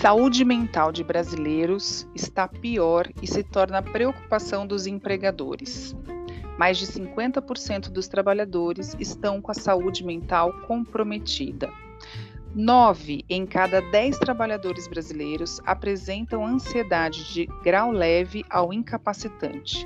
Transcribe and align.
Saúde 0.00 0.44
mental 0.44 0.92
de 0.92 1.02
brasileiros 1.02 2.06
está 2.14 2.46
pior 2.46 3.08
e 3.20 3.26
se 3.26 3.42
torna 3.42 3.82
preocupação 3.82 4.64
dos 4.64 4.86
empregadores. 4.86 5.92
Mais 6.56 6.78
de 6.78 6.86
50% 6.86 7.88
dos 7.90 8.06
trabalhadores 8.06 8.94
estão 9.00 9.42
com 9.42 9.50
a 9.50 9.54
saúde 9.54 10.04
mental 10.04 10.52
comprometida. 10.68 11.68
Nove 12.54 13.24
em 13.28 13.44
cada 13.44 13.80
dez 13.90 14.16
trabalhadores 14.16 14.86
brasileiros 14.86 15.60
apresentam 15.66 16.46
ansiedade 16.46 17.32
de 17.34 17.46
grau 17.64 17.90
leve 17.90 18.44
ao 18.48 18.72
incapacitante. 18.72 19.84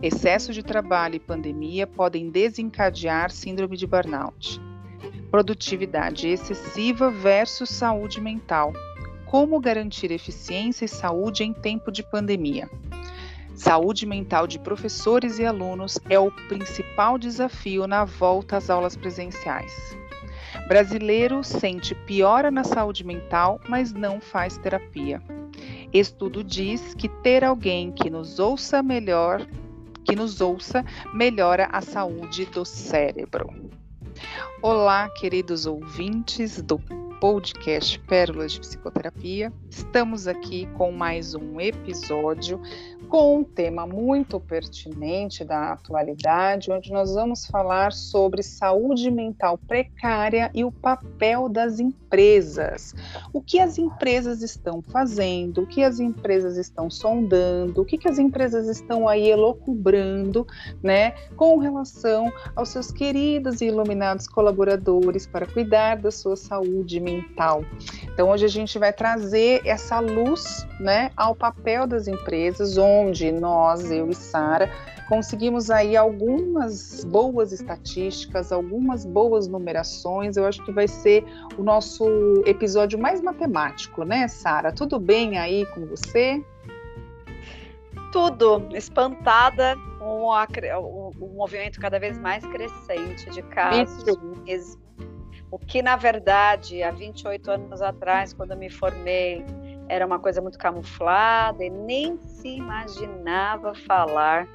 Excesso 0.00 0.52
de 0.52 0.62
trabalho 0.62 1.16
e 1.16 1.20
pandemia 1.20 1.88
podem 1.88 2.30
desencadear 2.30 3.32
síndrome 3.32 3.76
de 3.76 3.86
burnout. 3.86 4.60
Produtividade 5.28 6.28
excessiva 6.28 7.10
versus 7.10 7.68
saúde 7.68 8.20
mental 8.20 8.72
como 9.30 9.60
garantir 9.60 10.10
eficiência 10.10 10.84
e 10.84 10.88
saúde 10.88 11.44
em 11.44 11.52
tempo 11.52 11.92
de 11.92 12.02
pandemia. 12.02 12.68
Saúde 13.54 14.04
mental 14.04 14.44
de 14.44 14.58
professores 14.58 15.38
e 15.38 15.46
alunos 15.46 16.00
é 16.08 16.18
o 16.18 16.32
principal 16.48 17.16
desafio 17.16 17.86
na 17.86 18.04
volta 18.04 18.56
às 18.56 18.68
aulas 18.68 18.96
presenciais. 18.96 19.96
Brasileiro 20.66 21.44
sente 21.44 21.94
piora 21.94 22.50
na 22.50 22.64
saúde 22.64 23.04
mental, 23.04 23.60
mas 23.68 23.92
não 23.92 24.20
faz 24.20 24.58
terapia. 24.58 25.22
Estudo 25.92 26.42
diz 26.42 26.92
que 26.94 27.08
ter 27.08 27.44
alguém 27.44 27.92
que 27.92 28.10
nos 28.10 28.40
ouça 28.40 28.82
melhor, 28.82 29.46
que 30.02 30.16
nos 30.16 30.40
ouça, 30.40 30.84
melhora 31.14 31.68
a 31.70 31.80
saúde 31.80 32.46
do 32.46 32.64
cérebro. 32.64 33.48
Olá, 34.60 35.08
queridos 35.08 35.66
ouvintes 35.66 36.60
do 36.60 36.80
podcast 37.20 37.98
Pérolas 38.00 38.52
de 38.52 38.60
Psicoterapia. 38.60 39.52
Estamos 39.68 40.26
aqui 40.26 40.66
com 40.78 40.90
mais 40.90 41.34
um 41.34 41.60
episódio 41.60 42.58
com 43.10 43.40
um 43.40 43.44
tema 43.44 43.86
muito 43.86 44.40
pertinente 44.40 45.44
da 45.44 45.72
atualidade, 45.72 46.72
onde 46.72 46.90
nós 46.90 47.14
vamos 47.14 47.44
falar 47.46 47.92
sobre 47.92 48.42
saúde 48.42 49.10
mental 49.10 49.58
precária 49.58 50.50
e 50.54 50.64
o 50.64 50.72
papel 50.72 51.48
das 51.48 51.78
empresas. 51.78 51.99
O 53.32 53.40
que 53.40 53.60
as 53.60 53.78
empresas 53.78 54.42
estão 54.42 54.82
fazendo, 54.82 55.62
o 55.62 55.66
que 55.66 55.82
as 55.82 56.00
empresas 56.00 56.56
estão 56.56 56.90
sondando, 56.90 57.80
o 57.80 57.84
que, 57.84 57.96
que 57.96 58.08
as 58.08 58.18
empresas 58.18 58.68
estão 58.68 59.08
aí 59.08 59.28
elocubrando, 59.30 60.46
né, 60.82 61.12
com 61.36 61.58
relação 61.58 62.32
aos 62.56 62.70
seus 62.70 62.90
queridos 62.90 63.60
e 63.60 63.66
iluminados 63.66 64.26
colaboradores 64.26 65.26
para 65.26 65.46
cuidar 65.46 65.96
da 65.96 66.10
sua 66.10 66.36
saúde 66.36 66.98
mental. 67.00 67.64
Então, 68.12 68.30
hoje 68.30 68.44
a 68.44 68.48
gente 68.48 68.78
vai 68.78 68.92
trazer 68.92 69.62
essa 69.64 70.00
luz, 70.00 70.66
né, 70.80 71.10
ao 71.16 71.34
papel 71.34 71.86
das 71.86 72.08
empresas, 72.08 72.76
onde 72.76 73.30
nós, 73.30 73.90
eu 73.90 74.10
e 74.10 74.14
Sara, 74.14 74.70
conseguimos 75.10 75.72
aí 75.72 75.96
algumas 75.96 77.04
boas 77.04 77.50
estatísticas, 77.50 78.52
algumas 78.52 79.04
boas 79.04 79.48
numerações. 79.48 80.36
Eu 80.36 80.46
acho 80.46 80.64
que 80.64 80.70
vai 80.70 80.86
ser 80.86 81.24
o 81.58 81.64
nosso 81.64 82.06
episódio 82.46 82.96
mais 82.96 83.20
matemático, 83.20 84.04
né, 84.04 84.28
Sara? 84.28 84.70
Tudo 84.70 85.00
bem 85.00 85.36
aí 85.36 85.66
com 85.74 85.84
você? 85.84 86.40
Tudo, 88.12 88.68
espantada 88.72 89.74
com 89.98 90.22
o, 90.22 91.12
o 91.20 91.34
movimento 91.34 91.80
cada 91.80 91.98
vez 91.98 92.16
mais 92.16 92.46
crescente 92.46 93.30
de 93.30 93.42
casos. 93.42 94.04
O 95.50 95.58
que, 95.58 95.82
na 95.82 95.96
verdade, 95.96 96.84
há 96.84 96.92
28 96.92 97.50
anos 97.50 97.82
atrás, 97.82 98.32
quando 98.32 98.52
eu 98.52 98.56
me 98.56 98.70
formei, 98.70 99.44
era 99.88 100.06
uma 100.06 100.20
coisa 100.20 100.40
muito 100.40 100.56
camuflada 100.56 101.64
e 101.64 101.68
nem 101.68 102.16
se 102.16 102.46
imaginava 102.46 103.74
falar 103.74 104.46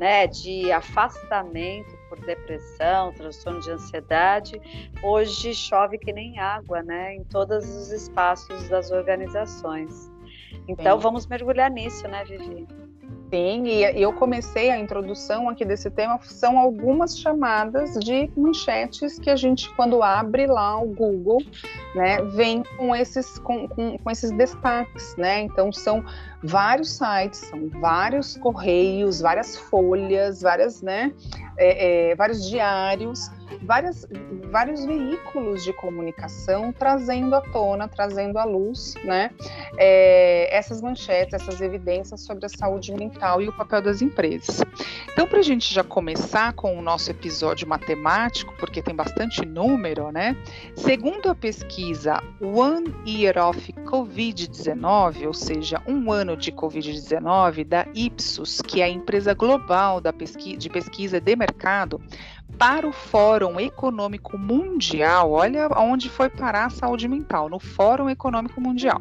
né, 0.00 0.26
de 0.26 0.72
afastamento 0.72 1.94
por 2.08 2.18
depressão, 2.20 3.12
transtorno 3.12 3.60
de 3.60 3.70
ansiedade. 3.70 4.58
Hoje 5.02 5.54
chove 5.54 5.98
que 5.98 6.10
nem 6.10 6.38
água, 6.38 6.82
né, 6.82 7.16
em 7.16 7.24
todos 7.24 7.68
os 7.68 7.92
espaços 7.92 8.66
das 8.70 8.90
organizações. 8.90 10.10
Então 10.66 10.96
Sim. 10.96 11.02
vamos 11.02 11.26
mergulhar 11.26 11.70
nisso, 11.70 12.08
né, 12.08 12.24
Vivi? 12.24 12.66
Sim, 13.30 13.66
e 13.66 14.02
eu 14.02 14.12
comecei 14.12 14.70
a 14.70 14.78
introdução 14.78 15.48
aqui 15.48 15.64
desse 15.64 15.88
tema, 15.88 16.18
são 16.22 16.58
algumas 16.58 17.16
chamadas 17.16 17.94
de 18.00 18.28
manchetes 18.36 19.20
que 19.20 19.30
a 19.30 19.36
gente, 19.36 19.72
quando 19.76 20.02
abre 20.02 20.48
lá 20.48 20.80
o 20.80 20.86
Google, 20.86 21.40
né, 21.94 22.22
vem 22.22 22.64
com 22.76 22.96
esses, 22.96 23.38
com, 23.38 23.68
com, 23.68 23.98
com 23.98 24.10
esses 24.10 24.32
destaques, 24.32 25.14
né? 25.16 25.42
Então 25.42 25.70
são 25.70 26.04
vários 26.42 26.90
sites, 26.90 27.40
são 27.40 27.68
vários 27.68 28.36
correios, 28.36 29.20
várias 29.20 29.56
folhas, 29.56 30.42
várias, 30.42 30.82
né, 30.82 31.12
é, 31.56 32.10
é, 32.10 32.14
vários 32.14 32.48
diários 32.48 33.30
várias, 33.62 34.06
vários 34.50 34.84
veículos 34.84 35.64
de 35.64 35.72
comunicação 35.72 36.72
trazendo 36.72 37.34
à 37.34 37.40
tona, 37.40 37.88
trazendo 37.88 38.38
à 38.38 38.44
luz, 38.44 38.94
né, 39.04 39.30
é, 39.76 40.54
essas 40.54 40.80
manchetes, 40.80 41.34
essas 41.34 41.60
evidências 41.60 42.20
sobre 42.22 42.46
a 42.46 42.48
saúde 42.48 42.92
mental 42.94 43.40
e 43.40 43.48
o 43.48 43.52
papel 43.52 43.82
das 43.82 44.02
empresas. 44.02 44.62
Então, 45.12 45.26
para 45.26 45.38
a 45.38 45.42
gente 45.42 45.72
já 45.72 45.82
começar 45.82 46.52
com 46.52 46.78
o 46.78 46.82
nosso 46.82 47.10
episódio 47.10 47.66
matemático, 47.68 48.54
porque 48.58 48.82
tem 48.82 48.94
bastante 48.94 49.44
número, 49.44 50.10
né? 50.10 50.36
Segundo 50.74 51.28
a 51.28 51.34
pesquisa 51.34 52.22
One 52.40 52.94
Year 53.06 53.36
of 53.38 53.72
COVID-19, 53.72 55.26
ou 55.26 55.34
seja, 55.34 55.82
um 55.86 56.10
ano 56.12 56.29
de 56.36 56.52
COVID-19 56.52 57.64
da 57.64 57.86
Ipsos, 57.94 58.60
que 58.60 58.80
é 58.80 58.84
a 58.84 58.88
empresa 58.88 59.34
global 59.34 60.00
da 60.00 60.12
de 60.12 60.68
pesquisa 60.68 61.20
de 61.20 61.36
mercado, 61.36 62.00
para 62.58 62.86
o 62.86 62.92
Fórum 62.92 63.58
Econômico 63.58 64.36
Mundial, 64.36 65.32
olha 65.32 65.68
onde 65.78 66.10
foi 66.10 66.28
parar 66.28 66.66
a 66.66 66.70
saúde 66.70 67.08
mental, 67.08 67.48
no 67.48 67.58
Fórum 67.58 68.10
Econômico 68.10 68.60
Mundial. 68.60 69.00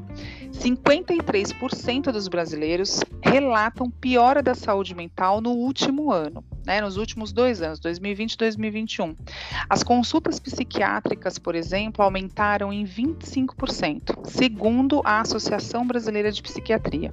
53% 0.51 2.11
dos 2.11 2.27
brasileiros 2.27 3.01
relatam 3.21 3.89
piora 3.89 4.41
da 4.41 4.55
saúde 4.55 4.95
mental 4.95 5.41
no 5.41 5.51
último 5.51 6.11
ano, 6.11 6.43
né, 6.65 6.81
nos 6.81 6.97
últimos 6.97 7.31
dois 7.31 7.61
anos, 7.61 7.79
2020 7.79 8.33
e 8.33 8.37
2021. 8.37 9.15
As 9.69 9.83
consultas 9.83 10.39
psiquiátricas, 10.39 11.37
por 11.37 11.55
exemplo, 11.55 12.03
aumentaram 12.03 12.73
em 12.73 12.85
25%, 12.85 14.25
segundo 14.25 15.01
a 15.03 15.21
Associação 15.21 15.85
Brasileira 15.85 16.31
de 16.31 16.41
Psiquiatria. 16.41 17.11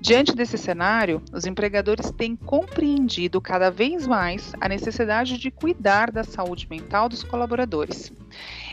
Diante 0.00 0.34
desse 0.34 0.56
cenário, 0.56 1.22
os 1.32 1.46
empregadores 1.46 2.10
têm 2.10 2.36
compreendido 2.36 3.40
cada 3.40 3.70
vez 3.70 4.06
mais 4.06 4.52
a 4.60 4.68
necessidade 4.68 5.38
de 5.38 5.50
cuidar 5.50 5.67
da 5.74 6.24
saúde 6.24 6.66
mental 6.70 7.08
dos 7.08 7.22
colaboradores. 7.22 8.12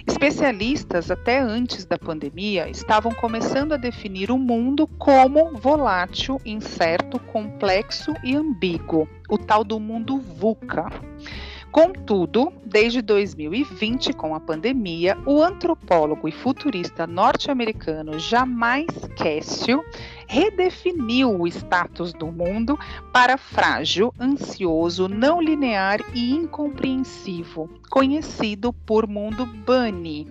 Especialistas, 0.08 1.10
até 1.10 1.40
antes 1.40 1.86
da 1.86 1.98
pandemia, 1.98 2.70
estavam 2.70 3.12
começando 3.12 3.74
a 3.74 3.78
definir 3.78 4.30
o 4.30 4.38
mundo 4.38 4.88
como 5.00 5.52
volátil, 5.58 6.40
incerto, 6.46 7.20
complexo 7.20 8.14
e 8.24 8.36
ambíguo, 8.36 9.10
o 9.30 9.38
tal 9.38 9.64
do 9.64 9.80
mundo 9.80 10.20
VUCA. 10.20 10.92
Contudo, 11.72 12.54
desde 12.64 13.02
2020, 13.02 14.14
com 14.14 14.34
a 14.34 14.40
pandemia, 14.40 15.18
o 15.26 15.44
antropólogo 15.44 16.26
e 16.26 16.32
futurista 16.32 17.06
norte-americano 17.06 18.18
Jamais 18.18 18.88
Cassio 19.18 19.84
redefiniu 20.28 21.42
o 21.42 21.48
status 21.48 22.14
do 22.14 22.28
mundo 22.28 22.78
para 23.12 23.38
frágil, 23.38 24.14
ansioso, 24.20 25.08
não 25.08 25.42
linear 25.42 26.00
e 26.14 26.32
incompreensivo, 26.32 27.70
conhecido 27.90 28.72
por 28.72 29.08
mundo 29.08 29.46
Bunny. 29.46 30.28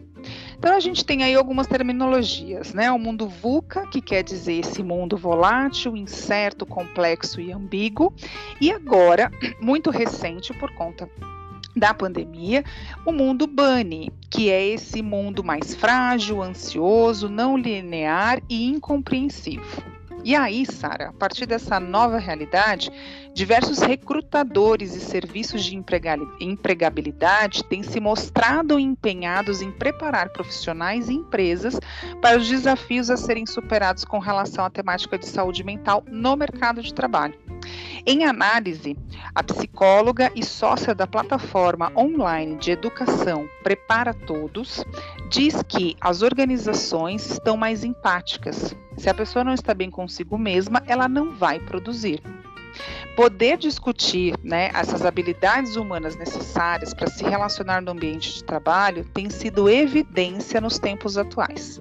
Então 0.59 0.75
a 0.75 0.81
gente 0.81 1.05
tem 1.05 1.23
aí 1.23 1.35
algumas 1.35 1.67
terminologias, 1.67 2.73
né? 2.73 2.91
O 2.91 2.99
mundo 2.99 3.29
VUCA, 3.29 3.87
que 3.87 4.01
quer 4.01 4.23
dizer 4.23 4.61
esse 4.61 4.83
mundo 4.83 5.17
volátil, 5.17 5.97
incerto, 5.97 6.65
complexo 6.65 7.41
e 7.41 7.53
ambíguo, 7.53 8.15
e 8.61 8.73
agora, 8.73 9.31
muito 9.61 9.91
recente 9.91 10.55
por 10.55 10.73
conta 10.75 11.09
da 11.77 11.93
pandemia, 11.93 12.65
o 13.05 13.13
mundo 13.13 13.47
Bunny, 13.47 14.13
que 14.31 14.51
é 14.51 14.67
esse 14.67 15.03
mundo 15.03 15.43
mais 15.43 15.75
frágil, 15.75 16.43
ansioso, 16.43 17.29
não 17.29 17.57
linear 17.57 18.41
e 18.49 18.67
incompreensivo. 18.67 19.94
E 20.25 20.35
aí, 20.35 20.65
Sara, 20.65 21.11
a 21.11 21.13
partir 21.13 21.45
dessa 21.45 21.79
nova 21.79 22.17
realidade, 22.17 22.91
diversos 23.35 23.81
recrutadores 23.81 24.95
e 24.95 25.01
serviços 25.01 25.63
de 25.63 25.77
empregabilidade 26.41 27.63
têm 27.65 27.83
se 27.83 28.01
mostrado 28.01 28.79
empenhados 28.79 29.61
em 29.61 29.71
preparar 29.71 30.31
profissionais 30.31 31.11
e 31.11 31.13
empresas 31.13 31.79
para 32.23 32.39
os 32.39 32.49
desafios 32.49 33.11
a 33.11 33.19
serem 33.19 33.45
superados 33.45 34.03
com 34.03 34.19
relação 34.19 34.65
à 34.65 34.71
temática 34.71 35.19
de 35.19 35.27
saúde 35.27 35.63
mental 35.63 36.03
no 36.09 36.35
mercado 36.37 36.81
de 36.81 36.95
trabalho. 36.95 37.39
Em 38.07 38.25
análise, 38.25 38.97
a 39.35 39.43
psicóloga 39.43 40.33
e 40.35 40.43
sócia 40.43 40.95
da 40.95 41.07
plataforma 41.07 41.93
online 41.95 42.57
de 42.57 42.71
educação 42.71 43.47
Prepara 43.63 44.15
Todos 44.15 44.85
diz 45.29 45.63
que 45.69 45.97
as 46.01 46.23
organizações 46.23 47.31
estão 47.31 47.59
mais 47.59 47.85
empáticas. 47.85 48.75
Se 48.97 49.11
a 49.11 49.15
pessoa 49.15 49.45
não 49.45 49.55
está 49.55 49.75
bem 49.75 49.91
consigo 49.91 50.39
mesma, 50.39 50.83
ela 50.87 51.09
não 51.09 51.35
vai 51.35 51.59
produzir. 51.59 52.23
Poder 53.17 53.57
discutir 53.57 54.35
né, 54.43 54.71
essas 54.75 55.05
habilidades 55.05 55.77
humanas 55.77 56.17
necessárias 56.17 56.93
para 56.93 57.07
se 57.07 57.23
relacionar 57.23 57.81
no 57.81 57.93
ambiente 57.93 58.35
de 58.35 58.45
trabalho 58.45 59.05
tem 59.15 59.31
sido 59.31 59.69
evidência 59.69 60.61
nos 60.61 60.79
tempos 60.79 61.17
atuais. 61.17 61.81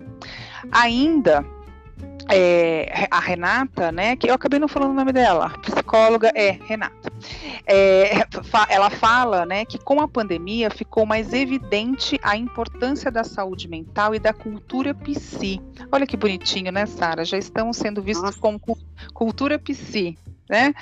Ainda 0.71 1.43
é, 2.29 3.07
a 3.09 3.19
Renata, 3.19 3.91
né, 3.91 4.15
que 4.15 4.29
eu 4.29 4.33
acabei 4.33 4.59
não 4.59 4.67
falando 4.67 4.91
o 4.91 4.95
nome 4.95 5.11
dela, 5.11 5.49
psicóloga 5.61 6.31
é 6.35 6.51
Renata. 6.51 7.11
É, 7.65 8.25
ela 8.69 8.89
fala, 8.89 9.45
né, 9.45 9.65
que 9.65 9.77
com 9.77 10.01
a 10.01 10.07
pandemia 10.07 10.69
ficou 10.69 11.05
mais 11.05 11.33
evidente 11.33 12.19
a 12.23 12.37
importância 12.37 13.11
da 13.11 13.23
saúde 13.23 13.67
mental 13.67 14.15
e 14.15 14.19
da 14.19 14.33
cultura 14.33 14.93
psi. 14.93 15.61
Olha 15.91 16.07
que 16.07 16.17
bonitinho, 16.17 16.71
né, 16.71 16.85
Sara? 16.85 17.25
Já 17.25 17.37
estão 17.37 17.71
sendo 17.73 18.01
vistos 18.01 18.25
Nossa. 18.25 18.39
como 18.39 18.59
cultura 19.13 19.59
psi. 19.59 20.17
Né? 20.49 20.73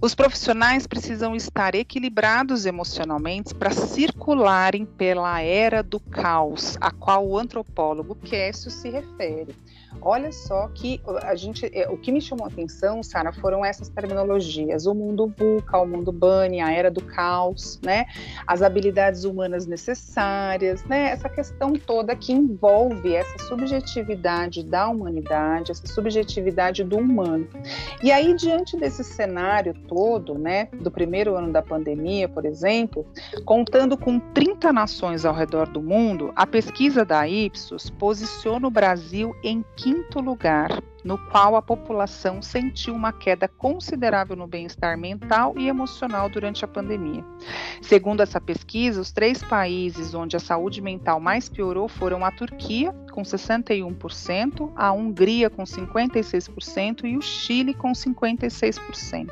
Os 0.00 0.14
profissionais 0.14 0.86
precisam 0.86 1.34
estar 1.34 1.74
equilibrados 1.74 2.64
emocionalmente 2.64 3.52
para 3.52 3.70
circularem 3.72 4.86
pela 4.86 5.40
era 5.40 5.82
do 5.82 5.98
caos, 5.98 6.78
a 6.80 6.92
qual 6.92 7.26
o 7.26 7.36
antropólogo 7.36 8.14
Kécio 8.14 8.70
se 8.70 8.88
refere. 8.88 9.54
Olha 10.00 10.30
só 10.32 10.68
que 10.68 11.00
a 11.22 11.34
gente, 11.34 11.68
é, 11.72 11.88
o 11.88 11.96
que 11.96 12.12
me 12.12 12.20
chamou 12.20 12.46
a 12.46 12.48
atenção, 12.48 13.02
Sara, 13.02 13.32
foram 13.32 13.64
essas 13.64 13.88
terminologias: 13.88 14.86
o 14.86 14.94
mundo 14.94 15.32
VUCA, 15.36 15.78
o 15.78 15.86
mundo 15.86 16.12
Bunny, 16.12 16.60
a 16.60 16.70
era 16.70 16.90
do 16.90 17.02
caos, 17.02 17.80
né? 17.82 18.06
As 18.46 18.62
habilidades 18.62 19.24
humanas 19.24 19.66
necessárias, 19.66 20.84
né? 20.84 21.10
Essa 21.10 21.28
questão 21.28 21.72
toda 21.72 22.14
que 22.14 22.32
envolve 22.32 23.14
essa 23.14 23.38
subjetividade 23.46 24.62
da 24.62 24.88
humanidade, 24.88 25.72
essa 25.72 25.86
subjetividade 25.86 26.84
do 26.84 26.98
humano. 26.98 27.48
E 28.02 28.12
aí, 28.12 28.34
diante 28.34 28.76
desse 28.76 29.02
cenário 29.02 29.74
todo, 29.88 30.38
né, 30.38 30.68
do 30.80 30.90
primeiro 30.90 31.36
ano 31.36 31.52
da 31.52 31.62
pandemia, 31.62 32.28
por 32.28 32.44
exemplo, 32.44 33.06
contando 33.44 33.96
com 33.96 34.18
30 34.18 34.72
nações 34.72 35.24
ao 35.24 35.34
redor 35.34 35.68
do 35.68 35.80
mundo, 35.80 36.32
a 36.36 36.46
pesquisa 36.46 37.04
da 37.04 37.26
Ipsos 37.26 37.90
posiciona 37.90 38.66
o 38.66 38.70
Brasil 38.70 39.34
em 39.42 39.64
quinto 39.78 40.20
lugar, 40.20 40.82
no 41.04 41.16
qual 41.16 41.54
a 41.54 41.62
população 41.62 42.42
sentiu 42.42 42.92
uma 42.92 43.12
queda 43.12 43.46
considerável 43.46 44.34
no 44.34 44.44
bem-estar 44.44 44.98
mental 44.98 45.54
e 45.56 45.68
emocional 45.68 46.28
durante 46.28 46.64
a 46.64 46.68
pandemia. 46.68 47.24
Segundo 47.80 48.20
essa 48.20 48.40
pesquisa, 48.40 49.00
os 49.00 49.12
três 49.12 49.40
países 49.40 50.14
onde 50.14 50.36
a 50.36 50.40
saúde 50.40 50.82
mental 50.82 51.20
mais 51.20 51.48
piorou 51.48 51.88
foram 51.88 52.24
a 52.24 52.32
Turquia, 52.32 52.92
com 53.12 53.22
61%, 53.22 54.72
a 54.74 54.90
Hungria, 54.90 55.48
com 55.48 55.62
56% 55.62 57.04
e 57.04 57.16
o 57.16 57.22
Chile, 57.22 57.72
com 57.72 57.92
56%. 57.92 59.28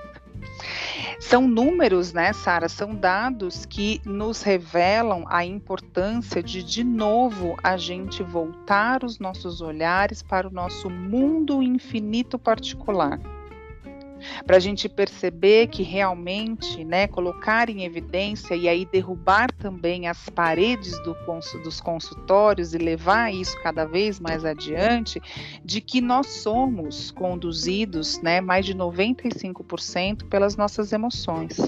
São 1.21 1.49
números, 1.49 2.13
né, 2.13 2.33
Sara? 2.33 2.69
São 2.69 2.95
dados 2.95 3.67
que 3.67 4.01
nos 4.05 4.43
revelam 4.43 5.25
a 5.29 5.45
importância 5.45 6.43
de, 6.43 6.63
de 6.63 6.85
novo, 6.85 7.57
a 7.63 7.77
gente 7.77 8.23
voltar 8.23 9.05
os 9.05 9.19
nossos 9.19 9.61
olhares 9.61 10.23
para 10.23 10.49
o 10.49 10.53
nosso 10.53 10.91
mundo 10.91 11.63
infinito 11.63 12.39
particular 12.39 13.19
para 14.47 14.57
a 14.57 14.61
gente 14.61 14.89
perceber 14.89 15.69
que 15.69 15.83
realmente, 15.83 16.85
né, 16.85 17.07
colocar 17.07 17.69
em 17.69 17.85
evidência 17.85 18.55
e 18.55 18.69
aí 18.69 18.85
derrubar 18.85 19.53
também 19.53 20.09
as 20.09 20.29
paredes 20.29 20.99
do, 21.03 21.17
dos 21.63 21.81
consultórios 21.81 22.75
e 22.75 22.79
levar 22.79 23.33
isso 23.33 23.61
cada 23.63 23.85
vez 23.85 24.19
mais 24.21 24.45
adiante, 24.45 25.21
de 25.65 25.81
que 25.81 26.01
nós 26.01 26.27
somos 26.27 27.11
conduzidos, 27.11 28.21
né, 28.21 28.41
mais 28.41 28.65
de 28.65 28.75
95% 28.75 30.29
pelas 30.29 30.57
nossas 30.57 30.93
emoções. 30.93 31.59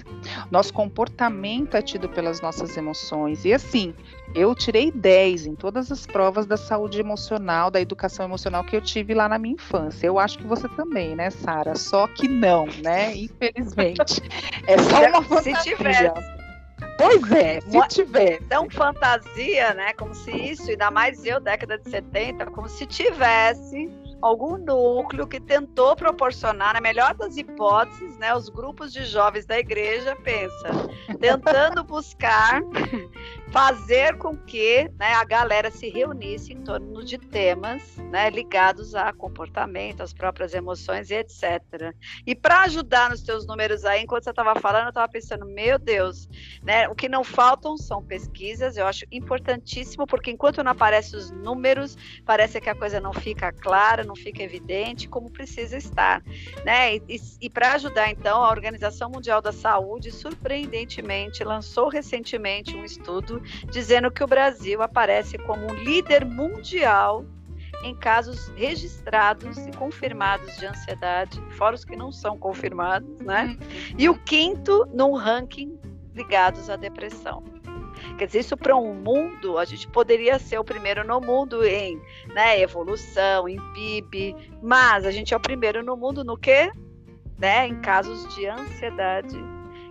Nosso 0.50 0.72
comportamento 0.72 1.76
é 1.76 1.82
tido 1.82 2.08
pelas 2.08 2.40
nossas 2.40 2.76
emoções. 2.76 3.44
E 3.44 3.52
assim, 3.52 3.94
eu 4.34 4.54
tirei 4.54 4.90
10 4.90 5.46
em 5.46 5.54
todas 5.54 5.90
as 5.90 6.06
provas 6.06 6.46
da 6.46 6.56
saúde 6.56 7.00
emocional, 7.00 7.70
da 7.70 7.80
educação 7.80 8.24
emocional 8.24 8.64
que 8.64 8.76
eu 8.76 8.80
tive 8.80 9.14
lá 9.14 9.28
na 9.28 9.38
minha 9.38 9.54
infância. 9.54 10.06
Eu 10.06 10.18
acho 10.18 10.38
que 10.38 10.46
você 10.46 10.68
também, 10.70 11.14
né, 11.14 11.30
Sara? 11.30 11.74
Só 11.74 12.06
que 12.06 12.28
não, 12.28 12.66
né? 12.82 13.14
Infelizmente. 13.16 14.22
É 14.66 14.78
só 14.78 15.08
uma 15.08 15.22
fantasia. 15.22 15.56
Se 15.56 15.76
tivesse. 15.76 16.38
Pois 16.98 17.30
é, 17.30 17.60
se 17.60 17.76
uma, 17.76 17.86
tiver. 17.86 18.40
Tão 18.48 18.68
fantasia, 18.68 19.72
né? 19.74 19.92
Como 19.92 20.14
se 20.14 20.32
isso, 20.32 20.68
ainda 20.68 20.90
mais 20.90 21.24
eu, 21.24 21.38
década 21.38 21.78
de 21.78 21.88
70, 21.88 22.46
como 22.46 22.68
se 22.68 22.86
tivesse 22.86 23.88
algum 24.20 24.56
núcleo 24.58 25.26
que 25.26 25.40
tentou 25.40 25.94
proporcionar, 25.94 26.74
na 26.74 26.80
melhor 26.80 27.14
das 27.14 27.36
hipóteses, 27.36 28.16
né, 28.18 28.34
os 28.34 28.48
grupos 28.48 28.92
de 28.92 29.04
jovens 29.04 29.46
da 29.46 29.58
igreja, 29.58 30.16
pensa, 30.16 30.88
tentando 31.20 31.84
buscar 31.84 32.60
fazer 33.50 34.16
com 34.18 34.36
que 34.36 34.90
né, 34.98 35.14
a 35.14 35.24
galera 35.24 35.70
se 35.70 35.88
reunisse 35.88 36.52
em 36.52 36.62
torno 36.62 37.02
de 37.04 37.16
temas 37.16 37.96
né, 37.96 38.28
ligados 38.28 38.94
a 38.94 39.12
comportamento, 39.12 40.02
às 40.02 40.12
próprias 40.12 40.52
emoções 40.54 41.10
e 41.10 41.14
etc. 41.14 41.62
E 42.26 42.34
para 42.34 42.62
ajudar 42.62 43.10
nos 43.10 43.22
teus 43.22 43.46
números 43.46 43.84
aí, 43.84 44.02
enquanto 44.02 44.24
você 44.24 44.30
estava 44.30 44.58
falando, 44.60 44.84
eu 44.84 44.88
estava 44.90 45.08
pensando, 45.08 45.46
meu 45.46 45.78
Deus, 45.78 46.28
né, 46.62 46.88
o 46.88 46.94
que 46.94 47.08
não 47.08 47.24
faltam 47.24 47.76
são 47.76 48.02
pesquisas, 48.02 48.76
eu 48.76 48.86
acho 48.86 49.06
importantíssimo, 49.10 50.06
porque 50.06 50.30
enquanto 50.30 50.62
não 50.62 50.72
aparecem 50.72 51.18
os 51.18 51.30
números, 51.30 51.96
parece 52.26 52.60
que 52.60 52.68
a 52.68 52.74
coisa 52.74 53.00
não 53.00 53.12
fica 53.12 53.50
clara, 53.52 54.04
não 54.04 54.16
fica 54.16 54.42
evidente 54.42 55.08
como 55.08 55.30
precisa 55.30 55.76
estar. 55.76 56.22
Né? 56.64 56.96
E, 56.96 57.02
e, 57.08 57.20
e 57.42 57.50
para 57.50 57.72
ajudar, 57.72 58.10
então, 58.10 58.42
a 58.42 58.50
Organização 58.50 59.10
Mundial 59.10 59.40
da 59.40 59.52
Saúde, 59.52 60.10
surpreendentemente, 60.10 61.42
lançou 61.42 61.88
recentemente 61.88 62.76
um 62.76 62.84
estudo 62.84 63.37
dizendo 63.70 64.10
que 64.10 64.22
o 64.22 64.26
Brasil 64.26 64.82
aparece 64.82 65.38
como 65.38 65.70
um 65.70 65.74
líder 65.74 66.24
mundial 66.24 67.24
em 67.82 67.94
casos 67.94 68.48
registrados 68.56 69.56
e 69.66 69.70
confirmados 69.72 70.56
de 70.56 70.66
ansiedade, 70.66 71.40
fora 71.50 71.74
os 71.74 71.84
que 71.84 71.96
não 71.96 72.10
são 72.10 72.36
confirmados, 72.36 73.20
né? 73.20 73.56
E 73.96 74.08
o 74.08 74.18
quinto 74.18 74.84
num 74.92 75.14
ranking 75.14 75.78
ligados 76.14 76.68
à 76.68 76.76
depressão. 76.76 77.44
Quer 78.16 78.26
dizer, 78.26 78.40
isso 78.40 78.56
para 78.56 78.76
um 78.76 78.94
mundo, 78.94 79.58
a 79.58 79.64
gente 79.64 79.86
poderia 79.88 80.38
ser 80.38 80.58
o 80.58 80.64
primeiro 80.64 81.06
no 81.06 81.20
mundo 81.20 81.64
em 81.64 82.00
né, 82.28 82.60
evolução, 82.60 83.48
em 83.48 83.58
PIB, 83.72 84.34
mas 84.62 85.04
a 85.04 85.10
gente 85.10 85.34
é 85.34 85.36
o 85.36 85.40
primeiro 85.40 85.82
no 85.84 85.96
mundo 85.96 86.24
no 86.24 86.36
quê? 86.36 86.70
Né, 87.38 87.68
em 87.68 87.80
casos 87.80 88.34
de 88.34 88.46
ansiedade 88.46 89.38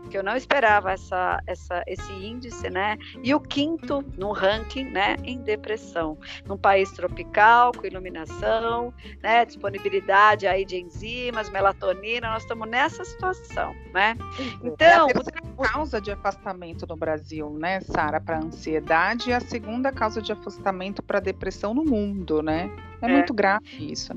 que 0.08 0.18
eu 0.18 0.24
não 0.24 0.36
esperava 0.36 0.92
essa, 0.92 1.42
essa, 1.46 1.84
esse 1.86 2.12
índice, 2.14 2.70
né? 2.70 2.98
E 3.24 3.34
o 3.34 3.40
quinto 3.40 4.04
no 4.18 4.32
ranking, 4.32 4.86
né, 4.86 5.18
em 5.24 5.42
depressão, 5.42 6.18
num 6.46 6.58
país 6.58 6.92
tropical 6.92 7.72
com 7.72 7.86
iluminação, 7.86 8.94
né, 9.22 9.46
disponibilidade 9.46 10.48
aí 10.48 10.66
de 10.66 10.78
enzimas, 10.78 11.50
melatonina, 11.50 12.30
nós 12.30 12.44
estamos 12.44 12.68
nessa 12.68 13.04
situação, 13.04 13.76
né? 13.94 14.16
Então, 14.64 15.08
é 15.10 15.66
a 15.66 15.70
causa 15.70 16.00
de 16.00 16.12
afastamento 16.12 16.86
no 16.88 16.96
Brasil, 16.96 17.50
né, 17.60 17.82
Sara, 17.82 18.20
para 18.20 18.40
ansiedade 18.40 19.30
e 19.30 19.34
a 19.34 19.40
segunda 19.40 19.92
causa 19.92 20.22
de 20.22 20.32
afastamento 20.32 21.02
para 21.02 21.20
depressão 21.20 21.74
no 21.74 21.84
mundo, 21.84 22.42
né? 22.42 22.70
É, 23.02 23.06
é. 23.06 23.14
muito 23.14 23.34
grave 23.34 23.92
isso. 23.92 24.14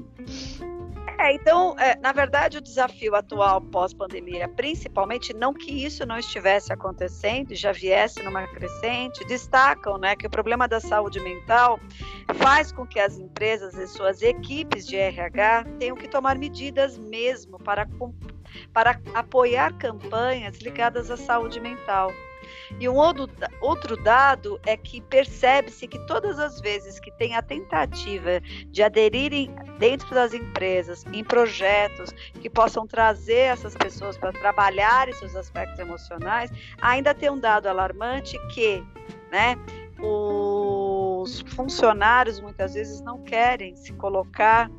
É, 1.20 1.34
então, 1.34 1.78
é, 1.78 1.96
na 1.96 2.12
verdade, 2.12 2.56
o 2.56 2.62
desafio 2.62 3.14
atual 3.14 3.60
pós-pandemia, 3.60 4.48
principalmente, 4.48 5.34
não 5.34 5.52
que 5.52 5.70
isso 5.70 6.06
não 6.06 6.18
estivesse 6.18 6.72
acontecendo, 6.72 7.54
já 7.54 7.72
viesse 7.72 8.22
numa 8.22 8.46
crescente, 8.46 9.22
destacam 9.26 9.98
né, 9.98 10.16
que 10.16 10.26
o 10.26 10.30
problema 10.30 10.66
da 10.66 10.80
saúde 10.80 11.20
mental 11.20 11.78
faz 12.36 12.72
com 12.72 12.86
que 12.86 12.98
as 12.98 13.18
empresas 13.18 13.74
e 13.74 13.86
suas 13.86 14.22
equipes 14.22 14.86
de 14.86 14.96
RH 14.96 15.64
tenham 15.78 15.94
que 15.94 16.08
tomar 16.08 16.38
medidas 16.38 16.96
mesmo 16.96 17.58
para, 17.58 17.86
para 18.72 18.98
apoiar 19.12 19.76
campanhas 19.76 20.56
ligadas 20.60 21.10
à 21.10 21.18
saúde 21.18 21.60
mental. 21.60 22.10
E 22.78 22.88
um 22.88 22.96
outro 22.96 23.96
dado 24.02 24.60
é 24.66 24.76
que 24.76 25.00
percebe-se 25.00 25.86
que 25.86 25.98
todas 26.06 26.38
as 26.38 26.60
vezes 26.60 26.98
que 26.98 27.10
tem 27.12 27.34
a 27.36 27.42
tentativa 27.42 28.40
de 28.66 28.82
aderirem 28.82 29.54
dentro 29.78 30.14
das 30.14 30.32
empresas 30.34 31.04
em 31.12 31.24
projetos 31.24 32.10
que 32.40 32.48
possam 32.48 32.86
trazer 32.86 33.50
essas 33.50 33.74
pessoas 33.74 34.16
para 34.16 34.32
trabalhar 34.32 35.08
seus 35.14 35.34
aspectos 35.36 35.78
emocionais, 35.78 36.50
ainda 36.80 37.14
tem 37.14 37.30
um 37.30 37.38
dado 37.38 37.66
alarmante 37.66 38.38
que, 38.48 38.82
né, 39.30 39.56
os 39.98 41.40
funcionários 41.48 42.40
muitas 42.40 42.74
vezes 42.74 43.00
não 43.02 43.22
querem 43.22 43.76
se 43.76 43.92
colocar 43.92 44.70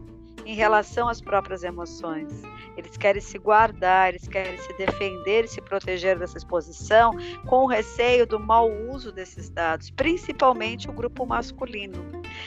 em 0.46 0.56
relação 0.56 1.08
às 1.08 1.22
próprias 1.22 1.63
emoções. 1.63 2.42
Eles 2.78 2.98
querem 2.98 3.22
se 3.22 3.38
guardar, 3.38 4.10
eles 4.10 4.28
querem 4.28 4.58
se 4.58 4.74
defender 4.78 5.46
e 5.46 5.48
se 5.48 5.62
proteger 5.62 6.18
dessa 6.18 6.38
exposição, 6.38 7.12
com 7.48 7.63
o 7.63 7.68
receio 7.68 8.25
do 8.25 8.40
mau 8.40 8.72
uso 8.90 9.12
desses 9.12 9.50
dados, 9.50 9.90
principalmente 9.92 10.90
o 10.90 10.94
grupo 10.94 11.25
masculino, 11.25 12.04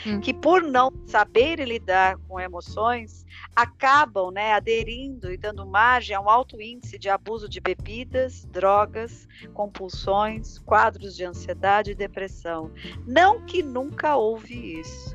hum. 0.07 0.21
que 0.21 0.33
por 0.33 0.63
não 0.63 0.93
saber 1.07 1.61
lidar 1.61 2.17
com 2.29 2.41
emoções, 2.41 3.25
acabam 3.55 4.31
né, 4.31 4.53
aderindo 4.53 5.33
e 5.33 5.37
dando 5.37 5.67
margem 5.67 6.17
a 6.17 6.21
um 6.21 6.29
alto 6.29 6.61
índice 6.61 6.99
de 6.99 7.09
abuso 7.09 7.49
de 7.49 7.61
bebidas, 7.61 8.45
drogas, 8.47 9.29
compulsões, 9.53 10.59
quadros 10.59 11.17
de 11.17 11.25
ansiedade 11.25 11.93
e 11.93 11.95
depressão. 11.95 12.73
Não 13.07 13.45
que 13.45 13.63
nunca 13.63 14.17
houve 14.17 14.81
isso, 14.81 15.15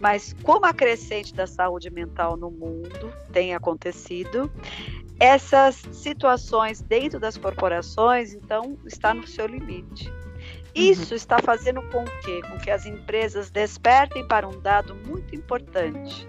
mas 0.00 0.34
como 0.42 0.66
a 0.66 0.72
crescente 0.72 1.34
da 1.34 1.46
saúde 1.46 1.90
mental 1.90 2.36
no 2.36 2.50
mundo 2.50 3.12
tem 3.32 3.54
acontecido, 3.54 4.50
essas 5.20 5.76
situações 5.92 6.80
dentro 6.80 7.18
das 7.18 7.36
corporações, 7.36 8.34
então, 8.34 8.78
está 8.86 9.12
no 9.12 9.26
seu 9.26 9.46
limite. 9.46 10.08
Uhum. 10.08 10.14
Isso 10.74 11.10
uhum. 11.10 11.16
está 11.16 11.38
fazendo 11.40 11.82
com 11.90 12.04
que, 12.04 12.40
com 12.42 12.58
que 12.58 12.70
as 12.70 12.86
empresas 12.86 13.50
despertem 13.50 14.26
para 14.26 14.46
um 14.48 14.60
dado 14.60 14.94
muito 14.94 15.34
importante 15.34 16.28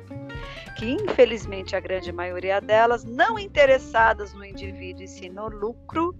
que 0.79 0.86
infelizmente 0.86 1.75
a 1.75 1.79
grande 1.81 2.10
maioria 2.10 2.62
delas, 2.62 3.03
não 3.03 3.38
interessadas 3.38 4.34
no 4.34 4.46
indivíduo 4.46 5.03
e 5.03 5.08
sim 5.10 5.27
no 5.27 5.50
lucro, 5.50 6.15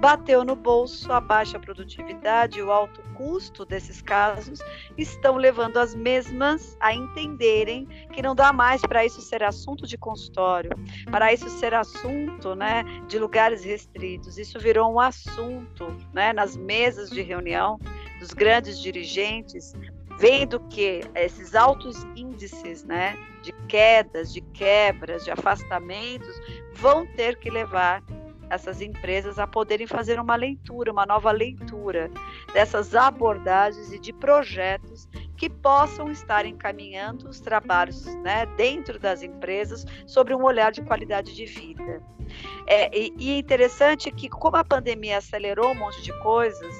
bateu 0.00 0.44
no 0.44 0.54
bolso 0.54 1.12
a 1.12 1.20
baixa 1.20 1.58
produtividade 1.58 2.58
e 2.58 2.62
o 2.62 2.70
alto 2.70 3.02
custo 3.14 3.64
desses 3.64 4.00
casos 4.00 4.60
estão 4.96 5.36
levando 5.36 5.76
as 5.76 5.94
mesmas 5.94 6.76
a 6.80 6.94
entenderem 6.94 7.86
que 8.12 8.22
não 8.22 8.34
dá 8.34 8.52
mais 8.52 8.80
para 8.80 9.04
isso 9.04 9.20
ser 9.20 9.42
assunto 9.42 9.86
de 9.86 9.98
consultório, 9.98 10.70
para 11.10 11.32
isso 11.32 11.48
ser 11.48 11.74
assunto, 11.74 12.54
né, 12.54 12.84
de 13.08 13.18
lugares 13.18 13.64
restritos. 13.64 14.38
Isso 14.38 14.58
virou 14.58 14.92
um 14.92 15.00
assunto, 15.00 15.94
né, 16.12 16.32
nas 16.32 16.56
mesas 16.56 17.10
de 17.10 17.22
reunião 17.22 17.78
dos 18.18 18.30
grandes 18.30 18.80
dirigentes, 18.80 19.74
vendo 20.18 20.60
que 20.68 21.00
esses 21.14 21.54
altos 21.54 22.04
índices 22.16 22.84
né, 22.84 23.16
de 23.42 23.52
quedas, 23.68 24.32
de 24.32 24.40
quebras, 24.40 25.24
de 25.24 25.30
afastamentos, 25.30 26.34
vão 26.74 27.06
ter 27.06 27.36
que 27.38 27.48
levar 27.48 28.02
essas 28.50 28.80
empresas 28.80 29.38
a 29.38 29.46
poderem 29.46 29.86
fazer 29.86 30.18
uma 30.18 30.36
leitura, 30.36 30.92
uma 30.92 31.06
nova 31.06 31.30
leitura 31.30 32.10
dessas 32.52 32.94
abordagens 32.94 33.92
e 33.92 33.98
de 33.98 34.12
projetos 34.12 35.08
que 35.36 35.48
possam 35.48 36.10
estar 36.10 36.44
encaminhando 36.46 37.28
os 37.28 37.40
trabalhos 37.40 38.04
né, 38.16 38.46
dentro 38.56 38.98
das 38.98 39.22
empresas 39.22 39.84
sobre 40.06 40.34
um 40.34 40.42
olhar 40.42 40.72
de 40.72 40.82
qualidade 40.82 41.34
de 41.34 41.44
vida. 41.44 42.02
É, 42.66 42.96
e, 42.96 43.14
e 43.16 43.30
é 43.32 43.38
interessante 43.38 44.10
que, 44.10 44.28
como 44.28 44.56
a 44.56 44.64
pandemia 44.64 45.18
acelerou 45.18 45.70
um 45.70 45.74
monte 45.74 46.02
de 46.02 46.12
coisas, 46.20 46.74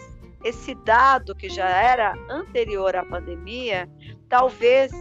esse 0.45 0.75
dado 0.75 1.35
que 1.35 1.49
já 1.49 1.69
era 1.69 2.15
anterior 2.29 2.95
à 2.97 3.05
pandemia, 3.05 3.89
talvez 4.29 4.93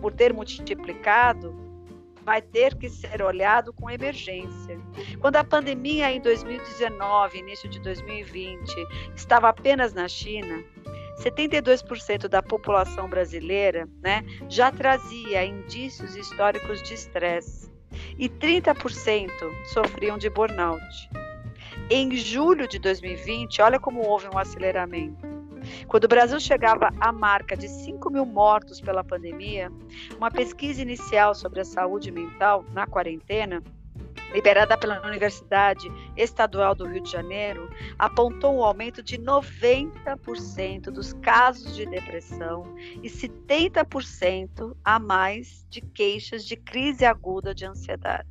por 0.00 0.12
ter 0.12 0.32
multiplicado, 0.32 1.65
vai 2.26 2.42
ter 2.42 2.74
que 2.74 2.90
ser 2.90 3.22
olhado 3.22 3.72
com 3.72 3.88
emergência. 3.88 4.80
Quando 5.20 5.36
a 5.36 5.44
pandemia 5.44 6.10
em 6.10 6.20
2019, 6.20 7.38
início 7.38 7.68
de 7.70 7.78
2020, 7.78 8.74
estava 9.14 9.48
apenas 9.48 9.94
na 9.94 10.08
China, 10.08 10.64
72% 11.22 12.26
da 12.26 12.42
população 12.42 13.08
brasileira 13.08 13.88
né, 14.02 14.24
já 14.48 14.72
trazia 14.72 15.44
indícios 15.44 16.16
históricos 16.16 16.82
de 16.82 16.94
estresse 16.94 17.70
e 18.18 18.28
30% 18.28 19.30
sofriam 19.72 20.18
de 20.18 20.28
burnout. 20.28 21.08
Em 21.88 22.16
julho 22.16 22.66
de 22.66 22.80
2020, 22.80 23.62
olha 23.62 23.78
como 23.78 24.04
houve 24.04 24.26
um 24.34 24.36
aceleramento. 24.36 25.35
Quando 25.86 26.04
o 26.04 26.08
Brasil 26.08 26.38
chegava 26.40 26.92
à 27.00 27.12
marca 27.12 27.56
de 27.56 27.68
5 27.68 28.10
mil 28.10 28.26
mortos 28.26 28.80
pela 28.80 29.04
pandemia, 29.04 29.70
uma 30.16 30.30
pesquisa 30.30 30.82
inicial 30.82 31.34
sobre 31.34 31.60
a 31.60 31.64
saúde 31.64 32.10
mental 32.10 32.64
na 32.72 32.86
quarentena 32.86 33.62
liberada 34.32 34.76
pela 34.76 35.06
Universidade 35.06 35.90
Estadual 36.16 36.74
do 36.74 36.86
Rio 36.86 37.02
de 37.02 37.10
Janeiro, 37.10 37.70
apontou 37.98 38.56
um 38.56 38.62
aumento 38.62 39.02
de 39.02 39.18
90% 39.18 40.90
dos 40.90 41.12
casos 41.14 41.74
de 41.74 41.86
depressão 41.86 42.74
e 43.02 43.08
70% 43.08 44.76
a 44.84 44.98
mais 44.98 45.66
de 45.68 45.80
queixas 45.80 46.44
de 46.44 46.56
crise 46.56 47.04
aguda 47.04 47.54
de 47.54 47.64
ansiedade. 47.64 48.26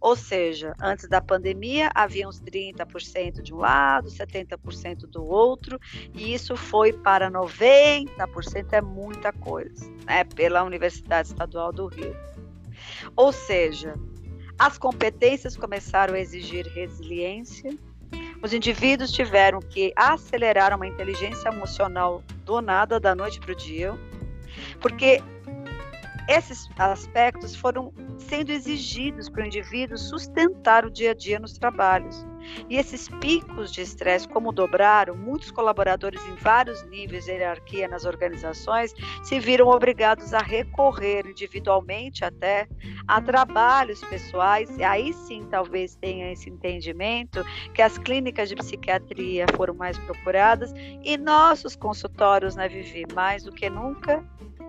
Ou 0.00 0.16
seja, 0.16 0.74
antes 0.80 1.08
da 1.08 1.20
pandemia 1.20 1.90
havia 1.94 2.28
uns 2.28 2.40
30% 2.40 3.42
de 3.42 3.54
um 3.54 3.58
lado, 3.58 4.08
70% 4.08 5.06
do 5.06 5.24
outro, 5.24 5.78
e 6.14 6.32
isso 6.32 6.56
foi 6.56 6.92
para 6.92 7.30
90%, 7.30 8.72
é 8.72 8.80
muita 8.80 9.32
coisa, 9.32 9.90
né, 10.04 10.24
pela 10.24 10.62
Universidade 10.62 11.28
Estadual 11.28 11.72
do 11.72 11.86
Rio. 11.86 12.16
Ou 13.16 13.32
seja, 13.32 13.94
as 14.58 14.76
competências 14.76 15.56
começaram 15.56 16.14
a 16.14 16.20
exigir 16.20 16.66
resiliência. 16.66 17.76
Os 18.42 18.52
indivíduos 18.52 19.12
tiveram 19.12 19.60
que 19.60 19.92
acelerar 19.96 20.74
uma 20.74 20.86
inteligência 20.86 21.48
emocional 21.48 22.22
do 22.44 22.60
nada, 22.60 22.98
da 22.98 23.14
noite 23.14 23.40
para 23.40 23.52
o 23.52 23.56
dia, 23.56 23.92
porque 24.80 25.22
esses 26.28 26.68
aspectos 26.78 27.56
foram 27.56 27.92
sendo 28.18 28.50
exigidos 28.50 29.28
para 29.28 29.42
o 29.42 29.46
indivíduo 29.46 29.96
sustentar 29.96 30.84
o 30.84 30.90
dia 30.90 31.12
a 31.12 31.14
dia 31.14 31.38
nos 31.38 31.58
trabalhos. 31.58 32.26
E 32.68 32.76
esses 32.76 33.08
picos 33.08 33.72
de 33.72 33.82
estresse, 33.82 34.28
como 34.28 34.52
dobraram, 34.52 35.16
muitos 35.16 35.50
colaboradores 35.50 36.22
em 36.26 36.34
vários 36.36 36.82
níveis 36.88 37.24
de 37.24 37.32
hierarquia 37.32 37.88
nas 37.88 38.04
organizações 38.04 38.94
se 39.22 39.38
viram 39.40 39.68
obrigados 39.68 40.34
a 40.34 40.40
recorrer 40.40 41.26
individualmente 41.26 42.24
até 42.24 42.68
a 43.06 43.20
trabalhos 43.20 44.00
pessoais, 44.04 44.76
e 44.76 44.84
aí 44.84 45.12
sim 45.12 45.46
talvez 45.50 45.94
tenha 45.96 46.32
esse 46.32 46.50
entendimento 46.50 47.42
que 47.74 47.82
as 47.82 47.98
clínicas 47.98 48.48
de 48.48 48.56
psiquiatria 48.56 49.46
foram 49.56 49.74
mais 49.74 49.98
procuradas 49.98 50.72
e 51.02 51.16
nossos 51.16 51.74
consultórios 51.76 52.54
na 52.54 52.66
Vivi, 52.68 53.06
mais 53.14 53.44
do 53.44 53.52
que 53.52 53.70
nunca, 53.70 54.24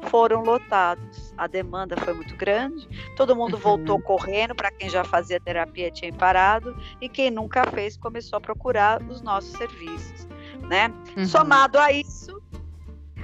foram 0.08 0.42
lotados. 0.42 1.34
A 1.38 1.48
demanda 1.48 1.96
foi 1.98 2.14
muito 2.14 2.36
grande, 2.36 2.88
todo 3.16 3.36
mundo 3.36 3.56
uhum. 3.56 3.60
voltou 3.60 4.02
correndo, 4.02 4.56
para 4.56 4.72
quem 4.72 4.90
já 4.90 5.04
fazia 5.04 5.40
terapia 5.40 5.92
tinha 5.92 6.12
parado, 6.14 6.76
e 7.02 7.10
quem 7.10 7.30
nunca 7.30 7.66
fez 7.72 7.98
começou 7.98 8.38
a 8.38 8.42
procurar 8.42 9.02
os 9.04 9.22
nossos 9.22 9.52
serviços. 9.52 10.28
Né? 10.70 10.94
Uhum. 11.18 11.26
Somado 11.26 11.80
a 11.80 11.92
isso, 11.92 12.42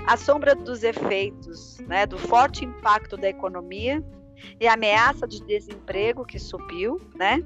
a 0.08 0.18
sombra 0.18 0.56
dos 0.56 0.84
efeitos 0.84 1.80
né, 1.88 2.06
do 2.06 2.18
forte 2.18 2.64
impacto 2.64 3.18
da 3.18 3.30
economia 3.30 4.04
e 4.60 4.68
a 4.68 4.74
ameaça 4.74 5.28
de 5.28 5.44
desemprego 5.44 6.26
que 6.26 6.38
subiu, 6.38 7.00
né? 7.16 7.42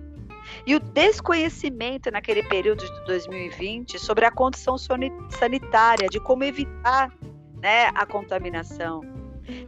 E 0.66 0.76
o 0.76 0.80
desconhecimento 0.80 2.10
naquele 2.10 2.42
período 2.44 2.84
de 2.84 3.06
2020 3.06 4.00
sobre 4.00 4.26
a 4.26 4.32
condição 4.32 4.78
sanitária, 4.78 6.08
de 6.10 6.20
como 6.20 6.44
evitar 6.44 7.14
né, 7.62 7.92
a 7.94 8.06
contaminação, 8.06 9.02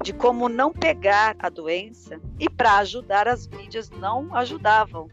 de 0.03 0.13
como 0.13 0.49
não 0.49 0.71
pegar 0.71 1.35
a 1.39 1.49
doença 1.49 2.19
e 2.39 2.49
para 2.49 2.77
ajudar 2.77 3.27
as 3.27 3.47
mídias 3.47 3.89
não 3.89 4.35
ajudavam. 4.35 5.09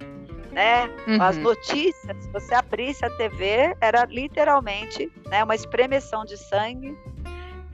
Né? 0.52 0.86
Uhum. 1.06 1.22
As 1.22 1.36
notícias, 1.36 2.16
se 2.18 2.30
você 2.30 2.54
abrisse 2.54 3.04
a 3.04 3.10
TV, 3.10 3.76
era 3.80 4.04
literalmente 4.06 5.12
né, 5.26 5.44
uma 5.44 5.54
espremeção 5.54 6.24
de 6.24 6.36
sangue, 6.36 6.96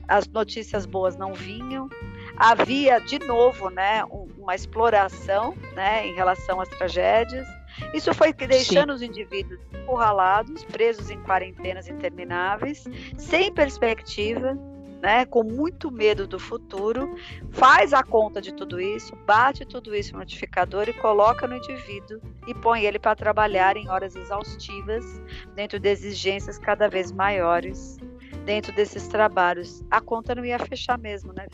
as 0.07 0.27
notícias 0.27 0.85
boas 0.85 1.15
não 1.15 1.33
vinham, 1.33 1.89
havia 2.37 2.99
de 2.99 3.17
novo 3.19 3.69
né, 3.69 4.03
uma 4.37 4.53
exploração 4.53 5.55
né, 5.73 6.07
em 6.07 6.13
relação 6.13 6.61
às 6.61 6.69
tragédias. 6.69 7.47
Isso 7.93 8.13
foi 8.13 8.31
deixando 8.31 8.89
Sim. 8.89 8.95
os 8.95 9.01
indivíduos 9.01 9.59
encurralados, 9.73 10.63
presos 10.65 11.09
em 11.09 11.19
quarentenas 11.23 11.87
intermináveis, 11.87 12.85
sem 13.17 13.51
perspectiva, 13.51 14.57
né, 15.05 15.23
com 15.23 15.43
muito 15.43 15.91
medo 15.91 16.25
do 16.25 16.39
futuro, 16.39 17.15
faz 17.51 17.93
a 17.93 18.01
conta 18.01 18.41
de 18.41 18.51
tudo 18.51 18.81
isso, 18.81 19.15
bate 19.17 19.63
tudo 19.63 19.95
isso 19.95 20.13
no 20.13 20.19
notificador 20.19 20.89
e 20.89 20.93
coloca 20.93 21.45
no 21.45 21.55
indivíduo 21.55 22.19
e 22.47 22.55
põe 22.55 22.85
ele 22.85 22.97
para 22.97 23.15
trabalhar 23.15 23.77
em 23.77 23.87
horas 23.87 24.15
exaustivas, 24.15 25.21
dentro 25.53 25.79
de 25.79 25.89
exigências 25.89 26.57
cada 26.57 26.89
vez 26.89 27.11
maiores, 27.11 27.99
dentro 28.45 28.73
desses 28.73 29.07
trabalhos. 29.07 29.83
A 29.91 30.01
conta 30.01 30.33
não 30.33 30.43
ia 30.43 30.57
fechar 30.57 30.97
mesmo, 30.97 31.31
né, 31.33 31.45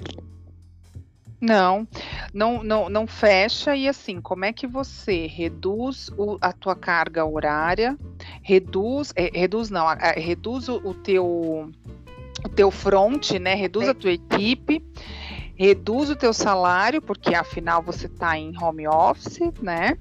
Não, 1.42 1.86
não, 2.34 2.64
não, 2.64 2.88
não 2.88 3.06
fecha. 3.06 3.76
E 3.76 3.86
assim, 3.86 4.22
como 4.22 4.46
é 4.46 4.54
que 4.54 4.66
você 4.66 5.28
reduz 5.28 6.10
o, 6.18 6.38
a 6.40 6.54
tua 6.54 6.76
carga 6.76 7.26
horária, 7.26 7.98
reduz, 8.42 9.12
é, 9.18 9.30
reduz 9.38 9.70
não, 9.70 9.88
reduz 10.16 10.70
o, 10.70 10.78
o 10.88 10.94
teu 10.94 11.70
o 12.44 12.50
teu 12.50 12.72
front, 12.72 13.32
né? 13.34 13.56
Reduz 13.56 13.88
a 13.88 13.94
tua 13.94 14.12
equipe, 14.12 14.84
reduz 15.56 16.10
o 16.10 16.16
teu 16.16 16.34
salário, 16.34 17.02
porque 17.02 17.36
afinal 17.36 17.82
você 17.82 18.08
está 18.08 18.38
em 18.38 18.54
home 18.62 18.88
office, 18.88 19.40
né? 19.62 19.98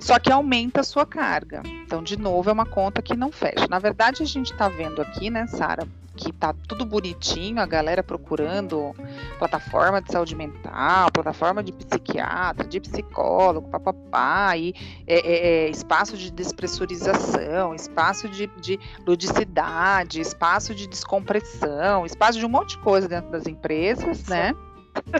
Só 0.00 0.18
que 0.18 0.32
aumenta 0.32 0.80
a 0.80 0.84
sua 0.84 1.04
carga. 1.04 1.62
Então, 1.84 2.02
de 2.02 2.18
novo, 2.18 2.48
é 2.50 2.52
uma 2.52 2.66
conta 2.66 3.02
que 3.02 3.14
não 3.14 3.30
fecha. 3.30 3.66
Na 3.68 3.78
verdade, 3.78 4.22
a 4.22 4.26
gente 4.26 4.52
está 4.52 4.68
vendo 4.68 5.02
aqui, 5.02 5.30
né, 5.30 5.46
Sara, 5.46 5.86
que 6.22 6.32
tá 6.32 6.54
tudo 6.68 6.86
bonitinho, 6.86 7.60
a 7.60 7.66
galera 7.66 8.02
procurando 8.02 8.94
plataforma 9.38 10.00
de 10.00 10.12
saúde 10.12 10.36
mental, 10.36 11.10
plataforma 11.10 11.62
de 11.62 11.72
psiquiatra, 11.72 12.66
de 12.66 12.80
psicólogo, 12.80 13.68
papapá, 13.68 14.56
e 14.56 14.72
é, 15.06 15.16
é, 15.16 15.66
é, 15.66 15.68
espaço 15.68 16.16
de 16.16 16.30
despressurização, 16.30 17.74
espaço 17.74 18.28
de, 18.28 18.46
de 18.60 18.78
ludicidade, 19.04 20.20
espaço 20.20 20.74
de 20.74 20.86
descompressão, 20.86 22.06
espaço 22.06 22.38
de 22.38 22.46
um 22.46 22.48
monte 22.48 22.76
de 22.76 22.78
coisa 22.78 23.08
dentro 23.08 23.30
das 23.30 23.46
empresas, 23.46 24.26
né? 24.26 24.54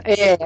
É. 0.05 0.37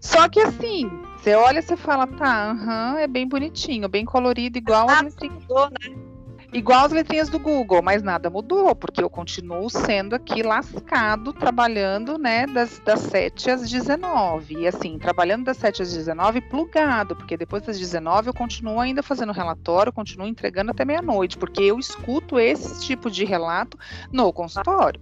Só 0.00 0.28
que 0.28 0.40
assim, 0.40 0.90
você 1.16 1.34
olha 1.34 1.60
e 1.60 1.62
você 1.62 1.76
fala, 1.76 2.06
tá, 2.06 2.52
uhum, 2.52 2.98
é 2.98 3.06
bem 3.06 3.26
bonitinho, 3.26 3.88
bem 3.88 4.04
colorido, 4.04 4.58
igual 4.58 4.90
a 4.90 5.02
gente. 5.02 5.30
Mudou, 5.30 5.70
né? 5.70 6.13
Igual 6.54 6.84
as 6.84 6.92
letrinhas 6.92 7.28
do 7.28 7.40
Google, 7.40 7.82
mas 7.82 8.00
nada 8.00 8.30
mudou, 8.30 8.76
porque 8.76 9.02
eu 9.02 9.10
continuo 9.10 9.68
sendo 9.68 10.14
aqui 10.14 10.40
lascado, 10.40 11.32
trabalhando, 11.32 12.16
né, 12.16 12.46
das, 12.46 12.78
das 12.78 13.00
7 13.00 13.50
às 13.50 13.68
19. 13.68 14.60
E 14.60 14.68
assim, 14.68 14.96
trabalhando 14.96 15.46
das 15.46 15.56
7 15.56 15.82
às 15.82 15.92
19, 15.92 16.40
plugado, 16.42 17.16
porque 17.16 17.36
depois 17.36 17.64
das 17.64 17.76
19 17.76 18.28
eu 18.28 18.32
continuo 18.32 18.78
ainda 18.78 19.02
fazendo 19.02 19.32
relatório, 19.32 19.92
continuo 19.92 20.28
entregando 20.28 20.70
até 20.70 20.84
meia-noite, 20.84 21.36
porque 21.36 21.60
eu 21.60 21.76
escuto 21.76 22.38
esse 22.38 22.86
tipo 22.86 23.10
de 23.10 23.24
relato 23.24 23.76
no 24.12 24.32
consultório. 24.32 25.00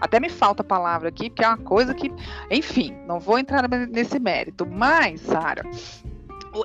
Até 0.00 0.18
me 0.18 0.28
falta 0.28 0.64
palavra 0.64 1.10
aqui, 1.10 1.30
porque 1.30 1.44
é 1.44 1.48
uma 1.48 1.58
coisa 1.58 1.94
que, 1.94 2.12
enfim, 2.50 2.92
não 3.06 3.20
vou 3.20 3.38
entrar 3.38 3.68
nesse 3.68 4.18
mérito. 4.18 4.66
Mas, 4.66 5.20
Sara, 5.20 5.62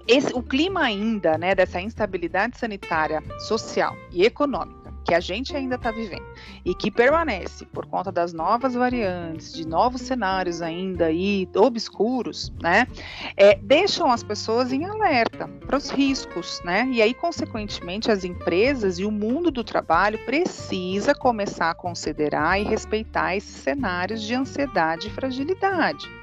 esse, 0.08 0.34
o 0.34 0.42
clima 0.42 0.82
ainda, 0.82 1.38
né, 1.38 1.56
dessa 1.56 1.80
instabilidade 1.82 2.58
sanitária, 2.58 3.24
social 3.40 3.96
e 4.12 4.24
econômica 4.24 4.84
que 5.04 5.14
a 5.14 5.20
gente 5.20 5.56
ainda 5.56 5.76
está 5.76 5.92
vivendo 5.92 6.26
e 6.64 6.74
que 6.74 6.90
permanece 6.90 7.66
por 7.66 7.86
conta 7.86 8.12
das 8.12 8.34
novas 8.34 8.74
variantes, 8.74 9.54
de 9.54 9.68
novos 9.68 10.02
cenários 10.02 10.62
ainda 10.62 11.08
aí 11.08 11.48
obscuros, 11.56 12.54
né, 12.62 12.88
é, 13.36 13.56
deixam 13.56 14.12
as 14.12 14.24
pessoas 14.24 14.72
em 14.72 14.86
alerta 14.86 15.48
para 15.66 15.78
os 15.78 15.90
riscos, 15.90 16.62
né, 16.64 16.88
e 16.92 17.02
aí 17.02 17.14
consequentemente 17.14 18.12
as 18.12 18.24
empresas 18.24 19.00
e 19.00 19.06
o 19.06 19.12
mundo 19.12 19.52
do 19.52 19.64
trabalho 19.64 20.18
precisa 20.26 21.14
começar 21.14 21.72
a 21.72 21.76
considerar 21.76 22.60
e 22.60 22.64
respeitar 22.64 23.36
esses 23.36 23.56
cenários 23.56 24.22
de 24.22 24.34
ansiedade 24.34 25.08
e 25.08 25.12
fragilidade. 25.12 26.23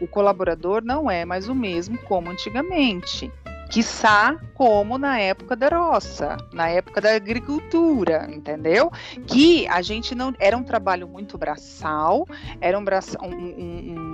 O 0.00 0.06
colaborador 0.06 0.82
não 0.84 1.10
é 1.10 1.24
mais 1.24 1.48
o 1.48 1.54
mesmo 1.54 1.98
como 1.98 2.30
antigamente. 2.30 3.30
Quiçá 3.70 4.34
como 4.54 4.96
na 4.96 5.20
época 5.20 5.54
da 5.54 5.68
roça, 5.68 6.38
na 6.54 6.70
época 6.70 7.02
da 7.02 7.14
agricultura, 7.14 8.26
entendeu? 8.32 8.90
Que 9.26 9.68
a 9.68 9.82
gente 9.82 10.14
não. 10.14 10.34
Era 10.38 10.56
um 10.56 10.62
trabalho 10.62 11.06
muito 11.06 11.36
braçal, 11.36 12.26
era 12.62 12.78
um, 12.78 12.84
braçal, 12.84 13.22
um, 13.22 13.34
um, 13.34 13.94
um 13.94 14.07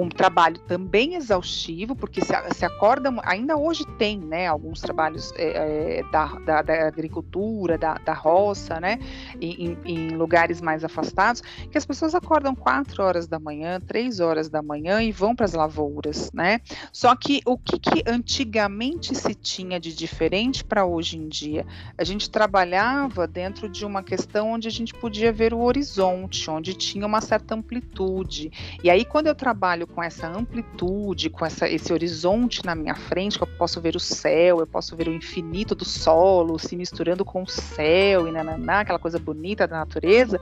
um 0.00 0.08
trabalho 0.08 0.58
também 0.60 1.14
exaustivo, 1.14 1.94
porque 1.94 2.20
se, 2.20 2.32
se 2.54 2.64
acorda, 2.64 3.12
ainda 3.24 3.56
hoje 3.56 3.84
tem, 3.98 4.18
né, 4.18 4.46
alguns 4.46 4.80
trabalhos 4.80 5.32
é, 5.36 5.98
é, 5.98 6.02
da, 6.10 6.26
da, 6.26 6.62
da, 6.62 6.86
agricultura, 6.86 7.76
da, 7.76 7.94
da 7.94 8.12
roça, 8.12 8.80
né, 8.80 8.98
em, 9.40 9.76
em, 9.84 10.08
lugares 10.10 10.60
mais 10.60 10.84
afastados, 10.84 11.42
que 11.70 11.78
as 11.78 11.86
pessoas 11.86 12.14
acordam 12.14 12.54
quatro 12.54 13.02
horas 13.02 13.26
da 13.26 13.38
manhã, 13.38 13.80
três 13.80 14.20
horas 14.20 14.48
da 14.48 14.62
manhã 14.62 15.02
e 15.02 15.12
vão 15.12 15.34
para 15.34 15.46
as 15.46 15.52
lavouras, 15.52 16.30
né, 16.32 16.60
só 16.92 17.14
que 17.14 17.40
o 17.44 17.56
que, 17.58 17.78
que 17.78 18.02
antigamente 18.06 19.14
se 19.14 19.34
tinha 19.34 19.78
de 19.78 19.94
diferente 19.94 20.64
para 20.64 20.84
hoje 20.84 21.16
em 21.16 21.28
dia? 21.28 21.66
A 21.96 22.04
gente 22.04 22.30
trabalhava 22.30 23.26
dentro 23.26 23.68
de 23.68 23.84
uma 23.84 24.02
questão 24.02 24.52
onde 24.52 24.68
a 24.68 24.70
gente 24.70 24.94
podia 24.94 25.32
ver 25.32 25.52
o 25.52 25.60
horizonte, 25.60 26.50
onde 26.50 26.74
tinha 26.74 27.06
uma 27.06 27.20
certa 27.20 27.54
amplitude, 27.54 28.50
e 28.82 28.90
aí 28.90 29.04
quando 29.04 29.26
eu 29.26 29.34
trabalho 29.34 29.50
trabalho 29.50 29.86
com 29.94 30.02
essa 30.02 30.28
amplitude, 30.28 31.30
com 31.30 31.44
essa, 31.44 31.68
esse 31.68 31.92
horizonte 31.92 32.64
na 32.64 32.74
minha 32.74 32.94
frente, 32.94 33.36
que 33.36 33.44
eu 33.44 33.48
posso 33.58 33.80
ver 33.80 33.96
o 33.96 34.00
céu, 34.00 34.60
eu 34.60 34.66
posso 34.66 34.96
ver 34.96 35.08
o 35.08 35.12
infinito 35.12 35.74
do 35.74 35.84
solo 35.84 36.58
se 36.58 36.76
misturando 36.76 37.24
com 37.24 37.42
o 37.42 37.48
céu 37.48 38.28
e 38.28 38.32
nananá, 38.32 38.80
aquela 38.80 38.98
coisa 38.98 39.18
bonita 39.18 39.66
da 39.66 39.78
natureza, 39.78 40.40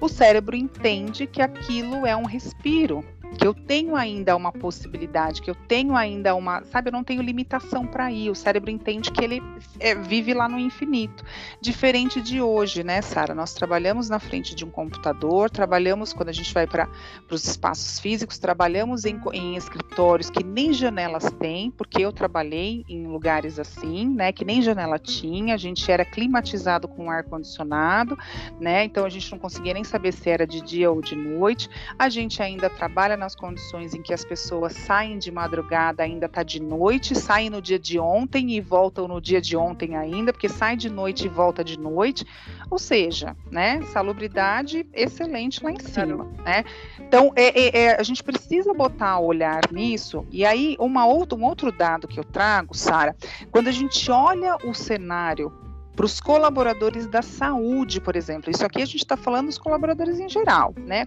o 0.00 0.08
cérebro 0.08 0.56
entende 0.56 1.26
que 1.26 1.40
aquilo 1.40 2.06
é 2.06 2.16
um 2.16 2.24
respiro, 2.24 3.04
que 3.38 3.46
eu 3.46 3.54
tenho 3.54 3.96
ainda 3.96 4.36
uma 4.36 4.52
possibilidade, 4.52 5.42
que 5.42 5.50
eu 5.50 5.54
tenho 5.54 5.96
ainda 5.96 6.34
uma, 6.34 6.62
sabe, 6.64 6.88
eu 6.88 6.92
não 6.92 7.04
tenho 7.04 7.22
limitação 7.22 7.86
para 7.86 8.10
ir. 8.12 8.30
O 8.30 8.34
cérebro 8.34 8.70
entende 8.70 9.10
que 9.10 9.24
ele 9.24 9.42
é, 9.80 9.94
vive 9.94 10.34
lá 10.34 10.48
no 10.48 10.58
infinito. 10.58 11.24
Diferente 11.60 12.20
de 12.20 12.40
hoje, 12.40 12.84
né, 12.84 13.00
Sara? 13.02 13.34
Nós 13.34 13.54
trabalhamos 13.54 14.08
na 14.08 14.18
frente 14.18 14.54
de 14.54 14.64
um 14.64 14.70
computador, 14.70 15.50
trabalhamos 15.50 16.12
quando 16.12 16.28
a 16.28 16.32
gente 16.32 16.52
vai 16.52 16.66
para 16.66 16.88
os 17.30 17.44
espaços 17.44 17.98
físicos, 17.98 18.38
trabalhamos 18.38 19.04
em, 19.04 19.20
em 19.32 19.56
escritórios 19.56 20.30
que 20.30 20.44
nem 20.44 20.72
janelas 20.72 21.30
têm, 21.38 21.70
porque 21.70 22.02
eu 22.02 22.12
trabalhei 22.12 22.84
em 22.88 23.06
lugares 23.06 23.58
assim, 23.58 24.08
né, 24.08 24.32
que 24.32 24.44
nem 24.44 24.62
janela 24.62 24.98
tinha. 24.98 25.54
A 25.54 25.58
gente 25.58 25.90
era 25.90 26.04
climatizado 26.04 26.86
com 26.86 27.10
ar 27.10 27.24
condicionado, 27.24 28.16
né? 28.60 28.84
Então 28.84 29.04
a 29.04 29.08
gente 29.08 29.30
não 29.30 29.38
conseguia 29.38 29.74
nem 29.74 29.84
saber 29.84 30.12
se 30.12 30.28
era 30.28 30.46
de 30.46 30.60
dia 30.60 30.90
ou 30.90 31.00
de 31.00 31.16
noite. 31.16 31.68
A 31.98 32.08
gente 32.08 32.42
ainda 32.42 32.68
trabalha 32.68 33.16
nas 33.22 33.36
condições 33.36 33.94
em 33.94 34.02
que 34.02 34.12
as 34.12 34.24
pessoas 34.24 34.72
saem 34.72 35.16
de 35.16 35.30
madrugada, 35.30 36.02
ainda 36.02 36.26
está 36.26 36.42
de 36.42 36.60
noite, 36.60 37.14
saem 37.14 37.48
no 37.48 37.62
dia 37.62 37.78
de 37.78 37.96
ontem 37.96 38.50
e 38.50 38.60
voltam 38.60 39.06
no 39.06 39.20
dia 39.20 39.40
de 39.40 39.56
ontem 39.56 39.96
ainda, 39.96 40.32
porque 40.32 40.48
sai 40.48 40.76
de 40.76 40.90
noite 40.90 41.26
e 41.26 41.28
volta 41.28 41.62
de 41.62 41.78
noite. 41.78 42.26
Ou 42.68 42.80
seja, 42.80 43.36
né, 43.48 43.80
salubridade 43.92 44.84
excelente 44.92 45.62
lá 45.62 45.70
em 45.70 45.78
cima, 45.78 46.28
né? 46.44 46.64
Então, 46.98 47.32
é, 47.36 47.60
é, 47.60 47.84
é, 47.84 48.00
a 48.00 48.02
gente 48.02 48.24
precisa 48.24 48.74
botar 48.74 49.20
olhar 49.20 49.60
nisso. 49.70 50.26
E 50.30 50.44
aí, 50.44 50.76
uma 50.80 51.06
outra, 51.06 51.38
um 51.38 51.44
outro 51.44 51.70
dado 51.70 52.08
que 52.08 52.18
eu 52.18 52.24
trago, 52.24 52.74
Sara, 52.76 53.14
quando 53.52 53.68
a 53.68 53.72
gente 53.72 54.10
olha 54.10 54.56
o 54.64 54.74
cenário 54.74 55.52
para 55.94 56.06
os 56.06 56.20
colaboradores 56.20 57.06
da 57.06 57.22
saúde, 57.22 58.00
por 58.00 58.16
exemplo. 58.16 58.50
Isso 58.50 58.64
aqui 58.64 58.80
a 58.80 58.86
gente 58.86 58.96
está 58.96 59.16
falando 59.16 59.46
dos 59.46 59.58
colaboradores 59.58 60.18
em 60.18 60.28
geral, 60.28 60.74
né? 60.78 61.04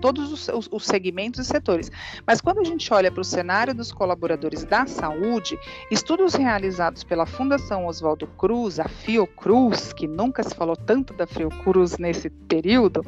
Todos 0.00 0.32
os, 0.32 0.48
os, 0.48 0.68
os, 0.70 0.84
segmentos 0.84 1.40
e 1.40 1.44
setores. 1.44 1.90
Mas 2.26 2.40
quando 2.40 2.60
a 2.60 2.64
gente 2.64 2.92
olha 2.92 3.10
para 3.10 3.20
o 3.20 3.24
cenário 3.24 3.74
dos 3.74 3.92
colaboradores 3.92 4.64
da 4.64 4.86
saúde, 4.86 5.58
estudos 5.90 6.34
realizados 6.34 7.04
pela 7.04 7.26
Fundação 7.26 7.86
Oswaldo 7.86 8.26
Cruz, 8.26 8.78
a 8.80 8.88
Fiocruz, 8.88 9.92
que 9.92 10.06
nunca 10.06 10.42
se 10.42 10.54
falou 10.54 10.76
tanto 10.76 11.12
da 11.14 11.26
Fiocruz 11.26 11.98
nesse 11.98 12.30
período, 12.30 13.04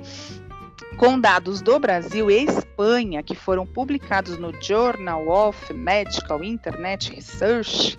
com 1.01 1.19
dados 1.19 1.61
do 1.63 1.81
Brasil 1.81 2.31
e 2.31 2.45
Espanha, 2.45 3.23
que 3.23 3.35
foram 3.35 3.65
publicados 3.65 4.37
no 4.37 4.53
Journal 4.61 5.27
of 5.29 5.73
Medical 5.73 6.45
Internet 6.45 7.15
Research, 7.15 7.99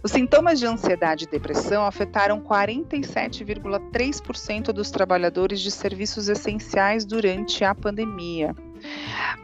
os 0.00 0.12
sintomas 0.12 0.60
de 0.60 0.66
ansiedade 0.66 1.24
e 1.24 1.28
depressão 1.28 1.84
afetaram 1.84 2.40
47,3% 2.40 4.66
dos 4.66 4.92
trabalhadores 4.92 5.60
de 5.60 5.72
serviços 5.72 6.28
essenciais 6.28 7.04
durante 7.04 7.64
a 7.64 7.74
pandemia. 7.74 8.54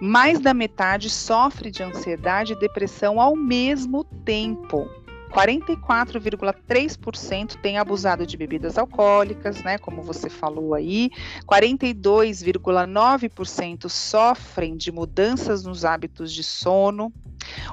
Mais 0.00 0.38
da 0.38 0.54
metade 0.54 1.10
sofre 1.10 1.72
de 1.72 1.82
ansiedade 1.82 2.52
e 2.52 2.60
depressão 2.60 3.20
ao 3.20 3.34
mesmo 3.34 4.04
tempo. 4.24 4.88
44,3% 5.32 7.56
têm 7.60 7.78
abusado 7.78 8.26
de 8.26 8.36
bebidas 8.36 8.76
alcoólicas, 8.76 9.62
né, 9.62 9.78
como 9.78 10.02
você 10.02 10.28
falou 10.28 10.74
aí. 10.74 11.10
42,9% 11.46 13.88
sofrem 13.88 14.76
de 14.76 14.92
mudanças 14.92 15.64
nos 15.64 15.84
hábitos 15.84 16.32
de 16.32 16.44
sono. 16.44 17.12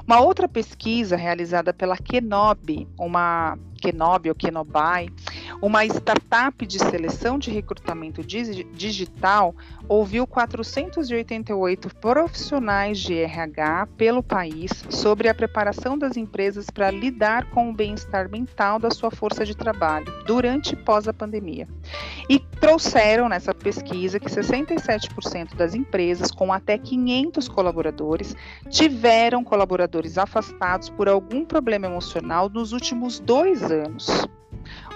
Uma 0.06 0.20
outra 0.20 0.46
pesquisa 0.48 1.16
realizada 1.16 1.72
pela 1.72 1.96
Kenobi, 1.96 2.86
uma 2.98 3.56
Kenobi 3.80 4.28
ou 4.28 4.34
Kenobai, 4.34 5.08
uma 5.60 5.84
startup 5.84 6.66
de 6.66 6.78
seleção 6.78 7.38
de 7.38 7.50
recrutamento 7.50 8.22
digital, 8.22 9.54
ouviu 9.88 10.26
488 10.26 11.96
profissionais 11.96 12.98
de 12.98 13.14
RH 13.14 13.88
pelo 13.96 14.22
país 14.22 14.84
sobre 14.88 15.28
a 15.28 15.34
preparação 15.34 15.98
das 15.98 16.16
empresas 16.16 16.66
para 16.70 16.90
lidar 16.90 17.50
com 17.50 17.70
o 17.70 17.74
bem-estar 17.74 18.30
mental 18.30 18.78
da 18.78 18.90
sua 18.90 19.10
força 19.10 19.44
de 19.44 19.56
trabalho 19.56 20.06
durante 20.26 20.74
e 20.74 20.76
pós 20.76 21.08
a 21.08 21.12
pandemia. 21.12 21.66
E 22.28 22.38
trouxeram 22.38 23.28
nessa 23.28 23.54
pesquisa 23.54 24.20
que 24.20 24.28
67% 24.28 25.54
das 25.56 25.74
empresas 25.74 26.30
com 26.30 26.52
até 26.52 26.76
500 26.76 27.48
colaboradores 27.48 28.36
tiveram 28.68 29.42
colaboradores 29.42 30.18
afastados 30.18 30.90
por 30.90 31.08
algum 31.08 31.44
problema 31.44 31.86
emocional 31.86 32.48
nos 32.48 32.72
últimos 32.72 33.18
dois 33.18 33.69
anos. 33.70 34.28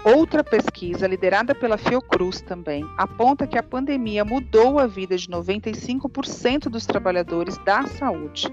Outra 0.04 0.44
pesquisa, 0.44 1.06
liderada 1.06 1.54
pela 1.54 1.78
Fiocruz 1.78 2.42
também, 2.42 2.84
aponta 2.98 3.46
que 3.46 3.56
a 3.56 3.62
pandemia 3.62 4.22
mudou 4.22 4.78
a 4.78 4.86
vida 4.86 5.16
de 5.16 5.28
95% 5.28 6.68
dos 6.68 6.84
trabalhadores 6.84 7.56
da 7.64 7.86
saúde. 7.86 8.48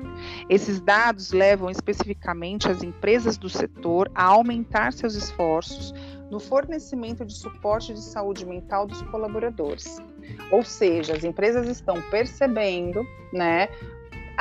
Esses 0.49 0.79
dados 0.79 1.33
levam 1.33 1.69
especificamente 1.69 2.69
as 2.69 2.81
empresas 2.83 3.37
do 3.37 3.49
setor 3.49 4.09
a 4.15 4.23
aumentar 4.23 4.93
seus 4.93 5.13
esforços 5.13 5.93
no 6.31 6.39
fornecimento 6.39 7.25
de 7.25 7.33
suporte 7.33 7.93
de 7.93 8.01
saúde 8.01 8.45
mental 8.45 8.87
dos 8.87 9.01
colaboradores. 9.01 10.01
Ou 10.49 10.63
seja, 10.63 11.13
as 11.13 11.25
empresas 11.25 11.67
estão 11.67 12.01
percebendo, 12.03 13.05
né, 13.33 13.67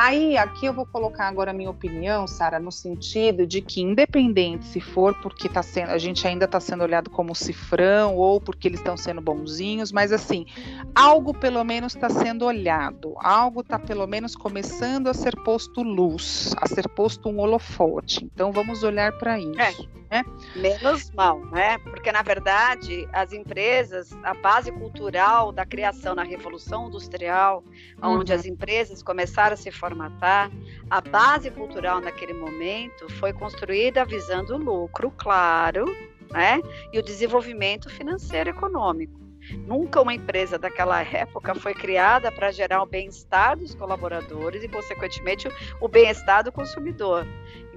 Aí, 0.02 0.34
aqui 0.38 0.64
eu 0.64 0.72
vou 0.72 0.86
colocar 0.86 1.28
agora 1.28 1.50
a 1.50 1.52
minha 1.52 1.68
opinião, 1.68 2.26
Sara, 2.26 2.58
no 2.58 2.72
sentido 2.72 3.46
de 3.46 3.60
que, 3.60 3.82
independente 3.82 4.64
se 4.64 4.80
for 4.80 5.14
porque 5.20 5.46
tá 5.46 5.62
sendo, 5.62 5.90
a 5.90 5.98
gente 5.98 6.26
ainda 6.26 6.46
está 6.46 6.58
sendo 6.58 6.82
olhado 6.82 7.10
como 7.10 7.34
cifrão 7.34 8.16
ou 8.16 8.40
porque 8.40 8.66
eles 8.66 8.80
estão 8.80 8.96
sendo 8.96 9.20
bonzinhos, 9.20 9.92
mas 9.92 10.10
assim, 10.10 10.46
algo 10.94 11.34
pelo 11.34 11.62
menos 11.64 11.94
está 11.94 12.08
sendo 12.08 12.46
olhado, 12.46 13.12
algo 13.18 13.60
está 13.60 13.78
pelo 13.78 14.06
menos 14.06 14.34
começando 14.34 15.08
a 15.08 15.12
ser 15.12 15.36
posto 15.44 15.82
luz, 15.82 16.54
a 16.56 16.66
ser 16.66 16.88
posto 16.88 17.28
um 17.28 17.38
holofote. 17.38 18.24
Então, 18.24 18.52
vamos 18.52 18.82
olhar 18.82 19.12
para 19.18 19.38
isso. 19.38 19.60
É. 19.60 20.00
Né? 20.10 20.24
Menos 20.56 21.08
mal, 21.12 21.38
né? 21.52 21.78
Porque 21.78 22.10
na 22.10 22.20
verdade 22.20 23.08
as 23.12 23.32
empresas, 23.32 24.10
a 24.24 24.34
base 24.34 24.72
cultural 24.72 25.52
da 25.52 25.64
criação 25.64 26.16
na 26.16 26.24
Revolução 26.24 26.88
Industrial, 26.88 27.62
uhum. 28.02 28.18
onde 28.18 28.32
as 28.32 28.44
empresas 28.44 29.04
começaram 29.04 29.54
a 29.54 29.56
se 29.56 29.70
formatar, 29.90 30.50
a 30.88 31.00
base 31.00 31.50
cultural 31.50 32.00
naquele 32.00 32.32
momento 32.32 33.08
foi 33.14 33.32
construída 33.32 34.04
visando 34.04 34.54
o 34.54 34.58
lucro, 34.58 35.10
claro, 35.16 35.84
né? 36.30 36.60
E 36.92 36.98
o 36.98 37.02
desenvolvimento 37.02 37.90
financeiro 37.90 38.50
e 38.50 38.52
econômico. 38.52 39.18
Nunca 39.66 40.00
uma 40.00 40.14
empresa 40.14 40.58
daquela 40.58 41.02
época 41.02 41.54
foi 41.54 41.74
criada 41.74 42.30
para 42.30 42.52
gerar 42.52 42.82
o 42.82 42.86
bem-estar 42.86 43.56
dos 43.58 43.74
colaboradores 43.74 44.62
e, 44.62 44.68
consequentemente, 44.68 45.48
o 45.80 45.88
bem-estar 45.88 46.44
do 46.44 46.52
consumidor. 46.52 47.26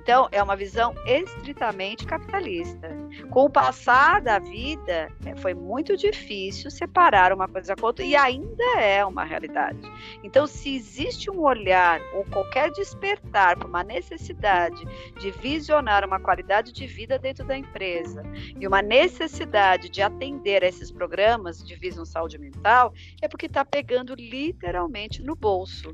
Então, 0.04 0.28
é 0.34 0.44
uma 0.44 0.58
visão 0.58 0.94
estritamente 1.06 2.06
capitalista. 2.06 2.90
Com 3.30 3.46
o 3.46 3.50
passar 3.50 4.20
da 4.22 4.38
vida, 4.38 5.10
é, 5.26 5.34
foi 5.38 5.54
muito 5.54 5.96
difícil 5.96 6.70
separar 6.70 7.32
uma 7.32 7.48
coisa 7.48 7.74
com 7.74 7.86
outra 7.86 8.04
e 8.04 8.14
ainda 8.14 8.82
é 8.82 9.06
uma 9.06 9.24
realidade. 9.24 9.80
Então, 10.22 10.46
se 10.46 10.76
existe 10.76 11.32
um 11.32 11.40
olhar 11.40 12.02
ou 12.16 12.26
qualquer 12.26 12.70
despertar 12.72 13.58
para 13.58 13.68
uma 13.68 13.82
necessidade 13.82 14.84
de 15.18 15.32
visionar 15.32 16.06
uma 16.06 16.20
qualidade 16.20 16.74
de 16.74 16.86
vida 16.86 17.18
dentro 17.18 17.46
da 17.46 17.58
empresa 17.58 18.24
e 18.60 18.68
uma 18.68 18.82
necessidade 18.82 19.88
de 19.88 20.02
atender 20.02 20.66
a 20.66 20.68
esses 20.68 20.92
programas 20.92 21.64
de 21.64 21.76
visão 21.76 22.04
saúde 22.04 22.38
mental, 22.38 22.94
é 23.22 23.28
porque 23.30 23.46
está 23.46 23.64
pegando 23.64 24.16
literalmente 24.16 25.24
no 25.24 25.34
bolso. 25.34 25.94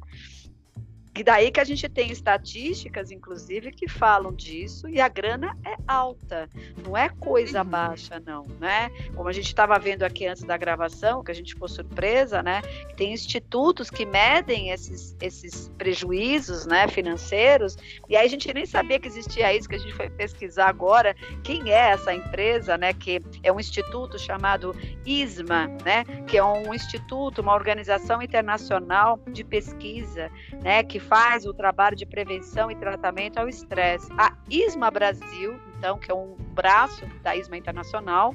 E 1.15 1.23
daí 1.23 1.51
que 1.51 1.59
a 1.59 1.63
gente 1.63 1.89
tem 1.89 2.11
estatísticas, 2.11 3.11
inclusive, 3.11 3.71
que 3.71 3.89
falam 3.89 4.31
disso, 4.31 4.87
e 4.87 5.01
a 5.01 5.07
grana 5.07 5.57
é 5.65 5.75
alta, 5.87 6.47
não 6.85 6.95
é 6.95 7.09
coisa 7.09 7.61
uhum. 7.61 7.69
baixa, 7.69 8.21
não, 8.25 8.45
né? 8.59 8.89
Como 9.15 9.27
a 9.27 9.33
gente 9.33 9.47
estava 9.47 9.77
vendo 9.79 10.03
aqui 10.03 10.27
antes 10.27 10.43
da 10.43 10.55
gravação, 10.55 11.23
que 11.23 11.31
a 11.31 11.33
gente 11.33 11.53
ficou 11.53 11.67
surpresa, 11.67 12.43
né? 12.43 12.61
Tem 12.95 13.11
institutos 13.11 13.89
que 13.89 14.05
medem 14.05 14.69
esses, 14.69 15.15
esses 15.19 15.69
prejuízos 15.77 16.65
né, 16.65 16.87
financeiros, 16.87 17.75
e 18.07 18.15
aí 18.15 18.25
a 18.25 18.29
gente 18.29 18.53
nem 18.53 18.65
sabia 18.65 18.99
que 18.99 19.07
existia 19.07 19.53
isso, 19.53 19.67
que 19.67 19.75
a 19.75 19.79
gente 19.79 19.93
foi 19.93 20.09
pesquisar 20.09 20.67
agora 20.67 21.15
quem 21.43 21.71
é 21.71 21.89
essa 21.89 22.13
empresa, 22.13 22.77
né? 22.77 22.93
Que 22.93 23.21
é 23.41 23.51
um 23.51 23.59
instituto 23.59 24.19
chamado 24.19 24.75
ISMA, 25.05 25.67
né? 25.83 26.03
Que 26.27 26.37
é 26.37 26.43
um 26.43 26.73
instituto, 26.73 27.41
uma 27.41 27.55
organização 27.55 28.21
internacional 28.21 29.19
de 29.27 29.43
pesquisa, 29.43 30.31
né? 30.61 30.83
Que 30.83 30.98
faz 30.99 31.45
o 31.45 31.53
trabalho 31.53 31.95
de 31.95 32.05
prevenção 32.05 32.69
e 32.69 32.75
tratamento 32.75 33.37
ao 33.37 33.47
estresse. 33.47 34.07
A 34.17 34.35
ISMA 34.49 34.91
Brasil, 34.91 35.59
então, 35.77 35.97
que 35.97 36.11
é 36.11 36.13
um 36.13 36.35
braço 36.53 37.05
da 37.23 37.35
ISMA 37.35 37.57
Internacional, 37.57 38.33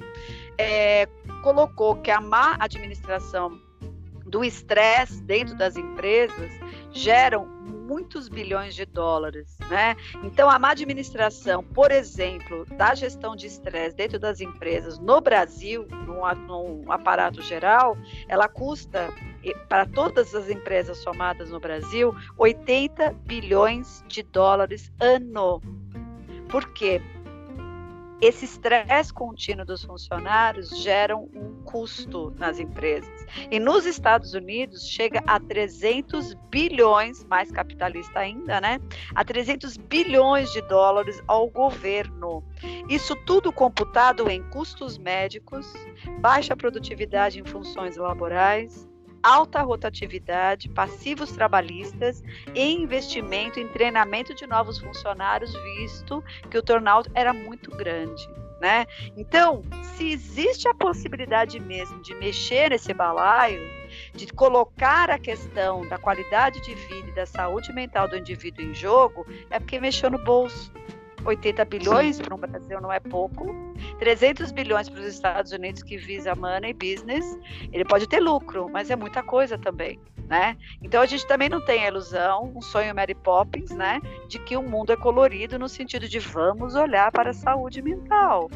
é, 0.59 1.07
colocou 1.43 1.97
que 1.97 2.11
a 2.11 2.21
má 2.21 2.57
administração 2.59 3.61
do 4.27 4.43
estresse 4.43 5.23
dentro 5.23 5.55
das 5.55 5.77
empresas 5.77 6.51
geram 6.91 7.47
muitos 7.47 8.29
bilhões 8.29 8.75
de 8.75 8.85
dólares, 8.85 9.57
né? 9.69 9.95
Então 10.23 10.49
a 10.49 10.59
má 10.59 10.71
administração, 10.71 11.63
por 11.63 11.93
exemplo, 11.93 12.65
da 12.77 12.95
gestão 12.95 13.37
de 13.37 13.47
estresse 13.47 13.95
dentro 13.95 14.19
das 14.19 14.41
empresas 14.41 14.99
no 14.99 15.21
Brasil, 15.21 15.87
num, 16.07 16.91
aparato 16.91 17.43
geral, 17.43 17.97
ela 18.27 18.49
custa 18.49 19.13
para 19.69 19.87
todas 19.87 20.35
as 20.35 20.49
empresas 20.49 20.99
somadas 20.99 21.51
no 21.51 21.61
Brasil 21.61 22.15
80 22.39 23.13
bilhões 23.25 24.05
de 24.09 24.23
dólares 24.23 24.93
ano. 25.01 25.61
Por 26.49 26.73
quê? 26.73 27.01
esse 28.27 28.47
estresse 28.47 29.13
contínuo 29.13 29.67
dos 29.67 29.85
funcionários 29.85 30.71
gera 30.83 31.17
um 31.17 31.63
custo 31.65 32.33
nas 32.39 32.59
empresas. 32.59 33.27
E 33.51 33.59
nos 33.59 33.85
Estados 33.85 34.33
Unidos 34.33 34.89
chega 34.89 35.23
a 35.27 35.39
300 35.39 36.35
bilhões, 36.51 37.25
mais 37.25 37.51
capitalista 37.51 38.21
ainda, 38.21 38.61
né? 38.61 38.81
A 39.15 39.25
300 39.25 39.77
bilhões 39.77 40.51
de 40.53 40.63
dólares 40.63 41.23
ao 41.27 41.49
governo. 41.51 42.43
Isso 42.89 43.15
tudo 43.27 43.53
computado 43.53 44.31
em 44.31 44.43
custos 44.51 44.97
médicos, 44.97 45.71
baixa 46.21 46.57
produtividade 46.57 47.41
em 47.41 47.45
funções 47.45 47.97
laborais, 47.97 48.89
alta 49.25 49.63
rotatividade, 49.63 50.69
passivos 50.69 51.33
trabalhistas 51.33 52.23
e 52.55 52.63
investimento 52.75 53.59
em 53.59 53.67
treinamento 53.67 54.35
de 54.35 54.47
novos 54.47 54.79
funcionários, 54.79 55.51
visto 55.79 56.23
que 56.51 56.59
o 56.59 56.63
turnout 56.63 57.11
era 57.15 57.33
muito 57.33 57.71
grande. 57.71 58.29
Né? 58.61 58.87
Então, 59.17 59.63
se 59.83 60.13
existe 60.13 60.69
a 60.69 60.75
possibilidade 60.75 61.59
mesmo 61.59 62.01
de 62.03 62.15
mexer 62.15 62.71
nesse 62.71 62.95
balaio, 62.95 63.61
de 64.15 64.27
colocar 64.27 65.11
a 65.11 65.19
questão 65.19 65.87
da 65.89 65.99
qualidade 65.99 66.61
de 66.63 66.75
vida 66.75 67.09
e 67.09 67.15
da 67.15 67.27
saúde 67.27 67.73
mental 67.73 68.09
do 68.09 68.17
indivíduo 68.17 68.65
em 68.65 68.75
jogo, 68.75 69.27
é 69.51 69.59
porque 69.59 69.81
mexeu 69.81 70.11
no 70.11 70.19
bolso. 70.19 70.73
80 71.25 71.65
bilhões 71.65 72.21
para 72.21 72.35
o 72.35 72.39
Brasil 72.39 72.81
não 72.81 72.93
é 72.93 73.01
pouco. 73.01 73.55
300 73.99 74.53
bilhões 74.53 74.89
para 74.89 75.01
os 75.01 75.07
Estados 75.07 75.53
Unidos 75.53 75.83
que 75.83 75.97
visa 75.97 76.35
money 76.35 76.73
business, 76.73 77.39
ele 77.73 77.85
pode 77.85 78.07
ter 78.07 78.21
lucro, 78.21 78.69
mas 78.71 78.91
é 78.91 78.97
muita 78.97 79.23
coisa 79.23 79.59
também, 79.59 79.99
né? 80.29 80.57
Então 80.83 81.03
a 81.03 81.07
gente 81.07 81.27
também 81.27 81.49
não 81.49 81.65
tem 81.65 81.85
a 81.85 81.89
ilusão, 81.89 82.53
um 82.55 82.61
sonho 82.61 82.95
Mary 82.95 83.15
Poppins, 83.15 83.71
né, 83.71 84.01
de 84.29 84.39
que 84.39 84.57
o 84.57 84.63
mundo 84.63 84.93
é 84.93 84.97
colorido 84.97 85.59
no 85.59 85.69
sentido 85.69 86.09
de 86.09 86.19
vamos 86.19 86.75
olhar 86.75 87.11
para 87.11 87.31
a 87.31 87.35
saúde 87.35 87.83
mental. 87.83 88.51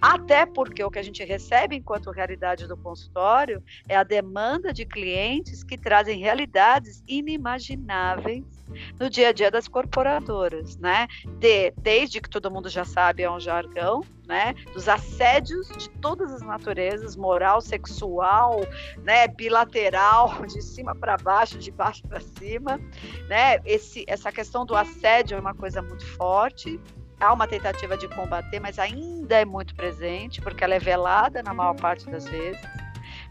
Até 0.00 0.46
porque 0.46 0.82
o 0.82 0.90
que 0.90 0.98
a 0.98 1.02
gente 1.02 1.22
recebe 1.24 1.76
enquanto 1.76 2.10
realidade 2.10 2.66
do 2.66 2.76
consultório 2.76 3.62
é 3.86 3.94
a 3.96 4.02
demanda 4.02 4.72
de 4.72 4.86
clientes 4.86 5.62
que 5.62 5.76
trazem 5.76 6.18
realidades 6.18 7.02
inimagináveis 7.06 8.59
no 8.98 9.08
dia 9.10 9.28
a 9.28 9.32
dia 9.32 9.50
das 9.50 9.68
corporadoras, 9.68 10.76
né? 10.78 11.06
De, 11.38 11.72
desde 11.78 12.20
que 12.20 12.28
todo 12.28 12.50
mundo 12.50 12.68
já 12.68 12.84
sabe 12.84 13.22
é 13.22 13.30
um 13.30 13.40
jargão, 13.40 14.02
né? 14.26 14.54
Dos 14.72 14.88
assédios 14.88 15.68
de 15.76 15.90
todas 15.90 16.32
as 16.32 16.42
naturezas, 16.42 17.16
moral, 17.16 17.60
sexual, 17.60 18.60
né? 19.02 19.28
Bilateral, 19.28 20.44
de 20.46 20.62
cima 20.62 20.94
para 20.94 21.16
baixo, 21.16 21.58
de 21.58 21.70
baixo 21.70 22.02
para 22.06 22.20
cima, 22.20 22.80
né? 23.28 23.58
Esse, 23.64 24.04
essa 24.06 24.30
questão 24.30 24.64
do 24.64 24.74
assédio 24.74 25.36
é 25.36 25.40
uma 25.40 25.54
coisa 25.54 25.82
muito 25.82 26.06
forte 26.16 26.80
há 27.20 27.32
uma 27.32 27.46
tentativa 27.46 27.96
de 27.96 28.08
combater, 28.08 28.58
mas 28.58 28.78
ainda 28.78 29.36
é 29.36 29.44
muito 29.44 29.74
presente, 29.74 30.40
porque 30.40 30.64
ela 30.64 30.74
é 30.74 30.78
velada 30.78 31.42
na 31.42 31.52
maior 31.52 31.74
parte 31.74 32.08
das 32.10 32.26
vezes. 32.26 32.60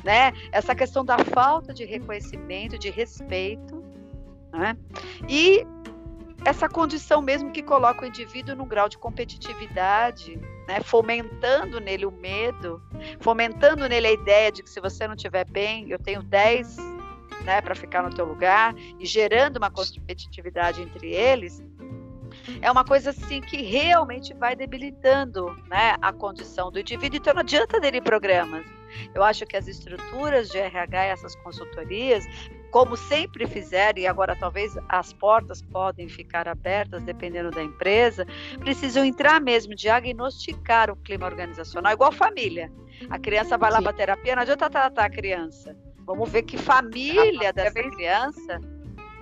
Né? 0.03 0.31
Essa 0.51 0.75
questão 0.75 1.03
da 1.03 1.17
falta 1.17 1.73
de 1.73 1.83
reconhecimento, 1.83 2.77
de 2.77 2.89
respeito, 2.89 3.78
né? 4.51 4.77
e 5.27 5.65
essa 6.45 6.69
condição 6.69 7.21
mesmo 7.21 7.51
que 7.51 7.61
coloca 7.61 8.03
o 8.03 8.07
indivíduo 8.07 8.55
num 8.55 8.67
grau 8.67 8.87
de 8.87 8.97
competitividade, 8.97 10.39
né? 10.67 10.81
fomentando 10.81 11.79
nele 11.79 12.05
o 12.05 12.11
medo, 12.11 12.81
fomentando 13.19 13.87
nele 13.87 14.07
a 14.07 14.11
ideia 14.11 14.51
de 14.51 14.63
que 14.63 14.69
se 14.69 14.79
você 14.79 15.07
não 15.07 15.15
estiver 15.15 15.45
bem, 15.49 15.89
eu 15.89 15.99
tenho 15.99 16.23
10 16.23 16.77
né, 17.43 17.61
para 17.61 17.75
ficar 17.75 18.03
no 18.03 18.09
teu 18.09 18.25
lugar, 18.25 18.75
e 18.99 19.05
gerando 19.05 19.57
uma 19.57 19.71
competitividade 19.71 20.81
entre 20.81 21.13
eles, 21.13 21.63
é 22.61 22.71
uma 22.71 22.83
coisa 22.83 23.09
assim 23.11 23.41
que 23.41 23.61
realmente 23.61 24.33
vai 24.33 24.55
debilitando 24.55 25.45
né, 25.67 25.95
a 26.01 26.11
condição 26.11 26.71
do 26.71 26.79
indivíduo, 26.79 27.17
então 27.17 27.33
não 27.33 27.41
adianta 27.41 27.79
dele 27.79 28.01
programas. 28.01 28.65
Eu 29.13 29.23
acho 29.23 29.45
que 29.45 29.55
as 29.55 29.67
estruturas 29.67 30.49
de 30.49 30.57
RH, 30.57 31.05
essas 31.05 31.35
consultorias, 31.37 32.25
como 32.71 32.95
sempre 32.95 33.47
fizeram, 33.47 33.99
e 33.99 34.07
agora 34.07 34.35
talvez 34.35 34.77
as 34.87 35.11
portas 35.13 35.61
podem 35.61 36.07
ficar 36.07 36.47
abertas, 36.47 37.03
dependendo 37.03 37.51
da 37.51 37.63
empresa, 37.63 38.25
precisam 38.59 39.03
entrar 39.03 39.41
mesmo, 39.41 39.75
diagnosticar 39.75 40.91
o 40.91 40.95
clima 40.95 41.25
organizacional, 41.25 41.93
igual 41.93 42.11
família. 42.11 42.71
A 43.09 43.17
criança 43.17 43.57
vai 43.57 43.71
lá 43.71 43.81
para 43.81 43.93
terapia, 43.93 44.35
não 44.35 44.43
adianta 44.43 44.69
tratar 44.69 45.05
a 45.05 45.09
criança. 45.09 45.75
Vamos 46.05 46.29
ver 46.29 46.43
que 46.43 46.57
família 46.57 47.53
dessa 47.53 47.81
criança 47.83 48.59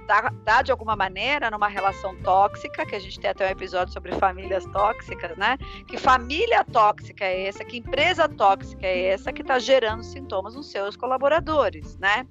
está 0.08 0.32
tá, 0.46 0.62
de 0.62 0.72
alguma 0.72 0.96
maneira 0.96 1.52
numa 1.52 1.68
relação 1.68 2.16
tóxica, 2.22 2.86
que 2.86 2.96
a 2.96 3.00
gente 3.00 3.20
tem 3.20 3.30
até 3.30 3.46
um 3.46 3.52
episódio 3.52 3.94
sobre 3.94 4.14
famílias 4.14 4.66
tóxicas, 4.68 5.38
né? 5.38 5.58
Que 5.86 5.98
família 5.98 6.64
tóxica 6.64 7.26
é 7.26 7.48
essa, 7.48 7.64
que 7.66 7.78
empresa 7.78 8.28
tóxica 8.30 8.88
é 8.88 9.08
essa 9.08 9.34
que 9.34 9.42
está 9.42 9.60
gerando 9.60 10.04
sintomas 10.04 10.56
nos 10.56 10.72
seus 10.72 10.96
colaboradores, 10.96 11.98
né? 11.98 12.26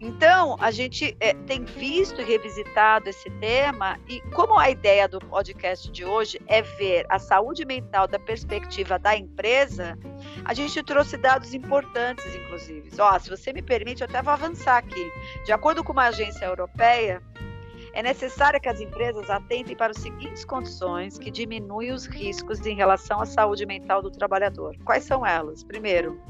Então, 0.00 0.56
a 0.60 0.70
gente 0.70 1.16
é, 1.20 1.34
tem 1.34 1.64
visto 1.64 2.20
e 2.20 2.24
revisitado 2.24 3.08
esse 3.08 3.30
tema, 3.38 3.98
e 4.08 4.20
como 4.32 4.58
a 4.58 4.70
ideia 4.70 5.08
do 5.08 5.18
podcast 5.18 5.90
de 5.90 6.04
hoje 6.04 6.40
é 6.46 6.62
ver 6.62 7.06
a 7.08 7.18
saúde 7.18 7.64
mental 7.64 8.06
da 8.06 8.18
perspectiva 8.18 8.98
da 8.98 9.16
empresa, 9.16 9.98
a 10.44 10.52
gente 10.52 10.82
trouxe 10.82 11.16
dados 11.16 11.54
importantes, 11.54 12.34
inclusive. 12.34 12.90
Ó, 12.98 13.18
se 13.18 13.30
você 13.30 13.52
me 13.52 13.62
permite, 13.62 14.02
eu 14.02 14.08
até 14.08 14.20
vou 14.20 14.32
avançar 14.32 14.78
aqui. 14.78 15.10
De 15.44 15.52
acordo 15.52 15.82
com 15.82 15.92
uma 15.92 16.06
agência 16.06 16.44
europeia, 16.44 17.22
é 17.94 18.02
necessário 18.02 18.60
que 18.60 18.68
as 18.68 18.80
empresas 18.80 19.30
atentem 19.30 19.76
para 19.76 19.92
as 19.92 19.98
seguintes 19.98 20.44
condições 20.44 21.16
que 21.16 21.30
diminuem 21.30 21.92
os 21.92 22.06
riscos 22.06 22.64
em 22.66 22.74
relação 22.74 23.20
à 23.20 23.24
saúde 23.24 23.64
mental 23.64 24.02
do 24.02 24.10
trabalhador. 24.10 24.76
Quais 24.84 25.04
são 25.04 25.24
elas? 25.24 25.62
Primeiro, 25.62 26.20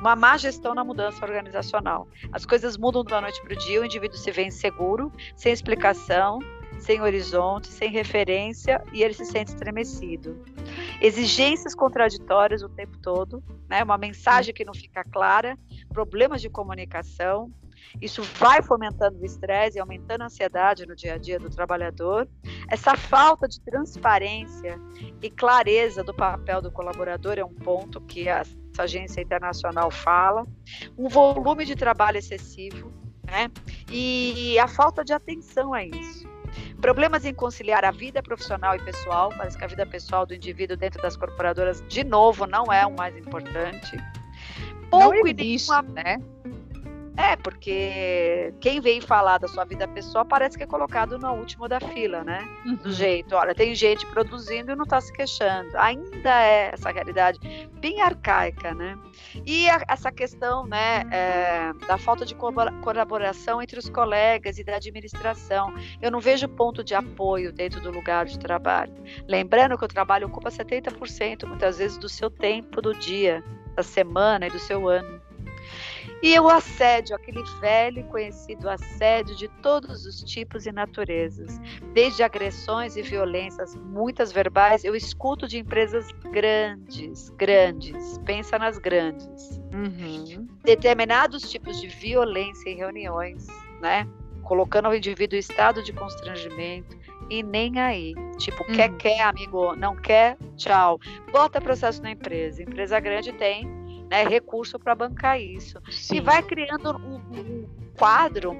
uma 0.00 0.16
má 0.16 0.36
gestão 0.36 0.74
na 0.74 0.82
mudança 0.82 1.24
organizacional. 1.24 2.08
As 2.32 2.44
coisas 2.44 2.76
mudam 2.76 3.04
da 3.04 3.20
noite 3.20 3.40
para 3.40 3.54
o 3.54 3.56
dia, 3.56 3.80
o 3.80 3.84
indivíduo 3.84 4.18
se 4.18 4.32
vê 4.32 4.44
inseguro, 4.44 5.12
sem 5.36 5.52
explicação, 5.52 6.40
sem 6.80 7.00
horizonte, 7.00 7.68
sem 7.68 7.88
referência 7.88 8.84
e 8.92 9.04
ele 9.04 9.14
se 9.14 9.24
sente 9.24 9.52
estremecido. 9.52 10.44
Exigências 11.00 11.72
contraditórias 11.72 12.62
o 12.62 12.68
tempo 12.68 12.98
todo, 12.98 13.42
né? 13.68 13.84
uma 13.84 13.96
mensagem 13.96 14.52
que 14.52 14.64
não 14.64 14.74
fica 14.74 15.04
clara, 15.04 15.56
problemas 15.90 16.42
de 16.42 16.50
comunicação, 16.50 17.52
isso 18.00 18.22
vai 18.22 18.62
fomentando 18.62 19.18
o 19.18 19.24
estresse 19.24 19.78
e 19.78 19.80
aumentando 19.80 20.22
a 20.22 20.26
ansiedade 20.26 20.86
no 20.86 20.94
dia 20.94 21.14
a 21.14 21.18
dia 21.18 21.38
do 21.38 21.50
trabalhador. 21.50 22.28
Essa 22.68 22.96
falta 22.96 23.46
de 23.46 23.60
transparência 23.60 24.80
e 25.20 25.30
clareza 25.30 26.02
do 26.02 26.14
papel 26.14 26.62
do 26.62 26.70
colaborador 26.70 27.38
é 27.38 27.44
um 27.44 27.54
ponto 27.54 28.00
que 28.00 28.28
essa 28.28 28.54
agência 28.78 29.20
internacional 29.20 29.90
fala. 29.90 30.46
Um 30.96 31.08
volume 31.08 31.64
de 31.64 31.76
trabalho 31.76 32.18
excessivo, 32.18 32.92
né? 33.24 33.50
E 33.90 34.58
a 34.58 34.66
falta 34.66 35.04
de 35.04 35.12
atenção 35.12 35.74
a 35.74 35.84
isso. 35.84 36.30
Problemas 36.80 37.24
em 37.24 37.32
conciliar 37.32 37.84
a 37.84 37.90
vida 37.90 38.22
profissional 38.22 38.74
e 38.74 38.78
pessoal, 38.80 39.30
parece 39.36 39.56
que 39.56 39.64
a 39.64 39.68
vida 39.68 39.86
pessoal 39.86 40.26
do 40.26 40.34
indivíduo 40.34 40.76
dentro 40.76 41.00
das 41.00 41.16
corporadoras, 41.16 41.82
de 41.88 42.04
novo, 42.04 42.46
não 42.46 42.72
é 42.72 42.84
o 42.84 42.94
mais 42.94 43.16
importante. 43.16 43.96
Pouco 44.90 45.14
não 45.14 45.26
existe, 45.26 45.70
nenhuma... 45.70 45.92
né? 45.92 46.18
É, 47.16 47.36
porque 47.36 48.54
quem 48.60 48.80
vem 48.80 49.00
falar 49.00 49.38
da 49.38 49.46
sua 49.46 49.64
vida 49.64 49.86
pessoal 49.86 50.24
parece 50.24 50.56
que 50.56 50.64
é 50.64 50.66
colocado 50.66 51.18
no 51.18 51.32
último 51.34 51.68
da 51.68 51.78
fila, 51.78 52.24
né? 52.24 52.48
Uhum. 52.64 52.76
Do 52.76 52.92
jeito, 52.92 53.34
olha, 53.34 53.54
tem 53.54 53.74
gente 53.74 54.06
produzindo 54.06 54.72
e 54.72 54.76
não 54.76 54.84
está 54.84 55.00
se 55.00 55.12
queixando. 55.12 55.68
Ainda 55.76 56.42
é 56.42 56.70
essa 56.72 56.90
realidade 56.90 57.38
bem 57.80 58.00
arcaica, 58.00 58.74
né? 58.74 58.98
E 59.44 59.68
a, 59.68 59.82
essa 59.88 60.10
questão, 60.10 60.66
né, 60.66 61.02
é, 61.10 61.72
da 61.86 61.98
falta 61.98 62.24
de 62.24 62.34
colaboração 62.34 63.60
entre 63.60 63.78
os 63.78 63.90
colegas 63.90 64.58
e 64.58 64.64
da 64.64 64.76
administração. 64.76 65.74
Eu 66.00 66.10
não 66.10 66.20
vejo 66.20 66.48
ponto 66.48 66.82
de 66.82 66.94
apoio 66.94 67.52
dentro 67.52 67.80
do 67.80 67.90
lugar 67.90 68.24
de 68.24 68.38
trabalho. 68.38 68.92
Lembrando 69.28 69.76
que 69.76 69.84
o 69.84 69.88
trabalho 69.88 70.26
ocupa 70.28 70.50
70% 70.50 71.46
muitas 71.46 71.78
vezes 71.78 71.98
do 71.98 72.08
seu 72.08 72.30
tempo 72.30 72.80
do 72.80 72.94
dia, 72.94 73.44
da 73.74 73.82
semana 73.82 74.46
e 74.46 74.50
do 74.50 74.58
seu 74.58 74.88
ano. 74.88 75.21
E 76.22 76.38
o 76.38 76.48
assédio, 76.48 77.16
aquele 77.16 77.42
velho 77.60 77.98
e 77.98 78.04
conhecido 78.04 78.70
assédio 78.70 79.34
de 79.34 79.48
todos 79.60 80.06
os 80.06 80.22
tipos 80.22 80.66
e 80.66 80.72
naturezas, 80.72 81.60
desde 81.92 82.22
agressões 82.22 82.96
e 82.96 83.02
violências, 83.02 83.74
muitas 83.74 84.30
verbais, 84.30 84.84
eu 84.84 84.94
escuto 84.94 85.48
de 85.48 85.58
empresas 85.58 86.06
grandes, 86.30 87.28
grandes, 87.30 88.18
pensa 88.18 88.56
nas 88.56 88.78
grandes. 88.78 89.60
Uhum. 89.74 90.46
Determinados 90.62 91.50
tipos 91.50 91.80
de 91.80 91.88
violência 91.88 92.70
em 92.70 92.76
reuniões, 92.76 93.48
né? 93.80 94.06
Colocando 94.44 94.90
o 94.90 94.94
indivíduo 94.94 95.36
em 95.36 95.40
estado 95.40 95.82
de 95.82 95.92
constrangimento 95.92 96.96
e 97.28 97.42
nem 97.42 97.80
aí. 97.80 98.14
Tipo, 98.38 98.62
uhum. 98.62 98.74
quer, 98.74 98.96
quer, 98.96 99.20
amigo, 99.22 99.74
não 99.74 99.96
quer, 99.96 100.36
tchau. 100.56 101.00
Bota 101.32 101.60
processo 101.60 102.00
na 102.00 102.12
empresa. 102.12 102.62
Empresa 102.62 103.00
grande 103.00 103.32
tem 103.32 103.81
né, 104.12 104.24
recurso 104.24 104.78
para 104.78 104.94
bancar 104.94 105.40
isso. 105.40 105.80
Sim. 105.90 106.16
E 106.16 106.20
vai 106.20 106.42
criando 106.42 106.94
um, 106.98 107.16
um, 107.16 107.68
quadro, 107.96 108.54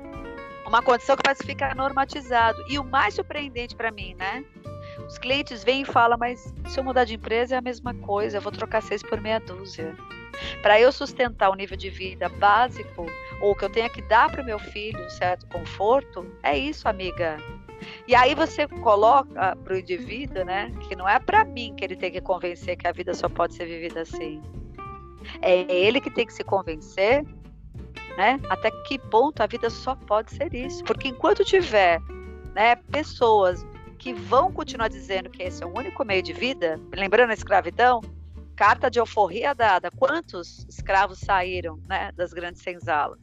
uma 0.67 0.81
condição 0.81 1.15
que 1.15 1.23
parece 1.23 1.45
ficar 1.45 1.77
normatizado. 1.77 2.65
E 2.71 2.79
o 2.79 2.85
mais 2.85 3.13
surpreendente 3.13 3.77
para 3.77 3.91
mim, 3.91 4.15
né? 4.15 4.43
Os 5.07 5.19
clientes 5.19 5.63
vêm 5.63 5.83
e 5.83 5.85
falam, 5.85 6.17
mas 6.17 6.55
se 6.69 6.81
eu 6.81 6.83
mudar 6.83 7.05
de 7.05 7.17
empresa 7.17 7.55
é 7.55 7.59
a 7.59 7.61
mesma 7.61 7.93
coisa, 7.93 8.39
eu 8.39 8.41
vou 8.41 8.51
trocar 8.51 8.83
seis 8.83 9.03
por 9.03 9.21
meia 9.21 9.39
dúzia. 9.41 9.95
Para 10.63 10.81
eu 10.81 10.91
sustentar 10.91 11.51
o 11.51 11.55
nível 11.55 11.77
de 11.77 11.91
vida 11.91 12.31
básico, 12.31 13.05
ou 13.43 13.55
que 13.55 13.67
eu 13.67 13.71
tenha 13.71 13.91
que 13.91 14.01
dar 14.01 14.31
para 14.31 14.41
o 14.41 14.47
meu 14.47 14.59
filho 14.59 15.05
um 15.05 15.11
certo 15.11 15.47
conforto, 15.49 16.27
é 16.43 16.57
isso, 16.57 16.89
amiga. 16.89 17.37
E 18.09 18.15
aí 18.15 18.35
você 18.35 18.67
coloca 18.67 19.55
para 19.57 19.75
o 19.75 19.79
indivíduo, 19.79 20.47
né, 20.47 20.73
que 20.89 20.97
não 20.97 21.07
é 21.07 21.19
para 21.19 21.45
mim 21.45 21.75
que 21.77 21.85
ele 21.85 21.97
tem 21.97 22.11
que 22.11 22.23
convencer 22.23 22.75
que 22.75 22.89
a 22.89 22.93
vida 22.93 23.13
só 23.13 23.29
pode 23.29 23.55
ser 23.55 23.67
vivida 23.67 24.01
assim. 24.01 24.41
É 25.43 25.61
ele 25.71 26.01
que 26.01 26.11
tem 26.11 26.25
que 26.25 26.33
se 26.33 26.45
convencer, 26.45 27.25
né? 28.17 28.41
Até 28.49 28.71
que 28.71 28.99
ponto 28.99 29.43
a 29.43 29.47
vida 29.47 29.69
só 29.69 29.95
pode 29.95 30.33
ser 30.33 30.55
isso? 30.55 30.85
Porque 30.85 31.09
enquanto 31.09 31.45
tiver, 31.45 32.01
né, 32.55 32.77
pessoas 32.77 33.67
que 33.99 34.13
vão 34.13 34.53
continuar 34.53 34.89
dizendo 34.89 35.29
que 35.29 35.43
esse 35.43 35.63
é 35.63 35.67
o 35.67 35.77
único 35.77 36.05
meio 36.05 36.23
de 36.23 36.33
vida, 36.33 36.81
lembrando 36.95 37.31
a 37.31 37.35
escravidão, 37.35 38.01
carta 38.57 38.91
de 38.91 39.01
alforria 39.01 39.55
dada, 39.55 39.91
quantos 39.91 40.65
escravos 40.69 41.19
saíram, 41.19 41.79
né, 41.89 42.13
das 42.13 42.33
grandes 42.33 42.63
senzalas? 42.63 43.21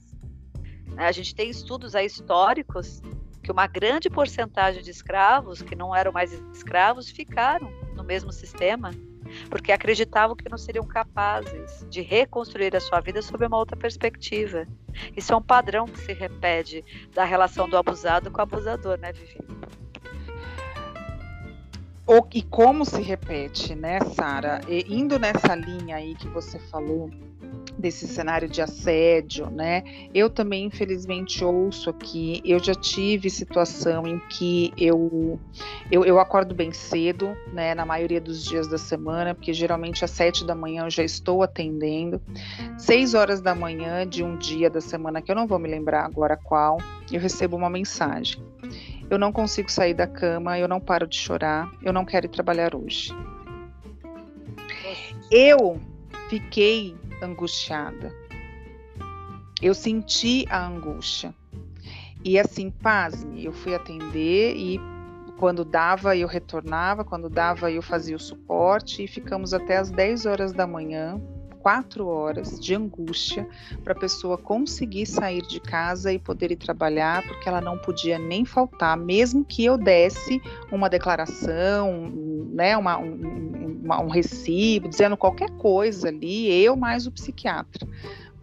Né, 0.87 1.05
a 1.05 1.11
gente 1.11 1.33
tem 1.33 1.49
estudos 1.49 1.95
aí 1.95 2.05
históricos 2.05 3.01
que 3.41 3.51
uma 3.51 3.67
grande 3.67 4.09
porcentagem 4.09 4.83
de 4.83 4.91
escravos 4.91 5.61
que 5.61 5.75
não 5.75 5.95
eram 5.95 6.11
mais 6.11 6.33
escravos 6.53 7.09
ficaram 7.09 7.71
no 7.95 8.03
mesmo 8.03 8.31
sistema 8.31 8.91
porque 9.49 9.71
acreditavam 9.71 10.35
que 10.35 10.49
não 10.49 10.57
seriam 10.57 10.85
capazes 10.85 11.85
de 11.89 12.01
reconstruir 12.01 12.75
a 12.75 12.79
sua 12.79 12.99
vida 12.99 13.21
sob 13.21 13.45
uma 13.45 13.57
outra 13.57 13.77
perspectiva. 13.77 14.67
Isso 15.15 15.33
é 15.33 15.35
um 15.35 15.41
padrão 15.41 15.85
que 15.85 15.99
se 15.99 16.13
repete 16.13 16.83
da 17.13 17.23
relação 17.23 17.69
do 17.69 17.77
abusado 17.77 18.31
com 18.31 18.39
o 18.39 18.41
abusador, 18.41 18.97
né, 18.97 19.11
Vivi? 19.11 19.37
E 22.33 22.41
como 22.41 22.85
se 22.85 23.01
repete, 23.01 23.75
né, 23.75 23.99
Sara? 24.15 24.61
Indo 24.67 25.19
nessa 25.19 25.55
linha 25.55 25.97
aí 25.97 26.15
que 26.15 26.27
você 26.27 26.57
falou, 26.57 27.09
desse 27.79 28.07
cenário 28.07 28.49
de 28.49 28.61
assédio, 28.61 29.49
né? 29.49 29.83
Eu 30.13 30.29
também, 30.29 30.65
infelizmente, 30.65 31.43
ouço 31.43 31.89
aqui. 31.89 32.41
Eu 32.43 32.59
já 32.59 32.75
tive 32.75 33.29
situação 33.29 34.05
em 34.05 34.19
que 34.27 34.73
eu, 34.77 35.39
eu, 35.89 36.03
eu 36.03 36.19
acordo 36.19 36.53
bem 36.53 36.73
cedo, 36.73 37.35
né? 37.53 37.73
Na 37.73 37.85
maioria 37.85 38.19
dos 38.19 38.43
dias 38.43 38.67
da 38.67 38.77
semana, 38.77 39.33
porque 39.33 39.53
geralmente 39.53 40.03
às 40.03 40.11
sete 40.11 40.45
da 40.45 40.53
manhã 40.53 40.83
eu 40.83 40.89
já 40.89 41.03
estou 41.03 41.41
atendendo. 41.41 42.21
Seis 42.77 43.13
horas 43.13 43.41
da 43.41 43.55
manhã 43.55 44.05
de 44.05 44.23
um 44.23 44.37
dia 44.37 44.69
da 44.69 44.81
semana 44.81 45.21
que 45.21 45.31
eu 45.31 45.35
não 45.35 45.47
vou 45.47 45.57
me 45.57 45.69
lembrar 45.69 46.05
agora 46.05 46.35
qual, 46.35 46.77
eu 47.11 47.19
recebo 47.19 47.55
uma 47.55 47.69
mensagem. 47.69 48.43
Eu 49.09 49.17
não 49.17 49.31
consigo 49.31 49.71
sair 49.71 49.93
da 49.93 50.05
cama, 50.05 50.59
eu 50.59 50.67
não 50.67 50.79
paro 50.79 51.07
de 51.07 51.17
chorar, 51.17 51.71
eu 51.81 51.91
não 51.91 52.05
quero 52.05 52.27
ir 52.27 52.29
trabalhar 52.29 52.75
hoje. 52.75 53.11
Eu 55.31 55.81
fiquei 56.29 56.95
angustiada. 57.21 58.13
Eu 59.61 59.73
senti 59.73 60.45
a 60.49 60.65
angústia. 60.65 61.33
E 62.23 62.37
assim, 62.37 62.69
pasme, 62.69 63.45
eu 63.45 63.53
fui 63.53 63.73
atender 63.73 64.55
e 64.55 64.79
quando 65.37 65.63
dava 65.63 66.17
eu 66.17 66.27
retornava, 66.27 67.05
quando 67.05 67.29
dava 67.29 67.71
eu 67.71 67.81
fazia 67.81 68.15
o 68.15 68.19
suporte 68.19 69.03
e 69.03 69.07
ficamos 69.07 69.53
até 69.53 69.77
as 69.77 69.89
10 69.89 70.25
horas 70.25 70.51
da 70.51 70.67
manhã, 70.67 71.19
quatro 71.59 72.07
horas 72.07 72.59
de 72.59 72.73
angústia 72.73 73.47
para 73.83 73.93
a 73.93 73.95
pessoa 73.95 74.37
conseguir 74.37 75.05
sair 75.05 75.41
de 75.41 75.59
casa 75.59 76.11
e 76.11 76.19
poder 76.19 76.51
ir 76.51 76.55
trabalhar, 76.55 77.21
porque 77.27 77.47
ela 77.47 77.61
não 77.61 77.77
podia 77.77 78.17
nem 78.17 78.45
faltar, 78.45 78.97
mesmo 78.97 79.45
que 79.45 79.65
eu 79.65 79.77
desse 79.77 80.41
uma 80.71 80.89
declaração, 80.89 82.11
né, 82.51 82.75
uma, 82.77 82.97
um, 82.97 83.81
uma, 83.83 84.01
um 84.01 84.07
recibo, 84.07 84.89
dizendo 84.89 85.17
qualquer 85.17 85.49
coisa 85.51 86.07
ali, 86.07 86.63
eu 86.63 86.75
mais 86.75 87.05
o 87.05 87.11
psiquiatra 87.11 87.87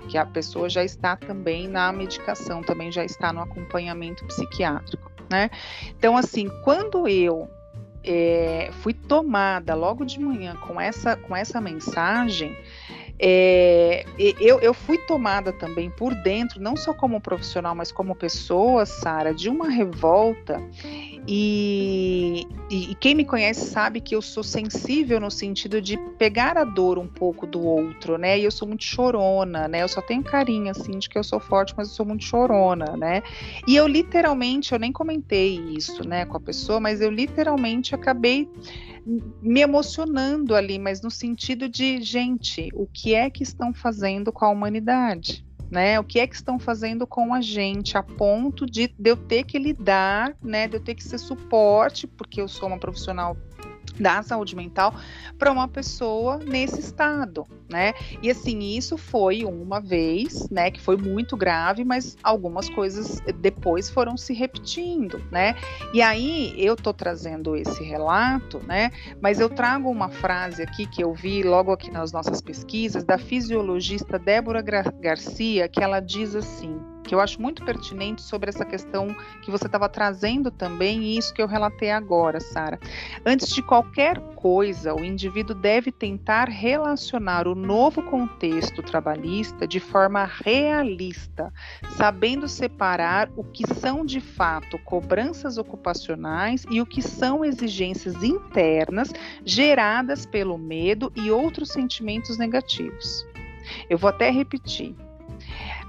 que 0.08 0.16
a 0.16 0.24
pessoa 0.24 0.68
já 0.68 0.84
está 0.84 1.16
também 1.16 1.66
na 1.68 1.92
medicação, 1.92 2.62
também 2.62 2.92
já 2.92 3.04
está 3.04 3.32
no 3.32 3.40
acompanhamento 3.40 4.24
psiquiátrico, 4.26 5.10
né? 5.28 5.50
Então, 5.98 6.16
assim, 6.16 6.48
quando 6.62 7.08
eu 7.08 7.48
é, 8.04 8.70
fui 8.80 8.94
tomada 8.94 9.74
logo 9.74 10.04
de 10.04 10.20
manhã 10.20 10.54
com 10.56 10.80
essa, 10.80 11.16
com 11.16 11.34
essa 11.34 11.60
mensagem, 11.60 12.56
é, 13.18 14.04
eu, 14.18 14.60
eu 14.60 14.74
fui 14.74 14.98
tomada 14.98 15.52
também 15.52 15.90
por 15.90 16.14
dentro, 16.14 16.60
não 16.60 16.76
só 16.76 16.92
como 16.92 17.20
profissional, 17.20 17.74
mas 17.74 17.90
como 17.90 18.14
pessoa, 18.14 18.84
Sara, 18.84 19.32
de 19.32 19.48
uma 19.48 19.68
revolta. 19.68 20.62
E, 21.28 22.46
e, 22.70 22.92
e, 22.92 22.94
quem 22.94 23.14
me 23.14 23.24
conhece 23.24 23.68
sabe 23.68 24.00
que 24.00 24.14
eu 24.14 24.22
sou 24.22 24.44
sensível 24.44 25.18
no 25.18 25.30
sentido 25.30 25.82
de 25.82 25.96
pegar 26.18 26.56
a 26.56 26.62
dor 26.62 26.98
um 26.98 27.08
pouco 27.08 27.46
do 27.46 27.60
outro, 27.60 28.16
né? 28.16 28.38
E 28.38 28.44
eu 28.44 28.50
sou 28.50 28.68
muito 28.68 28.84
chorona, 28.84 29.66
né? 29.66 29.82
Eu 29.82 29.88
só 29.88 30.00
tenho 30.00 30.22
carinho, 30.22 30.70
assim, 30.70 30.98
de 30.98 31.08
que 31.08 31.18
eu 31.18 31.24
sou 31.24 31.40
forte, 31.40 31.74
mas 31.76 31.88
eu 31.88 31.94
sou 31.94 32.06
muito 32.06 32.22
chorona, 32.22 32.96
né? 32.96 33.22
E 33.66 33.74
eu 33.74 33.88
literalmente, 33.88 34.72
eu 34.72 34.78
nem 34.78 34.92
comentei 34.92 35.58
isso, 35.76 36.06
né, 36.06 36.24
com 36.24 36.36
a 36.36 36.40
pessoa, 36.40 36.78
mas 36.78 37.00
eu 37.00 37.10
literalmente 37.10 37.94
acabei 37.94 38.48
me 39.40 39.60
emocionando 39.60 40.54
ali, 40.54 40.78
mas 40.78 41.00
no 41.00 41.10
sentido 41.10 41.68
de, 41.68 42.02
gente, 42.02 42.68
o 42.74 42.86
que 42.86 43.05
é 43.14 43.30
que 43.30 43.42
estão 43.42 43.72
fazendo 43.72 44.32
com 44.32 44.44
a 44.44 44.50
humanidade? 44.50 45.44
Né, 45.68 45.98
o 45.98 46.04
que 46.04 46.20
é 46.20 46.26
que 46.28 46.36
estão 46.36 46.60
fazendo 46.60 47.08
com 47.08 47.34
a 47.34 47.40
gente 47.40 47.98
a 47.98 48.02
ponto 48.02 48.64
de, 48.64 48.86
de 48.96 49.10
eu 49.10 49.16
ter 49.16 49.42
que 49.42 49.58
lidar, 49.58 50.32
né, 50.40 50.68
de 50.68 50.76
eu 50.76 50.80
ter 50.80 50.94
que 50.94 51.02
ser 51.02 51.18
suporte, 51.18 52.06
porque 52.06 52.40
eu 52.40 52.46
sou 52.46 52.68
uma 52.68 52.78
profissional 52.78 53.36
da 54.00 54.22
saúde 54.22 54.54
mental 54.54 54.94
para 55.38 55.50
uma 55.50 55.68
pessoa 55.68 56.38
nesse 56.38 56.80
estado, 56.80 57.46
né? 57.68 57.92
E 58.22 58.30
assim, 58.30 58.58
isso 58.76 58.96
foi 58.96 59.44
uma 59.44 59.80
vez, 59.80 60.48
né, 60.50 60.70
que 60.70 60.80
foi 60.80 60.96
muito 60.96 61.36
grave, 61.36 61.84
mas 61.84 62.16
algumas 62.22 62.68
coisas 62.70 63.20
depois 63.40 63.90
foram 63.90 64.16
se 64.16 64.32
repetindo, 64.32 65.22
né? 65.30 65.54
E 65.92 66.02
aí 66.02 66.54
eu 66.56 66.76
tô 66.76 66.92
trazendo 66.92 67.56
esse 67.56 67.82
relato, 67.82 68.60
né? 68.66 68.90
Mas 69.20 69.40
eu 69.40 69.48
trago 69.48 69.90
uma 69.90 70.08
frase 70.08 70.62
aqui 70.62 70.86
que 70.86 71.02
eu 71.02 71.12
vi 71.14 71.42
logo 71.42 71.72
aqui 71.72 71.90
nas 71.90 72.12
nossas 72.12 72.40
pesquisas 72.40 73.04
da 73.04 73.18
fisiologista 73.18 74.18
Débora 74.18 74.62
Garcia, 74.62 75.68
que 75.68 75.82
ela 75.82 76.00
diz 76.00 76.34
assim: 76.34 76.78
que 77.06 77.14
eu 77.14 77.20
acho 77.20 77.40
muito 77.40 77.64
pertinente 77.64 78.20
sobre 78.20 78.50
essa 78.50 78.64
questão 78.64 79.14
que 79.42 79.50
você 79.50 79.66
estava 79.66 79.88
trazendo 79.88 80.50
também 80.50 81.02
e 81.02 81.16
isso 81.16 81.32
que 81.32 81.40
eu 81.40 81.46
relatei 81.46 81.90
agora, 81.90 82.40
Sara. 82.40 82.78
Antes 83.24 83.48
de 83.48 83.62
qualquer 83.62 84.18
coisa, 84.34 84.94
o 84.94 85.04
indivíduo 85.04 85.54
deve 85.54 85.92
tentar 85.92 86.48
relacionar 86.48 87.46
o 87.46 87.54
novo 87.54 88.02
contexto 88.02 88.82
trabalhista 88.82 89.66
de 89.66 89.78
forma 89.78 90.24
realista, 90.24 91.52
sabendo 91.96 92.48
separar 92.48 93.30
o 93.36 93.44
que 93.44 93.64
são 93.74 94.04
de 94.04 94.20
fato 94.20 94.78
cobranças 94.78 95.58
ocupacionais 95.58 96.66
e 96.68 96.80
o 96.80 96.86
que 96.86 97.00
são 97.00 97.44
exigências 97.44 98.22
internas 98.22 99.12
geradas 99.44 100.26
pelo 100.26 100.58
medo 100.58 101.12
e 101.14 101.30
outros 101.30 101.68
sentimentos 101.70 102.36
negativos. 102.36 103.24
Eu 103.88 103.98
vou 103.98 104.10
até 104.10 104.30
repetir. 104.30 104.94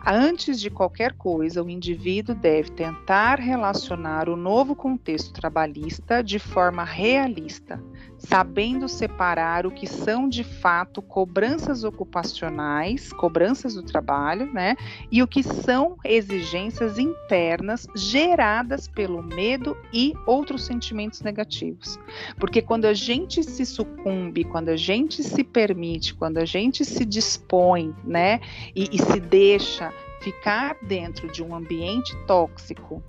Antes 0.10 0.62
de 0.62 0.70
qualquer 0.70 1.12
coisa, 1.12 1.62
o 1.62 1.70
indivíduo 1.70 2.34
deve 2.34 2.72
tentar 2.72 3.42
relacionar 3.42 4.30
o 4.30 4.38
novo 4.38 4.74
contexto 4.74 5.34
trabalhista 5.34 6.24
de 6.24 6.40
forma 6.40 6.86
realista, 6.86 7.84
sabendo 8.18 8.88
separar 8.88 9.66
o 9.66 9.72
que 9.72 9.88
são 9.88 10.28
de 10.28 10.44
fato 10.44 11.02
cobranças 11.02 11.84
ocupacionais, 11.84 13.12
cobranças 13.14 13.76
do 13.76 13.84
trabalho, 13.84 14.52
né? 14.52 14.76
E 15.12 15.22
o 15.22 15.28
que 15.28 15.44
são 15.44 15.98
exigências 16.04 16.98
internas 16.98 17.88
geradas 17.96 18.88
pelo 18.88 19.22
medo 19.22 19.78
e 19.94 20.14
outros 20.26 20.66
sentimentos 20.66 21.22
negativos. 21.22 22.00
Porque 22.40 22.62
quando 22.62 22.86
a 22.86 22.94
gente 22.94 23.44
se 23.44 23.66
sucumbe, 23.66 24.44
quando 24.44 24.70
a 24.70 24.78
gente 24.78 25.24
se 25.24 25.44
permite, 25.44 26.14
quando 26.14 26.38
a 26.38 26.46
gente 26.46 26.84
se 26.84 27.06
dispõe, 27.06 27.94
né? 28.04 28.40
e, 28.76 28.90
e 28.92 28.98
se 29.00 29.20
deixa 29.20 29.94
ficar 30.22 30.76
dentro 30.82 31.32
de 31.32 31.44
um 31.44 31.56
ambiente 31.56 32.16
tóxico 32.26 33.04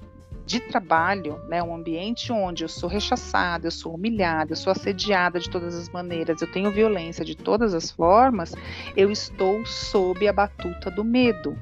de 0.49 0.61
trabalho, 0.61 1.39
né, 1.47 1.63
um 1.63 1.75
ambiente 1.75 2.33
onde 2.33 2.65
eu 2.65 2.69
sou 2.69 2.89
rechaçada, 2.89 3.67
eu 3.67 3.71
sou 3.71 3.95
humilhada, 3.95 4.53
eu 4.53 4.57
sou 4.57 4.71
assediada 4.71 5.39
de 5.39 5.51
todas 5.51 5.77
as 5.77 5.91
maneiras, 5.91 6.41
eu 6.41 6.51
tenho 6.51 6.71
violência 6.71 7.23
de 7.23 7.37
todas 7.37 7.75
as 7.75 7.91
formas, 7.91 8.55
eu 8.97 9.11
estou 9.11 9.65
sob 9.67 10.27
a 10.27 10.33
batuta 10.33 10.91
do 10.91 11.05
medo 11.05 11.55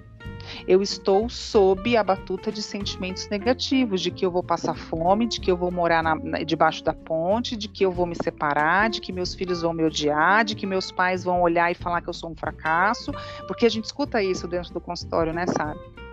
eu 0.67 0.81
estou 0.81 1.29
sob 1.29 1.97
a 1.97 2.05
batuta 2.05 2.53
de 2.53 2.63
sentimentos 2.63 3.29
negativos, 3.29 4.01
de 4.01 4.13
que 4.13 4.25
eu 4.25 4.31
vou 4.31 4.45
passar 4.45 4.77
fome, 4.77 5.27
de 5.27 5.41
que 5.41 5.51
eu 5.51 5.57
vou 5.57 5.73
morar 5.73 6.05
na, 6.05 6.15
na, 6.15 6.39
debaixo 6.45 6.85
da 6.85 6.95
ponte, 6.95 7.57
de 7.57 7.67
que 7.67 7.85
eu 7.85 7.91
vou 7.91 8.07
me 8.07 8.15
separar, 8.15 8.89
de 8.89 9.01
que 9.01 9.13
meus 9.13 9.35
filhos 9.35 9.63
vão 9.63 9.73
me 9.73 9.83
odiar, 9.83 10.45
de 10.45 10.55
que 10.55 10.65
meus 10.65 10.93
pais 10.93 11.25
vão 11.25 11.43
olhar 11.43 11.71
e 11.73 11.75
falar 11.75 12.01
que 12.01 12.09
eu 12.09 12.15
sou 12.15 12.31
um 12.31 12.37
fracasso, 12.37 13.11
porque 13.49 13.67
a 13.67 13.69
gente 13.69 13.87
escuta 13.87 14.23
isso 14.23 14.47
dentro 14.47 14.73
do 14.73 14.81
consultório, 14.81 15.33
né, 15.33 15.47
sabe? 15.49 16.06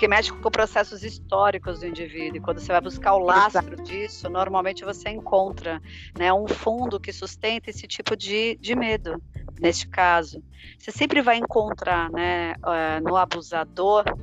Porque 0.00 0.08
mexe 0.08 0.32
com 0.32 0.50
processos 0.50 1.04
históricos 1.04 1.80
do 1.80 1.86
indivíduo. 1.86 2.38
E 2.38 2.40
quando 2.40 2.58
você 2.58 2.72
vai 2.72 2.80
buscar 2.80 3.12
o 3.12 3.18
lastro 3.18 3.74
Exato. 3.74 3.82
disso, 3.82 4.30
normalmente 4.30 4.82
você 4.82 5.10
encontra 5.10 5.78
né, 6.18 6.32
um 6.32 6.48
fundo 6.48 6.98
que 6.98 7.12
sustenta 7.12 7.68
esse 7.68 7.86
tipo 7.86 8.16
de, 8.16 8.56
de 8.62 8.74
medo, 8.74 9.22
neste 9.60 9.86
caso. 9.86 10.42
Você 10.78 10.90
sempre 10.90 11.20
vai 11.20 11.36
encontrar 11.36 12.10
né, 12.12 12.54
uh, 12.64 13.06
no 13.06 13.14
abusador 13.14 14.06
né, 14.06 14.14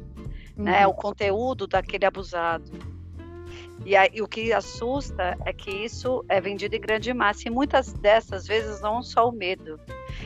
uhum. 0.58 0.64
né, 0.64 0.88
o 0.88 0.96
conteúdo 0.96 1.68
daquele 1.68 2.06
abusado. 2.06 2.97
E, 3.86 3.96
aí, 3.96 4.10
e 4.14 4.22
o 4.22 4.28
que 4.28 4.52
assusta 4.52 5.38
é 5.46 5.54
que 5.54 5.70
isso 5.70 6.26
é 6.28 6.42
vendido 6.42 6.76
em 6.76 6.82
grande 6.82 7.14
massa. 7.14 7.48
E 7.48 7.52
muitas 7.52 7.94
dessas 7.94 8.46
vezes 8.46 8.82
não 8.82 9.02
só 9.02 9.30
o 9.30 9.32
medo, 9.32 9.80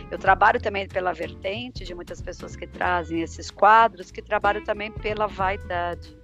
eu 0.10 0.18
trabalho 0.18 0.60
também 0.60 0.88
pela 0.88 1.14
vertente 1.14 1.84
de 1.84 1.94
muitas 1.94 2.22
pessoas 2.22 2.56
que 2.56 2.66
trazem 2.66 3.22
esses 3.22 3.52
quadros, 3.52 4.12
que 4.12 4.22
trabalham 4.22 4.64
também 4.64 4.92
pela 4.92 5.28
vaidade. 5.28 6.18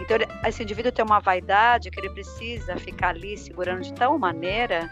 Então, 0.00 0.16
esse 0.46 0.62
indivíduo 0.62 0.92
tem 0.92 1.04
uma 1.04 1.20
vaidade 1.20 1.90
que 1.90 2.00
ele 2.00 2.10
precisa 2.10 2.76
ficar 2.76 3.10
ali 3.10 3.36
segurando 3.36 3.82
de 3.82 3.92
tal 3.94 4.18
maneira 4.18 4.90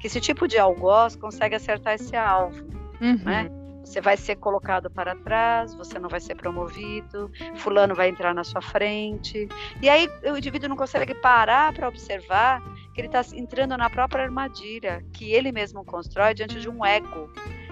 que 0.00 0.06
esse 0.06 0.20
tipo 0.20 0.46
de 0.46 0.58
algoz 0.58 1.16
consegue 1.16 1.56
acertar 1.56 1.94
esse 1.94 2.16
alvo, 2.16 2.64
uhum. 3.00 3.18
né? 3.24 3.63
Você 3.84 4.00
vai 4.00 4.16
ser 4.16 4.36
colocado 4.36 4.90
para 4.90 5.14
trás, 5.14 5.74
você 5.74 5.98
não 5.98 6.08
vai 6.08 6.20
ser 6.20 6.34
promovido, 6.34 7.30
fulano 7.56 7.94
vai 7.94 8.08
entrar 8.08 8.34
na 8.34 8.42
sua 8.42 8.62
frente. 8.62 9.46
E 9.82 9.88
aí 9.88 10.08
o 10.24 10.36
indivíduo 10.36 10.68
não 10.68 10.76
consegue 10.76 11.14
parar 11.14 11.72
para 11.72 11.86
observar 11.86 12.62
que 12.94 13.00
ele 13.00 13.08
está 13.08 13.22
entrando 13.34 13.76
na 13.76 13.90
própria 13.90 14.24
armadilha 14.24 15.04
que 15.12 15.32
ele 15.32 15.52
mesmo 15.52 15.84
constrói 15.84 16.32
diante 16.32 16.60
de 16.60 16.68
um 16.68 16.84
ego. 16.84 17.30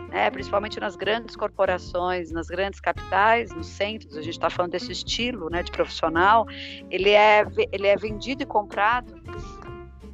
Né, 0.09 0.31
principalmente 0.31 0.79
nas 0.79 0.94
grandes 0.94 1.35
corporações, 1.35 2.31
nas 2.31 2.46
grandes 2.46 2.79
capitais, 2.81 3.51
nos 3.51 3.66
centros, 3.66 4.14
a 4.14 4.20
gente 4.20 4.35
está 4.35 4.51
falando 4.51 4.72
desse 4.72 4.92
estilo 4.92 5.48
né, 5.48 5.62
de 5.62 5.72
profissional, 5.72 6.46
ele 6.90 7.09
é, 7.09 7.46
ele 7.72 7.87
é 7.87 7.96
vendido 7.96 8.42
e 8.42 8.46
comprado 8.46 9.14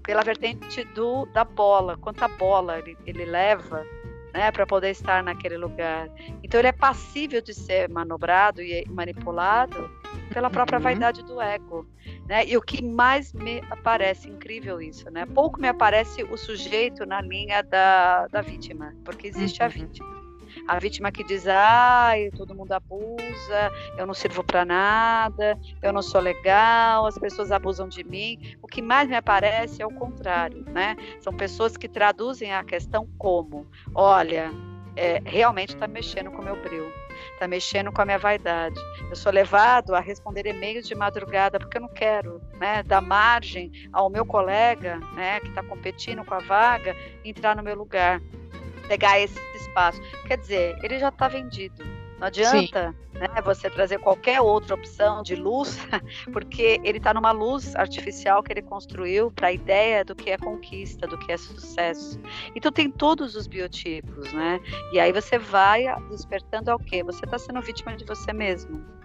pela 0.04 0.22
vertente 0.22 0.84
do, 0.94 1.26
da 1.26 1.42
bola, 1.42 1.96
quanta 1.96 2.28
bola 2.28 2.78
ele, 2.78 2.96
ele 3.04 3.24
leva 3.24 3.84
né, 4.32 4.50
para 4.50 4.66
poder 4.66 4.90
estar 4.90 5.22
naquele 5.22 5.56
lugar. 5.56 6.08
Então 6.42 6.60
ele 6.60 6.68
é 6.68 6.72
passível 6.72 7.40
de 7.40 7.54
ser 7.54 7.88
manobrado 7.88 8.62
e 8.62 8.84
manipulado 8.88 9.90
pela 10.32 10.50
própria 10.50 10.78
uhum. 10.78 10.84
vaidade 10.84 11.22
do 11.24 11.40
ego, 11.40 11.86
né? 12.26 12.46
E 12.46 12.56
o 12.56 12.62
que 12.62 12.84
mais 12.84 13.32
me 13.32 13.62
aparece 13.70 14.28
incrível 14.28 14.80
isso, 14.80 15.10
né? 15.10 15.26
Pouco 15.26 15.60
me 15.60 15.68
aparece 15.68 16.22
o 16.24 16.36
sujeito 16.36 17.06
na 17.06 17.20
linha 17.20 17.62
da, 17.62 18.26
da 18.28 18.40
vítima, 18.40 18.94
porque 19.04 19.26
existe 19.26 19.60
uhum. 19.60 19.66
a 19.66 19.68
vítima. 19.68 20.17
A 20.66 20.79
vítima 20.79 21.11
que 21.12 21.25
diz, 21.25 21.47
ai, 21.47 22.31
todo 22.37 22.55
mundo 22.55 22.73
abusa, 22.73 23.73
eu 23.97 24.07
não 24.07 24.14
sirvo 24.14 24.42
para 24.42 24.64
nada, 24.64 25.59
eu 25.83 25.92
não 25.92 26.03
sou 26.03 26.21
legal, 26.21 27.07
as 27.07 27.18
pessoas 27.18 27.51
abusam 27.51 27.88
de 27.88 28.05
mim. 28.05 28.57
O 28.62 28.66
que 28.66 28.83
mais 28.83 29.09
me 29.09 29.16
aparece 29.16 29.83
é 29.83 29.87
o 29.87 29.90
contrário, 29.90 30.64
né? 30.71 30.97
São 31.21 31.33
pessoas 31.33 31.77
que 31.77 31.88
traduzem 31.88 32.53
a 32.53 32.64
questão 32.64 33.09
como, 33.18 33.66
olha, 33.94 34.51
é, 34.99 35.23
realmente 35.25 35.75
está 35.75 35.87
mexendo 35.87 36.31
com 36.33 36.42
o 36.42 36.44
meu 36.44 36.61
brilho, 36.61 36.92
está 37.33 37.47
mexendo 37.47 37.92
com 37.92 38.03
a 38.03 38.05
minha 38.05 38.18
vaidade. 38.18 38.81
Eu 39.09 39.15
sou 39.15 39.31
levado 39.31 39.94
a 39.94 40.00
responder 40.00 40.44
e-mails 40.46 40.88
de 40.88 40.94
madrugada 40.94 41.59
porque 41.59 41.79
eu 41.79 41.83
não 41.83 41.88
quero 41.88 42.42
né, 42.59 42.83
dar 42.83 43.00
margem 43.00 43.71
ao 43.92 44.11
meu 44.11 44.27
colega 44.27 44.98
né, 45.15 45.38
que 45.38 45.48
está 45.48 45.63
competindo 45.63 46.25
com 46.25 46.35
a 46.35 46.40
vaga 46.40 46.96
entrar 47.25 47.54
no 47.54 47.63
meu 47.63 47.77
lugar, 47.77 48.21
pegar 48.88 49.21
esse 49.21 49.38
espaço. 49.69 50.00
Quer 50.27 50.38
dizer, 50.38 50.79
ele 50.83 50.98
já 50.98 51.08
está 51.08 51.29
vendido. 51.29 51.85
Não 52.19 52.27
adianta 52.27 52.92
né, 53.14 53.29
você 53.44 53.71
trazer 53.71 53.98
qualquer 54.00 54.40
outra 54.40 54.75
opção 54.75 55.23
de 55.23 55.37
luz, 55.37 55.79
porque 56.33 56.81
ele 56.83 56.98
está 56.98 57.14
numa 57.14 57.31
luz 57.31 57.77
artificial 57.77 58.42
que 58.42 58.52
ele 58.52 58.62
construiu 58.62 59.31
para 59.31 59.48
a 59.48 59.52
ideia 59.52 60.04
do 60.04 60.16
que 60.16 60.31
é 60.31 60.37
conquista, 60.37 61.06
do 61.06 61.16
que 61.16 61.31
é 61.31 61.37
sucesso. 61.37 62.21
Então 62.56 62.73
tem 62.73 62.90
todos 62.90 63.37
os 63.37 63.46
biotipos, 63.46 64.33
né? 64.33 64.60
E 64.92 64.98
aí 64.98 65.12
você 65.12 65.38
vai 65.38 65.85
despertando 66.10 66.73
ao 66.73 66.79
quê? 66.79 67.04
Você 67.04 67.25
está 67.25 67.38
sendo 67.38 67.62
vítima 67.62 67.96
de 67.96 68.04
você 68.04 68.33
mesmo. 68.33 68.98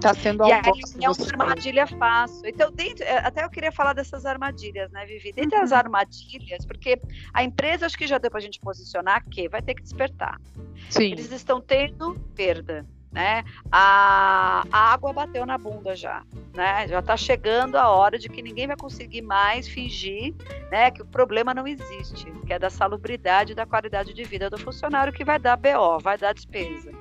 Está 0.00 0.14
sendo 0.14 0.46
e 0.46 0.52
aí, 0.52 0.62
é 1.02 1.10
uma 1.10 1.44
armadilha 1.44 1.86
fácil. 1.86 2.48
Então, 2.48 2.72
dentro, 2.72 3.04
é, 3.04 3.18
até 3.18 3.44
eu 3.44 3.50
queria 3.50 3.70
falar 3.70 3.92
dessas 3.92 4.24
armadilhas, 4.24 4.90
né, 4.90 5.04
Vivi? 5.04 5.30
Dentre 5.30 5.58
uhum. 5.58 5.62
as 5.62 5.72
armadilhas, 5.72 6.64
porque 6.64 6.98
a 7.34 7.44
empresa 7.44 7.84
acho 7.84 7.98
que 7.98 8.06
já 8.06 8.16
deu 8.16 8.30
para 8.30 8.38
a 8.38 8.42
gente 8.42 8.58
posicionar 8.60 9.22
que 9.28 9.46
vai 9.46 9.60
ter 9.60 9.74
que 9.74 9.82
despertar. 9.82 10.40
Sim. 10.88 11.12
Eles 11.12 11.30
estão 11.30 11.60
tendo 11.60 12.14
perda. 12.34 12.86
Né? 13.12 13.44
A, 13.72 14.62
a 14.70 14.92
água 14.92 15.12
bateu 15.12 15.44
na 15.44 15.58
bunda 15.58 15.96
já, 15.96 16.22
né? 16.54 16.86
Já 16.86 17.00
está 17.00 17.16
chegando 17.16 17.74
a 17.74 17.88
hora 17.88 18.16
de 18.16 18.28
que 18.28 18.40
ninguém 18.40 18.68
vai 18.68 18.76
conseguir 18.76 19.20
mais 19.20 19.66
fingir, 19.66 20.32
né, 20.70 20.92
que 20.92 21.02
o 21.02 21.04
problema 21.04 21.52
não 21.52 21.66
existe, 21.66 22.30
que 22.46 22.52
é 22.52 22.58
da 22.58 22.70
salubridade 22.70 23.50
e 23.50 23.54
da 23.56 23.66
qualidade 23.66 24.14
de 24.14 24.22
vida 24.22 24.48
do 24.48 24.56
funcionário 24.56 25.12
que 25.12 25.24
vai 25.24 25.40
dar 25.40 25.56
BO, 25.56 25.98
vai 26.00 26.16
dar 26.16 26.32
despesa. 26.32 26.92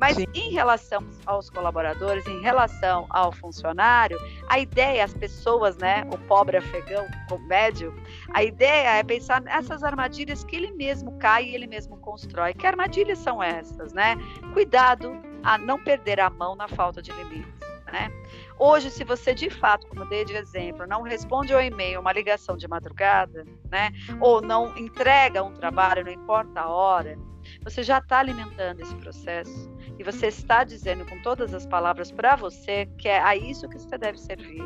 Mas 0.00 0.16
Sim. 0.16 0.26
em 0.34 0.52
relação 0.52 1.02
aos 1.24 1.48
colaboradores, 1.48 2.26
em 2.26 2.40
relação 2.40 3.06
ao 3.10 3.32
funcionário, 3.32 4.18
a 4.48 4.58
ideia, 4.58 5.04
as 5.04 5.14
pessoas, 5.14 5.76
né, 5.78 6.06
o 6.12 6.18
pobre 6.26 6.56
afegão, 6.56 7.06
o 7.30 7.38
médio, 7.38 7.94
a 8.32 8.42
ideia 8.42 8.98
é 8.98 9.02
pensar 9.02 9.40
nessas 9.40 9.82
armadilhas 9.82 10.44
que 10.44 10.56
ele 10.56 10.72
mesmo 10.72 11.18
cai 11.18 11.44
e 11.44 11.54
ele 11.54 11.66
mesmo 11.66 11.96
constrói. 11.98 12.52
Que 12.54 12.66
armadilhas 12.66 13.18
são 13.18 13.42
essas, 13.42 13.92
né? 13.92 14.16
Cuidado 14.52 15.16
a 15.42 15.56
não 15.56 15.82
perder 15.82 16.20
a 16.20 16.28
mão 16.28 16.54
na 16.54 16.68
falta 16.68 17.00
de 17.00 17.12
limites, 17.12 17.54
né? 17.86 18.10
Hoje, 18.58 18.90
se 18.90 19.04
você 19.04 19.34
de 19.34 19.50
fato, 19.50 19.86
como 19.86 20.04
dei 20.06 20.24
de 20.24 20.34
exemplo, 20.34 20.86
não 20.86 21.02
responde 21.02 21.52
ao 21.52 21.62
e-mail, 21.62 22.00
uma 22.00 22.12
ligação 22.12 22.56
de 22.56 22.66
madrugada, 22.66 23.44
né? 23.70 23.92
Ou 24.20 24.40
não 24.40 24.76
entrega 24.76 25.42
um 25.42 25.52
trabalho, 25.52 26.04
não 26.04 26.12
importa 26.12 26.60
a 26.60 26.68
hora, 26.68 27.18
você 27.62 27.82
já 27.82 27.98
está 27.98 28.18
alimentando 28.18 28.80
esse 28.80 28.94
processo 28.96 29.75
e 29.98 30.04
você 30.04 30.26
está 30.26 30.64
dizendo 30.64 31.04
com 31.06 31.18
todas 31.22 31.54
as 31.54 31.66
palavras 31.66 32.10
para 32.10 32.36
você 32.36 32.86
que 32.98 33.08
é 33.08 33.20
a 33.20 33.34
isso 33.36 33.68
que 33.68 33.78
você 33.78 33.96
deve 33.96 34.18
servir. 34.18 34.62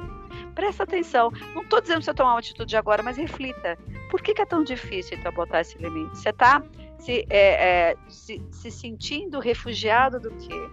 Presta 0.54 0.82
atenção. 0.82 1.30
Não 1.54 1.62
estou 1.62 1.80
dizendo 1.80 2.02
você 2.02 2.12
tomar 2.12 2.32
uma 2.32 2.38
atitude 2.40 2.76
agora, 2.76 3.02
mas 3.02 3.16
reflita. 3.16 3.78
Por 4.10 4.20
que, 4.20 4.34
que 4.34 4.42
é 4.42 4.46
tão 4.46 4.64
difícil 4.64 5.16
então 5.16 5.32
botar 5.32 5.60
esse 5.60 5.78
limite? 5.78 6.18
Você 6.18 6.30
está 6.30 6.62
se, 6.98 7.26
é, 7.30 7.90
é, 7.90 7.96
se, 8.08 8.42
se 8.50 8.70
sentindo 8.70 9.38
refugiado 9.38 10.20
do 10.20 10.30
quê? 10.36 10.70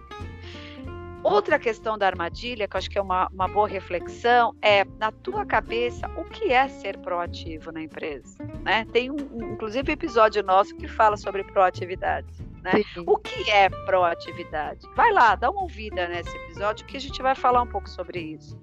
Outra 1.29 1.59
questão 1.59 1.97
da 1.97 2.07
armadilha, 2.07 2.69
que 2.69 2.75
eu 2.75 2.77
acho 2.77 2.89
que 2.89 2.97
é 2.97 3.01
uma, 3.01 3.27
uma 3.33 3.49
boa 3.49 3.67
reflexão, 3.67 4.55
é 4.61 4.85
na 4.97 5.11
tua 5.11 5.45
cabeça 5.45 6.09
o 6.15 6.23
que 6.23 6.53
é 6.53 6.69
ser 6.69 6.97
proativo 6.99 7.69
na 7.69 7.81
empresa. 7.81 8.41
Né? 8.63 8.87
Tem 8.93 9.11
um, 9.11 9.17
um 9.33 9.53
inclusive, 9.53 9.91
episódio 9.91 10.41
nosso 10.41 10.73
que 10.77 10.87
fala 10.87 11.17
sobre 11.17 11.43
proatividade. 11.43 12.27
Né? 12.63 12.81
O 13.05 13.17
que 13.17 13.51
é 13.51 13.69
proatividade? 13.69 14.87
Vai 14.95 15.11
lá, 15.11 15.35
dá 15.35 15.51
uma 15.51 15.63
ouvida 15.63 16.07
nesse 16.07 16.33
episódio 16.37 16.85
que 16.85 16.95
a 16.95 17.01
gente 17.01 17.21
vai 17.21 17.35
falar 17.35 17.61
um 17.61 17.67
pouco 17.67 17.89
sobre 17.89 18.19
isso. 18.19 18.57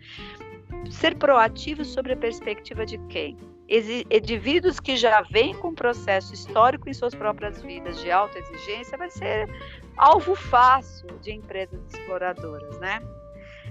Ser 0.91 1.17
proativo 1.17 1.85
sobre 1.85 2.15
a 2.15 2.17
perspectiva 2.17 2.87
de 2.87 2.97
quem? 3.09 3.37
indivíduos 4.11 4.79
que 4.79 4.97
já 4.97 5.23
vêm 5.23 5.55
com 5.55 5.69
um 5.69 5.75
processo 5.75 6.35
histórico 6.35 6.89
em 6.89 6.93
suas 6.93 7.15
próprias 7.15 7.63
vidas 7.63 7.99
de 8.01 8.11
alta 8.11 8.39
exigência 8.39 8.97
vai 8.99 9.11
ser 9.11 9.49
alvo 9.97 10.35
fácil 10.35 11.09
de 11.21 11.33
empresas 11.33 11.81
exploradoras, 11.93 12.79
né? 12.79 13.01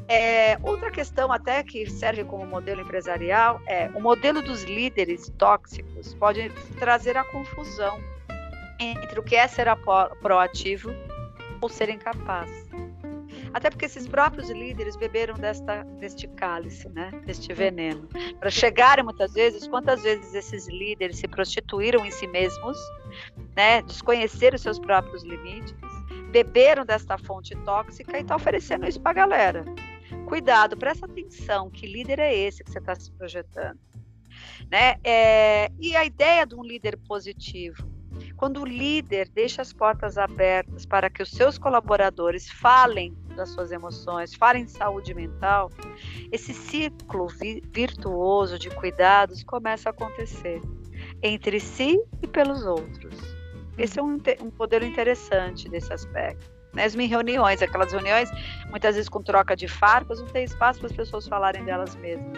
É, 0.08 0.58
outra 0.62 0.92
questão 0.92 1.32
até 1.32 1.64
que 1.64 1.90
serve 1.90 2.24
como 2.26 2.46
modelo 2.46 2.82
empresarial 2.82 3.62
é 3.66 3.90
o 3.94 4.02
modelo 4.02 4.42
dos 4.42 4.64
líderes 4.64 5.32
tóxicos 5.38 6.14
pode 6.16 6.50
trazer 6.78 7.16
a 7.16 7.24
confusão 7.24 8.02
entre 8.80 9.20
o 9.20 9.24
que 9.24 9.36
é 9.36 9.48
ser 9.48 9.68
proativo 10.22 10.92
ou 11.62 11.70
ser 11.70 11.90
incapaz. 11.90 12.52
Até 13.54 13.70
porque 13.70 13.86
esses 13.86 14.08
próprios 14.08 14.50
líderes 14.50 14.96
beberam 14.96 15.36
desta, 15.36 15.84
deste 16.00 16.28
cálice, 16.28 16.90
né? 16.90 17.12
deste 17.24 17.54
veneno. 17.54 18.10
Para 18.40 18.50
chegarem 18.50 19.04
muitas 19.04 19.32
vezes, 19.34 19.68
quantas 19.68 20.02
vezes 20.02 20.34
esses 20.34 20.68
líderes 20.68 21.20
se 21.20 21.28
prostituíram 21.28 22.04
em 22.04 22.10
si 22.10 22.26
mesmos, 22.28 22.78
né? 23.56 23.84
desconheceram 23.84 24.58
seus 24.58 24.80
próprios 24.80 25.24
limites, 25.24 25.76
beberam 26.34 26.84
desta 26.84 27.16
fonte 27.16 27.56
tóxica 27.58 28.18
e 28.18 28.22
estão 28.22 28.36
tá 28.36 28.42
oferecendo 28.42 28.88
isso 28.88 29.00
para 29.00 29.12
a 29.12 29.14
galera. 29.14 29.66
Cuidado, 30.26 30.76
presta 30.76 31.06
atenção, 31.06 31.70
que 31.70 31.86
líder 31.86 32.18
é 32.18 32.36
esse 32.36 32.64
que 32.64 32.72
você 32.72 32.80
está 32.80 32.96
se 32.96 33.12
projetando? 33.12 33.80
Né? 34.70 34.96
É, 35.04 35.72
e 35.80 35.96
a 35.96 36.04
ideia 36.04 36.44
de 36.44 36.56
um 36.56 36.64
líder 36.64 36.98
positivo? 37.08 37.88
Quando 38.36 38.62
o 38.62 38.66
líder 38.66 39.30
deixa 39.30 39.62
as 39.62 39.72
portas 39.72 40.18
abertas 40.18 40.88
para 40.88 41.08
que 41.08 41.22
os 41.22 41.30
seus 41.30 41.60
colaboradores 41.60 42.50
falem 42.50 43.16
das 43.36 43.50
suas 43.50 43.72
emoções, 43.72 44.34
falem 44.34 44.66
de 44.66 44.72
saúde 44.72 45.14
mental, 45.14 45.70
esse 46.32 46.52
ciclo 46.52 47.28
vi 47.28 47.62
virtuoso 47.72 48.58
de 48.58 48.72
cuidados 48.72 49.44
começa 49.44 49.90
a 49.90 49.92
acontecer 49.92 50.62
entre 51.22 51.60
si 51.60 52.04
e 52.24 52.28
pelos 52.28 52.66
outros. 52.66 53.33
Esse 53.78 54.00
é 54.00 54.04
um, 54.04 54.18
um 54.42 54.52
modelo 54.58 54.86
interessante 54.86 55.70
desse 55.70 55.92
aspecto. 55.92 56.52
Mesmo 56.74 57.02
em 57.02 57.08
reuniões, 57.08 57.62
aquelas 57.62 57.92
reuniões, 57.92 58.30
muitas 58.70 58.96
vezes 58.96 59.08
com 59.08 59.22
troca 59.22 59.56
de 59.56 59.68
farpas, 59.68 60.20
não 60.20 60.28
tem 60.28 60.44
espaço 60.44 60.80
para 60.80 60.88
as 60.88 60.96
pessoas 60.96 61.28
falarem 61.28 61.64
delas 61.64 61.96
mesmas. 61.96 62.38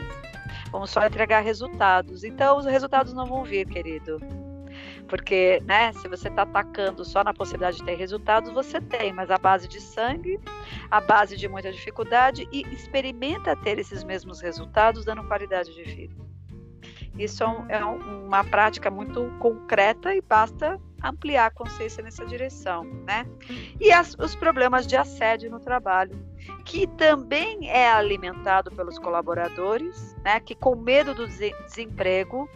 Vamos 0.71 0.89
só 0.89 1.05
entregar 1.05 1.39
resultados. 1.39 2.23
Então, 2.23 2.57
os 2.57 2.65
resultados 2.65 3.13
não 3.13 3.25
vão 3.25 3.43
vir, 3.45 3.65
querido. 3.65 4.19
Porque, 5.07 5.61
né, 5.65 5.93
se 5.93 6.07
você 6.09 6.27
está 6.27 6.41
atacando 6.41 7.05
só 7.05 7.23
na 7.23 7.33
possibilidade 7.33 7.77
de 7.77 7.85
ter 7.85 7.95
resultados, 7.95 8.51
você 8.51 8.81
tem, 8.81 9.13
mas 9.13 9.31
a 9.31 9.37
base 9.37 9.67
de 9.67 9.79
sangue, 9.79 10.39
a 10.91 10.99
base 10.99 11.37
de 11.37 11.47
muita 11.47 11.71
dificuldade 11.71 12.47
e 12.51 12.61
experimenta 12.73 13.55
ter 13.55 13.79
esses 13.79 14.03
mesmos 14.03 14.41
resultados 14.41 15.05
dando 15.05 15.23
qualidade 15.23 15.73
de 15.73 15.83
vida. 15.83 16.15
Isso 17.17 17.43
é, 17.43 17.47
um, 17.47 17.69
é 17.69 17.85
uma 17.85 18.43
prática 18.43 18.91
muito 18.91 19.31
concreta 19.39 20.13
e 20.13 20.21
basta 20.21 20.77
ampliar 21.03 21.47
a 21.47 21.51
consciência 21.51 22.03
nessa 22.03 22.25
direção, 22.25 22.83
né? 22.83 23.25
E 23.79 23.91
as, 23.91 24.15
os 24.19 24.35
problemas 24.35 24.87
de 24.87 24.95
assédio 24.95 25.49
no 25.49 25.59
trabalho, 25.59 26.17
que 26.63 26.87
também 26.87 27.69
é 27.69 27.89
alimentado 27.89 28.71
pelos 28.71 28.97
colaboradores, 28.97 30.15
né? 30.23 30.39
Que 30.39 30.55
com 30.55 30.75
medo 30.75 31.13
do 31.13 31.27
desemprego 31.27 32.49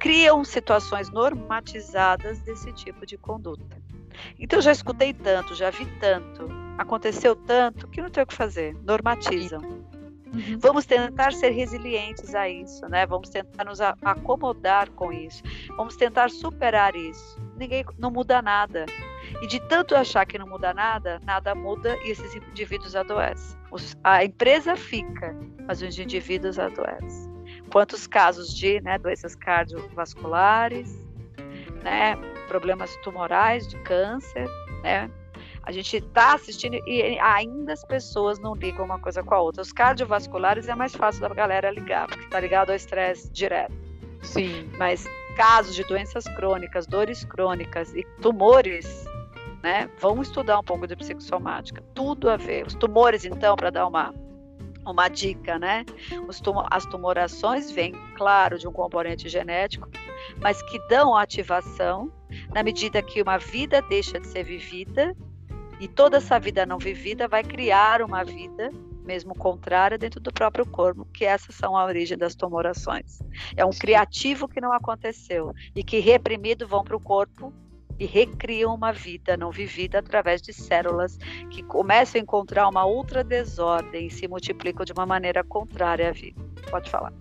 criam 0.00 0.44
situações 0.44 1.10
normatizadas 1.10 2.40
desse 2.40 2.72
tipo 2.72 3.06
de 3.06 3.16
conduta. 3.16 3.80
Então 4.38 4.60
já 4.60 4.72
escutei 4.72 5.12
tanto, 5.12 5.54
já 5.54 5.70
vi 5.70 5.86
tanto, 5.98 6.48
aconteceu 6.78 7.34
tanto 7.34 7.88
que 7.88 8.00
não 8.00 8.10
tem 8.10 8.22
o 8.22 8.26
que 8.26 8.34
fazer, 8.34 8.74
normatizam. 8.82 9.81
Uhum. 10.32 10.58
Vamos 10.58 10.86
tentar 10.86 11.32
ser 11.32 11.50
resilientes 11.50 12.34
a 12.34 12.48
isso, 12.48 12.86
né? 12.88 13.06
Vamos 13.06 13.28
tentar 13.28 13.64
nos 13.64 13.80
acomodar 13.80 14.90
com 14.90 15.12
isso. 15.12 15.42
Vamos 15.76 15.96
tentar 15.96 16.30
superar 16.30 16.96
isso. 16.96 17.38
Ninguém 17.56 17.84
não 17.98 18.10
muda 18.10 18.40
nada. 18.40 18.86
E 19.40 19.46
de 19.46 19.60
tanto 19.68 19.94
achar 19.94 20.26
que 20.26 20.38
não 20.38 20.46
muda 20.46 20.72
nada, 20.72 21.20
nada 21.24 21.54
muda 21.54 21.96
e 22.04 22.10
esses 22.10 22.34
indivíduos 22.34 22.96
adoecem. 22.96 23.58
Os, 23.70 23.96
a 24.02 24.24
empresa 24.24 24.76
fica, 24.76 25.36
mas 25.66 25.82
os 25.82 25.98
indivíduos 25.98 26.58
adoecem. 26.58 27.32
Quantos 27.70 28.06
casos 28.06 28.54
de 28.54 28.80
né, 28.80 28.98
doenças 28.98 29.34
cardiovasculares, 29.34 30.94
né, 31.82 32.16
problemas 32.48 32.94
tumorais, 32.96 33.66
de 33.66 33.78
câncer, 33.78 34.46
né, 34.82 35.10
a 35.64 35.70
gente 35.70 35.96
está 35.96 36.34
assistindo 36.34 36.74
e 36.86 37.18
ainda 37.20 37.72
as 37.72 37.84
pessoas 37.84 38.38
não 38.38 38.54
ligam 38.54 38.84
uma 38.84 38.98
coisa 38.98 39.22
com 39.22 39.34
a 39.34 39.40
outra. 39.40 39.62
Os 39.62 39.72
cardiovasculares 39.72 40.68
é 40.68 40.74
mais 40.74 40.94
fácil 40.94 41.22
da 41.22 41.28
galera 41.28 41.70
ligar, 41.70 42.08
porque 42.08 42.24
está 42.24 42.40
ligado 42.40 42.70
ao 42.70 42.76
estresse 42.76 43.30
direto. 43.30 43.72
Sim. 44.22 44.68
Mas 44.76 45.06
casos 45.36 45.74
de 45.74 45.84
doenças 45.84 46.24
crônicas, 46.24 46.86
dores 46.86 47.24
crônicas 47.24 47.94
e 47.94 48.04
tumores, 48.20 49.04
né? 49.62 49.88
Vamos 50.00 50.28
estudar 50.28 50.58
um 50.58 50.64
pouco 50.64 50.86
de 50.86 50.96
psicossomática. 50.96 51.82
Tudo 51.94 52.28
a 52.28 52.36
ver. 52.36 52.66
Os 52.66 52.74
tumores, 52.74 53.24
então, 53.24 53.56
para 53.56 53.70
dar 53.70 53.86
uma 53.86 54.12
uma 54.84 55.06
dica, 55.06 55.60
né? 55.60 55.84
Tum 56.42 56.64
as 56.68 56.84
tumorações 56.86 57.70
vêm, 57.70 57.94
claro, 58.16 58.58
de 58.58 58.66
um 58.66 58.72
componente 58.72 59.28
genético, 59.28 59.88
mas 60.40 60.60
que 60.62 60.76
dão 60.88 61.16
ativação 61.16 62.10
na 62.52 62.64
medida 62.64 63.00
que 63.00 63.22
uma 63.22 63.38
vida 63.38 63.80
deixa 63.82 64.18
de 64.18 64.26
ser 64.26 64.42
vivida 64.42 65.14
e 65.82 65.88
toda 65.88 66.18
essa 66.18 66.38
vida 66.38 66.64
não 66.64 66.78
vivida 66.78 67.26
vai 67.26 67.42
criar 67.42 68.02
uma 68.02 68.22
vida 68.22 68.70
mesmo 69.04 69.34
contrária 69.34 69.98
dentro 69.98 70.20
do 70.20 70.32
próprio 70.32 70.64
corpo, 70.64 71.04
que 71.12 71.24
essas 71.24 71.56
são 71.56 71.76
a 71.76 71.84
origem 71.84 72.16
das 72.16 72.36
tumorações. 72.36 73.18
É 73.56 73.64
um 73.64 73.70
criativo 73.70 74.46
que 74.46 74.60
não 74.60 74.72
aconteceu 74.72 75.52
e 75.74 75.82
que 75.82 75.98
reprimido 75.98 76.68
vão 76.68 76.84
para 76.84 76.96
o 76.96 77.00
corpo 77.00 77.52
e 77.98 78.06
recriam 78.06 78.72
uma 78.72 78.92
vida 78.92 79.36
não 79.36 79.50
vivida 79.50 79.98
através 79.98 80.40
de 80.40 80.52
células 80.52 81.18
que 81.50 81.64
começam 81.64 82.20
a 82.20 82.22
encontrar 82.22 82.68
uma 82.68 82.84
outra 82.84 83.24
desordem 83.24 84.06
e 84.06 84.10
se 84.10 84.28
multiplicam 84.28 84.84
de 84.84 84.92
uma 84.92 85.04
maneira 85.04 85.42
contrária 85.42 86.10
à 86.10 86.12
vida. 86.12 86.40
Pode 86.70 86.88
falar. 86.88 87.12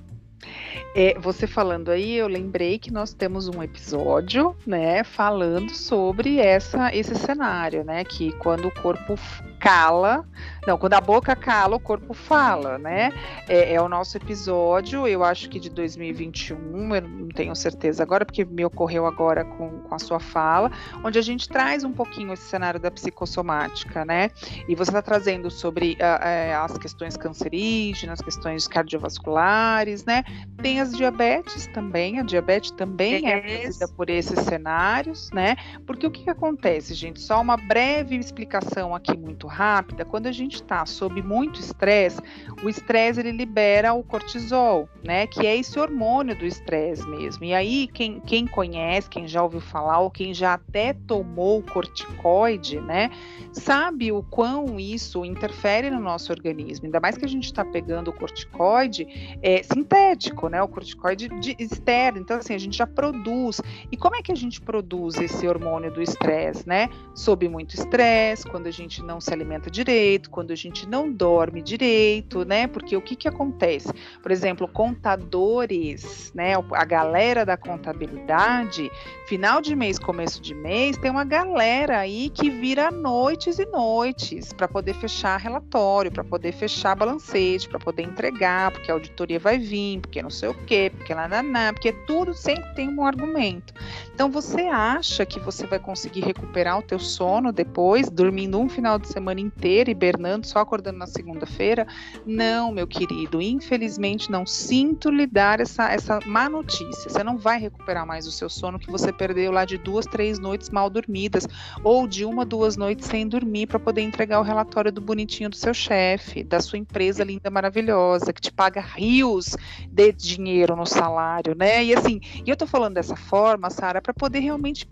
É, 0.95 1.17
você 1.19 1.47
falando 1.47 1.89
aí, 1.89 2.13
eu 2.15 2.27
lembrei 2.27 2.77
que 2.77 2.91
nós 2.91 3.13
temos 3.13 3.47
um 3.47 3.63
episódio, 3.63 4.55
né, 4.65 5.03
falando 5.03 5.73
sobre 5.73 6.39
essa, 6.39 6.93
esse 6.95 7.15
cenário, 7.15 7.83
né, 7.83 8.03
que 8.03 8.31
quando 8.33 8.67
o 8.67 8.81
corpo 8.81 9.17
cala, 9.61 10.25
não, 10.65 10.77
quando 10.77 10.93
a 10.93 11.01
boca 11.01 11.35
cala, 11.35 11.75
o 11.75 11.79
corpo 11.79 12.13
fala, 12.13 12.77
né? 12.77 13.11
É, 13.47 13.73
é, 13.73 13.81
o 13.81 13.89
nosso 13.89 14.17
episódio, 14.17 15.07
eu 15.07 15.23
acho 15.23 15.49
que 15.49 15.59
de 15.59 15.69
2021, 15.69 16.95
eu 16.95 17.01
não 17.01 17.29
tenho 17.29 17.55
certeza 17.55 18.03
agora, 18.03 18.25
porque 18.25 18.43
me 18.43 18.63
ocorreu 18.63 19.05
agora 19.07 19.43
com, 19.43 19.79
com 19.79 19.95
a 19.95 19.99
sua 19.99 20.19
fala, 20.19 20.71
onde 21.03 21.17
a 21.17 21.21
gente 21.21 21.47
traz 21.47 21.83
um 21.83 21.91
pouquinho 21.91 22.33
esse 22.33 22.43
cenário 22.43 22.79
da 22.79 22.91
psicossomática, 22.91 24.05
né? 24.05 24.29
E 24.67 24.75
você 24.75 24.91
está 24.91 25.01
trazendo 25.01 25.49
sobre 25.49 25.93
uh, 25.93 25.95
uh, 25.95 26.63
as 26.63 26.77
questões 26.77 27.17
cancerígenas, 27.17 28.21
questões 28.21 28.67
cardiovasculares, 28.67 30.05
né? 30.05 30.23
Tem 30.61 30.79
as 30.79 30.95
diabetes 30.95 31.67
também, 31.67 32.19
a 32.19 32.23
diabetes 32.23 32.71
também 32.71 33.31
é, 33.31 33.65
é 33.65 33.87
por 33.95 34.09
esses 34.09 34.39
cenários, 34.39 35.29
né? 35.31 35.55
Porque 35.87 36.05
o 36.05 36.11
que, 36.11 36.23
que 36.23 36.29
acontece, 36.29 36.93
gente? 36.93 37.19
Só 37.19 37.41
uma 37.41 37.57
breve 37.57 38.15
explicação 38.15 38.93
aqui 38.93 39.17
muito 39.17 39.47
rápida, 39.51 40.05
quando 40.05 40.27
a 40.27 40.31
gente 40.31 40.55
está 40.55 40.85
sob 40.85 41.21
muito 41.21 41.59
estresse, 41.59 42.21
o 42.63 42.69
estresse 42.69 43.19
ele 43.19 43.31
libera 43.31 43.93
o 43.93 44.03
cortisol, 44.03 44.87
né? 45.03 45.27
Que 45.27 45.45
é 45.45 45.57
esse 45.57 45.79
hormônio 45.79 46.35
do 46.35 46.45
estresse 46.45 47.07
mesmo. 47.07 47.43
E 47.43 47.53
aí, 47.53 47.87
quem, 47.87 48.19
quem 48.21 48.47
conhece, 48.47 49.09
quem 49.09 49.27
já 49.27 49.43
ouviu 49.43 49.61
falar, 49.61 49.99
ou 49.99 50.09
quem 50.09 50.33
já 50.33 50.53
até 50.53 50.93
tomou 50.93 51.61
corticoide, 51.61 52.79
né? 52.79 53.09
Sabe 53.51 54.11
o 54.11 54.23
quão 54.23 54.79
isso 54.79 55.25
interfere 55.25 55.89
no 55.89 55.99
nosso 55.99 56.31
organismo. 56.31 56.85
Ainda 56.85 56.99
mais 56.99 57.17
que 57.17 57.25
a 57.25 57.27
gente 57.27 57.45
está 57.45 57.65
pegando 57.65 58.09
o 58.09 58.13
corticoide 58.13 59.37
é, 59.41 59.61
sintético, 59.63 60.47
né? 60.47 60.61
O 60.61 60.67
corticoide 60.67 61.27
de, 61.39 61.55
externo. 61.59 62.19
Então, 62.19 62.37
assim, 62.37 62.53
a 62.53 62.57
gente 62.57 62.77
já 62.77 62.87
produz. 62.87 63.61
E 63.91 63.97
como 63.97 64.15
é 64.15 64.21
que 64.21 64.31
a 64.31 64.35
gente 64.35 64.61
produz 64.61 65.17
esse 65.17 65.47
hormônio 65.47 65.91
do 65.91 66.01
estresse, 66.01 66.67
né? 66.67 66.89
Sob 67.13 67.47
muito 67.49 67.75
estresse, 67.75 68.45
quando 68.47 68.67
a 68.67 68.71
gente 68.71 69.03
não 69.03 69.19
se 69.19 69.33
alimenta 69.41 69.69
direito, 69.69 70.29
quando 70.29 70.51
a 70.51 70.55
gente 70.55 70.87
não 70.87 71.11
dorme 71.11 71.61
direito, 71.61 72.45
né? 72.45 72.67
Porque 72.67 72.95
o 72.95 73.01
que 73.01 73.15
que 73.15 73.27
acontece? 73.27 73.91
Por 74.21 74.31
exemplo, 74.31 74.67
contadores, 74.67 76.31
né? 76.33 76.53
A 76.73 76.85
galera 76.85 77.45
da 77.45 77.57
contabilidade, 77.57 78.89
final 79.27 79.61
de 79.61 79.75
mês, 79.75 79.97
começo 79.97 80.41
de 80.41 80.53
mês, 80.53 80.97
tem 80.97 81.09
uma 81.09 81.23
galera 81.23 81.99
aí 81.99 82.29
que 82.29 82.49
vira 82.49 82.91
noites 82.91 83.59
e 83.59 83.65
noites 83.65 84.53
para 84.53 84.67
poder 84.67 84.93
fechar 84.93 85.37
relatório, 85.37 86.11
para 86.11 86.23
poder 86.23 86.51
fechar 86.51 86.95
balancete, 86.95 87.67
para 87.67 87.79
poder 87.79 88.03
entregar, 88.03 88.71
porque 88.71 88.91
a 88.91 88.93
auditoria 88.93 89.39
vai 89.39 89.57
vir, 89.57 89.99
porque 90.01 90.21
não 90.21 90.29
sei 90.29 90.49
o 90.49 90.53
quê, 90.65 90.91
porque 90.95 91.13
lá, 91.13 91.27
lá 91.27 91.41
porque 91.73 91.91
tudo 92.05 92.33
sempre 92.33 92.73
tem 92.75 92.89
um 92.89 93.03
argumento. 93.03 93.73
Então 94.13 94.29
você 94.29 94.61
acha 94.61 95.25
que 95.25 95.39
você 95.39 95.65
vai 95.65 95.79
conseguir 95.79 96.21
recuperar 96.21 96.77
o 96.77 96.81
teu 96.81 96.99
sono 96.99 97.51
depois, 97.51 98.09
dormindo 98.09 98.59
um 98.59 98.69
final 98.69 98.99
de 98.99 99.07
semana 99.07 99.30
semana 99.31 99.39
inteira 99.39 99.89
hibernando, 99.89 100.45
só 100.45 100.59
acordando 100.59 100.99
na 100.99 101.07
segunda-feira. 101.07 101.87
Não, 102.25 102.71
meu 102.71 102.85
querido, 102.85 103.41
infelizmente 103.41 104.29
não 104.29 104.45
sinto 104.45 105.09
lhe 105.09 105.25
dar 105.25 105.59
essa, 105.59 105.89
essa 105.89 106.19
má 106.25 106.49
notícia. 106.49 107.09
Você 107.09 107.23
não 107.23 107.37
vai 107.37 107.59
recuperar 107.59 108.05
mais 108.05 108.27
o 108.27 108.31
seu 108.31 108.49
sono 108.49 108.77
que 108.77 108.91
você 108.91 109.11
perdeu 109.11 109.51
lá 109.51 109.63
de 109.63 109.77
duas, 109.77 110.05
três 110.05 110.37
noites 110.37 110.69
mal 110.69 110.89
dormidas, 110.89 111.47
ou 111.83 112.07
de 112.07 112.25
uma, 112.25 112.45
duas 112.45 112.75
noites 112.75 113.07
sem 113.07 113.27
dormir 113.27 113.67
para 113.67 113.79
poder 113.79 114.01
entregar 114.01 114.39
o 114.39 114.43
relatório 114.43 114.91
do 114.91 115.01
bonitinho 115.01 115.49
do 115.49 115.55
seu 115.55 115.73
chefe, 115.73 116.43
da 116.43 116.59
sua 116.59 116.77
empresa 116.77 117.23
linda, 117.23 117.49
maravilhosa, 117.49 118.33
que 118.33 118.41
te 118.41 118.51
paga 118.51 118.81
rios 118.81 119.55
de 119.89 120.11
dinheiro 120.11 120.75
no 120.75 120.85
salário, 120.85 121.55
né? 121.55 121.83
E 121.83 121.95
assim, 121.95 122.19
eu 122.45 122.57
tô 122.57 122.67
falando 122.67 122.95
dessa 122.95 123.15
forma, 123.15 123.69
Sara, 123.69 124.01
para 124.01 124.13
poder 124.13 124.39
realmente 124.39 124.87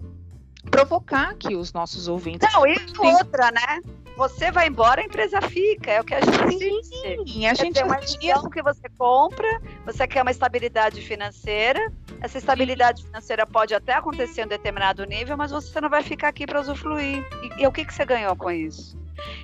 provocar 0.69 1.35
que 1.35 1.55
os 1.55 1.73
nossos 1.73 2.07
ouvintes. 2.07 2.47
Não, 2.53 2.65
e 2.65 2.77
outra, 2.97 3.51
né? 3.51 3.81
Você 4.20 4.51
vai 4.51 4.67
embora, 4.67 4.99
a 4.99 5.05
empresa 5.05 5.41
fica. 5.41 5.91
É 5.91 6.01
o 6.01 6.03
que 6.03 6.13
a 6.13 6.20
gente 6.20 6.57
Sim, 6.57 7.26
Sim, 7.26 7.47
a 7.47 7.53
gente 7.53 7.76
tem 7.76 7.86
uma 7.86 7.95
ação 7.95 8.49
que 8.49 8.61
você 8.61 8.89
compra, 8.97 9.47
você 9.86 10.05
quer 10.05 10.24
uma 10.24 10.32
estabilidade 10.32 11.01
financeira. 11.01 11.80
Essa 12.20 12.38
estabilidade 12.38 12.99
Sim. 12.99 13.07
financeira 13.07 13.47
pode 13.47 13.74
até 13.74 13.93
acontecer 13.93 14.41
em 14.41 14.43
um 14.43 14.47
determinado 14.47 15.05
nível, 15.05 15.38
mas 15.38 15.51
você 15.51 15.80
não 15.80 15.89
vai 15.89 16.03
ficar 16.03 16.28
aqui 16.28 16.45
para 16.45 16.59
usufruir. 16.59 17.26
E, 17.41 17.63
e 17.63 17.67
o 17.67 17.72
que, 17.72 17.86
que 17.86 17.93
você 17.93 18.03
ganhou 18.03 18.36
com 18.36 18.51
isso? 18.51 18.99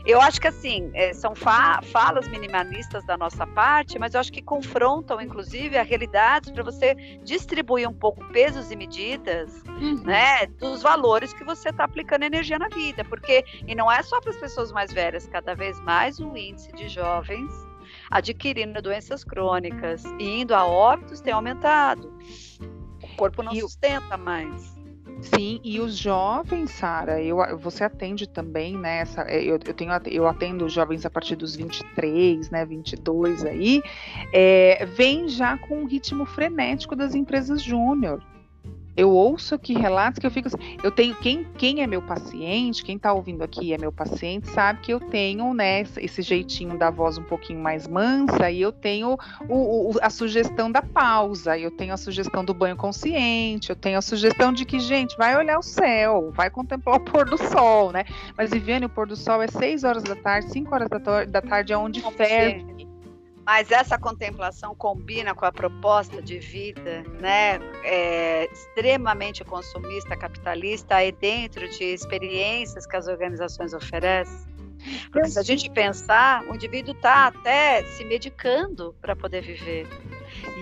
Eu 0.05 0.21
acho 0.21 0.39
que 0.39 0.47
assim, 0.47 0.91
é, 0.93 1.13
são 1.13 1.35
fa 1.35 1.81
falas 1.83 2.27
minimalistas 2.27 3.05
da 3.05 3.17
nossa 3.17 3.45
parte, 3.47 3.97
mas 3.99 4.13
eu 4.13 4.19
acho 4.19 4.31
que 4.31 4.41
confrontam, 4.41 5.19
inclusive, 5.21 5.77
a 5.77 5.83
realidade 5.83 6.51
para 6.51 6.63
você 6.63 6.95
distribuir 7.23 7.87
um 7.89 7.93
pouco 7.93 8.23
pesos 8.29 8.71
e 8.71 8.75
medidas, 8.75 9.63
uhum. 9.67 10.01
né, 10.03 10.45
dos 10.47 10.81
valores 10.81 11.33
que 11.33 11.43
você 11.43 11.69
está 11.69 11.83
aplicando 11.83 12.23
energia 12.23 12.59
na 12.59 12.67
vida, 12.69 13.03
porque 13.05 13.43
e 13.67 13.75
não 13.75 13.91
é 13.91 14.01
só 14.03 14.19
para 14.21 14.31
as 14.31 14.37
pessoas 14.37 14.71
mais 14.71 14.91
velhas, 14.91 15.27
cada 15.27 15.53
vez 15.53 15.79
mais 15.81 16.19
o 16.19 16.35
índice 16.35 16.71
de 16.73 16.87
jovens 16.87 17.51
adquirindo 18.09 18.81
doenças 18.81 19.23
crônicas 19.23 20.03
e 20.19 20.41
indo 20.41 20.53
a 20.53 20.65
óbitos 20.65 21.21
tem 21.21 21.33
aumentado. 21.33 22.13
O 23.03 23.15
corpo 23.15 23.43
não 23.43 23.53
e 23.53 23.61
sustenta 23.61 24.17
mais. 24.17 24.74
Sim, 25.21 25.59
e 25.63 25.79
os 25.79 25.97
jovens, 25.97 26.71
Sara, 26.71 27.21
eu, 27.21 27.37
você 27.57 27.83
atende 27.83 28.27
também, 28.27 28.77
né? 28.77 28.99
Essa, 28.99 29.21
é, 29.23 29.41
eu, 29.41 29.53
eu, 29.65 29.73
tenho, 29.73 29.91
eu 30.07 30.27
atendo 30.27 30.67
jovens 30.69 31.05
a 31.05 31.09
partir 31.09 31.35
dos 31.35 31.55
23, 31.55 32.49
né? 32.49 32.65
22 32.65 33.45
aí, 33.45 33.81
é, 34.33 34.85
vem 34.85 35.27
já 35.27 35.57
com 35.57 35.79
um 35.79 35.85
ritmo 35.85 36.25
frenético 36.25 36.95
das 36.95 37.15
empresas 37.15 37.61
júnior. 37.61 38.21
Eu 38.95 39.11
ouço 39.11 39.55
aqui 39.55 39.73
relatos 39.73 40.19
que 40.19 40.25
eu 40.25 40.31
fico 40.31 40.47
assim, 40.47 40.77
eu 40.83 40.91
tenho 40.91 41.15
quem, 41.15 41.43
quem 41.57 41.81
é 41.81 41.87
meu 41.87 42.01
paciente, 42.01 42.83
quem 42.83 42.95
está 42.95 43.11
ouvindo 43.11 43.43
aqui 43.43 43.73
é 43.73 43.77
meu 43.77 43.91
paciente, 43.91 44.47
sabe 44.49 44.81
que 44.81 44.93
eu 44.93 44.99
tenho, 44.99 45.53
né, 45.53 45.81
esse 45.97 46.21
jeitinho 46.21 46.77
da 46.77 46.89
voz 46.89 47.17
um 47.17 47.23
pouquinho 47.23 47.59
mais 47.59 47.87
mansa 47.87 48.49
e 48.49 48.61
eu 48.61 48.71
tenho 48.71 49.17
o, 49.49 49.91
o, 49.91 49.93
a 50.01 50.09
sugestão 50.09 50.71
da 50.71 50.81
pausa, 50.81 51.57
eu 51.57 51.71
tenho 51.71 51.93
a 51.93 51.97
sugestão 51.97 52.45
do 52.45 52.53
banho 52.53 52.75
consciente, 52.75 53.69
eu 53.69 53.75
tenho 53.75 53.97
a 53.97 54.01
sugestão 54.01 54.53
de 54.53 54.63
que, 54.65 54.79
gente, 54.79 55.17
vai 55.17 55.35
olhar 55.35 55.59
o 55.59 55.63
céu, 55.63 56.31
vai 56.33 56.49
contemplar 56.49 56.95
o 56.95 56.99
pôr 56.99 57.25
do 57.25 57.37
sol, 57.37 57.91
né? 57.91 58.05
Mas 58.37 58.51
Viviane, 58.51 58.85
o 58.85 58.89
pôr 58.89 59.07
do 59.07 59.15
sol 59.15 59.41
é 59.41 59.47
6 59.47 59.83
horas 59.83 60.03
da 60.03 60.15
tarde, 60.15 60.51
5 60.51 60.73
horas 60.73 60.87
da, 60.89 61.25
da 61.25 61.41
tarde 61.41 61.73
é 61.73 61.77
onde 61.77 62.01
ferve 62.01 62.94
mas 63.45 63.69
essa 63.69 63.97
contemplação 63.97 64.73
combina 64.73 65.35
com 65.35 65.45
a 65.45 65.51
proposta 65.51 66.21
de 66.21 66.39
vida, 66.39 67.03
né, 67.21 67.59
é, 67.83 68.49
extremamente 68.51 69.43
consumista, 69.43 70.17
capitalista, 70.17 71.03
e 71.03 71.11
dentro 71.11 71.69
de 71.69 71.83
experiências 71.83 72.87
que 72.87 72.95
as 72.95 73.07
organizações 73.07 73.73
oferecem. 73.73 74.55
Porque 75.11 75.29
se 75.29 75.39
a 75.39 75.43
gente 75.43 75.69
pensar, 75.69 76.43
o 76.43 76.55
indivíduo 76.55 76.93
está 76.93 77.27
até 77.27 77.83
se 77.83 78.03
medicando 78.03 78.95
para 79.01 79.15
poder 79.15 79.41
viver. 79.41 79.87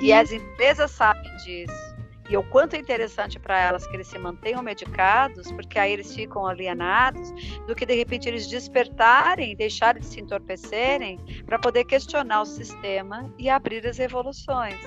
E 0.02 0.14
as 0.14 0.32
empresas 0.32 0.92
sabem 0.92 1.36
disso. 1.38 1.93
E 2.30 2.38
o 2.38 2.44
quanto 2.44 2.76
é 2.76 2.80
interessante 2.80 3.40
para 3.40 3.60
elas 3.60 3.86
que 3.86 3.96
eles 3.96 4.08
se 4.08 4.18
mantenham 4.18 4.64
medicados, 4.64 5.52
porque 5.52 5.78
aí 5.78 5.94
eles 5.94 6.16
ficam 6.16 6.46
alienados, 6.46 7.32
do 7.68 7.76
que 7.76 7.86
de 7.86 7.96
repente 7.96 8.30
eles 8.30 8.48
despertarem, 8.48 9.56
deixarem 9.56 10.02
de 10.02 10.08
se 10.08 10.22
entorpecerem, 10.22 11.20
para 11.46 11.60
poder 11.60 11.84
questionar 11.84 12.42
o 12.42 12.46
sistema 12.46 13.32
e 13.38 13.50
abrir 13.50 13.86
as 13.86 13.98
revoluções. 13.98 14.80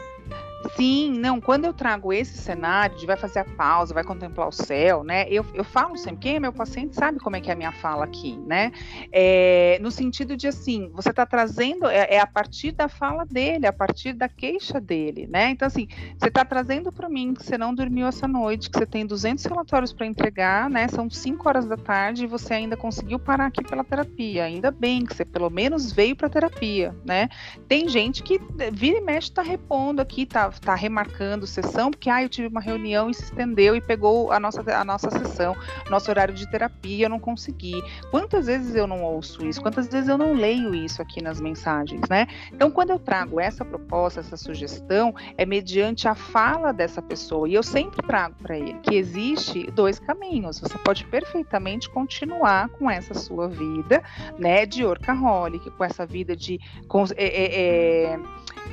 Sim, 0.74 1.12
não, 1.18 1.40
quando 1.40 1.64
eu 1.64 1.72
trago 1.72 2.12
esse 2.12 2.38
cenário 2.38 2.96
de 2.96 3.06
vai 3.06 3.16
fazer 3.16 3.40
a 3.40 3.44
pausa, 3.44 3.94
vai 3.94 4.04
contemplar 4.04 4.48
o 4.48 4.52
céu, 4.52 5.04
né? 5.04 5.26
Eu, 5.28 5.44
eu 5.54 5.64
falo 5.64 5.96
sempre, 5.96 6.20
quem 6.20 6.36
é 6.36 6.40
meu 6.40 6.52
paciente 6.52 6.94
sabe 6.94 7.18
como 7.18 7.36
é 7.36 7.40
que 7.40 7.50
é 7.50 7.52
a 7.52 7.56
minha 7.56 7.72
fala 7.72 8.04
aqui, 8.04 8.36
né? 8.46 8.72
É, 9.12 9.78
no 9.80 9.90
sentido 9.90 10.36
de 10.36 10.48
assim, 10.48 10.90
você 10.92 11.10
está 11.10 11.24
trazendo, 11.26 11.86
é, 11.86 12.14
é, 12.14 12.20
a 12.20 12.26
partir 12.26 12.72
da 12.72 12.88
fala 12.88 13.24
dele, 13.24 13.66
a 13.66 13.72
partir 13.72 14.12
da 14.12 14.28
queixa 14.28 14.80
dele, 14.80 15.26
né? 15.26 15.50
Então, 15.50 15.66
assim, 15.66 15.86
você 16.18 16.28
está 16.28 16.44
trazendo 16.44 16.90
para 16.90 17.08
mim 17.08 17.34
que 17.34 17.44
você 17.44 17.56
não 17.58 17.74
dormiu 17.74 18.06
essa 18.06 18.26
noite, 18.26 18.70
que 18.70 18.78
você 18.78 18.86
tem 18.86 19.06
200 19.06 19.44
relatórios 19.44 19.92
para 19.92 20.06
entregar, 20.06 20.68
né? 20.70 20.88
São 20.88 21.08
5 21.08 21.48
horas 21.48 21.66
da 21.66 21.76
tarde 21.76 22.24
e 22.24 22.26
você 22.26 22.54
ainda 22.54 22.76
conseguiu 22.76 23.18
parar 23.18 23.46
aqui 23.46 23.62
pela 23.62 23.84
terapia. 23.84 24.44
Ainda 24.44 24.70
bem 24.70 25.04
que 25.04 25.14
você 25.14 25.24
pelo 25.24 25.50
menos 25.50 25.92
veio 25.92 26.16
para 26.16 26.28
terapia, 26.28 26.94
né? 27.04 27.28
Tem 27.68 27.88
gente 27.88 28.22
que 28.22 28.40
vira 28.72 28.98
e 28.98 29.00
mexe 29.00 29.28
está 29.28 29.42
repondo 29.42 30.00
aqui, 30.00 30.24
tá 30.24 30.50
tá 30.60 30.74
remarcando 30.74 31.46
sessão, 31.46 31.90
porque 31.90 32.10
ah, 32.10 32.22
eu 32.22 32.28
tive 32.28 32.48
uma 32.48 32.60
reunião 32.60 33.10
e 33.10 33.14
se 33.14 33.24
estendeu 33.24 33.76
e 33.76 33.80
pegou 33.80 34.32
a 34.32 34.40
nossa, 34.40 34.62
a 34.74 34.84
nossa 34.84 35.10
sessão, 35.10 35.56
nosso 35.90 36.10
horário 36.10 36.34
de 36.34 36.48
terapia, 36.50 37.06
eu 37.06 37.10
não 37.10 37.18
consegui. 37.18 37.82
Quantas 38.10 38.46
vezes 38.46 38.74
eu 38.74 38.86
não 38.86 39.02
ouço 39.02 39.44
isso? 39.46 39.60
Quantas 39.60 39.88
vezes 39.88 40.08
eu 40.08 40.18
não 40.18 40.32
leio 40.34 40.74
isso 40.74 41.00
aqui 41.02 41.22
nas 41.22 41.40
mensagens, 41.40 42.02
né? 42.08 42.26
Então, 42.52 42.70
quando 42.70 42.90
eu 42.90 42.98
trago 42.98 43.40
essa 43.40 43.64
proposta, 43.64 44.20
essa 44.20 44.36
sugestão, 44.36 45.14
é 45.36 45.44
mediante 45.44 46.08
a 46.08 46.14
fala 46.14 46.72
dessa 46.72 47.02
pessoa. 47.02 47.48
E 47.48 47.54
eu 47.54 47.62
sempre 47.62 48.06
trago 48.06 48.34
para 48.42 48.58
ele 48.58 48.74
que 48.80 48.94
existe 48.94 49.70
dois 49.70 49.98
caminhos. 49.98 50.60
Você 50.60 50.78
pode 50.78 51.04
perfeitamente 51.06 51.88
continuar 51.90 52.68
com 52.70 52.90
essa 52.90 53.14
sua 53.14 53.48
vida, 53.48 54.02
né, 54.38 54.66
de 54.66 54.84
workaholic, 54.84 55.70
com 55.70 55.84
essa 55.84 56.06
vida 56.06 56.36
de 56.36 56.58
com, 56.88 57.04
é, 57.16 57.26
é, 57.26 58.12
é, 58.12 58.20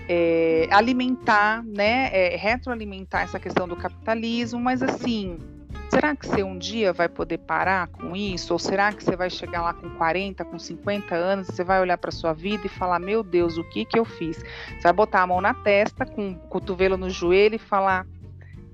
é, 0.07 0.67
alimentar, 0.71 1.63
né, 1.63 2.09
é, 2.11 2.35
retroalimentar 2.35 3.23
essa 3.23 3.39
questão 3.39 3.67
do 3.67 3.75
capitalismo, 3.75 4.59
mas 4.59 4.81
assim, 4.81 5.37
será 5.89 6.15
que 6.15 6.27
você 6.27 6.43
um 6.43 6.57
dia 6.57 6.91
vai 6.91 7.07
poder 7.07 7.37
parar 7.37 7.87
com 7.87 8.15
isso? 8.15 8.51
Ou 8.53 8.59
será 8.59 8.91
que 8.91 9.03
você 9.03 9.15
vai 9.15 9.29
chegar 9.29 9.61
lá 9.61 9.73
com 9.73 9.89
40, 9.91 10.43
com 10.43 10.57
50 10.57 11.15
anos, 11.15 11.47
você 11.47 11.63
vai 11.63 11.79
olhar 11.79 11.97
para 11.97 12.11
sua 12.11 12.33
vida 12.33 12.65
e 12.65 12.69
falar: 12.69 12.99
"Meu 12.99 13.23
Deus, 13.23 13.57
o 13.57 13.63
que 13.69 13.85
que 13.85 13.97
eu 13.97 14.05
fiz?". 14.05 14.37
Você 14.37 14.81
vai 14.81 14.93
botar 14.93 15.21
a 15.21 15.27
mão 15.27 15.39
na 15.39 15.53
testa, 15.53 16.05
com 16.05 16.31
o 16.31 16.35
cotovelo 16.49 16.97
no 16.97 17.09
joelho 17.09 17.55
e 17.55 17.59
falar: 17.59 18.05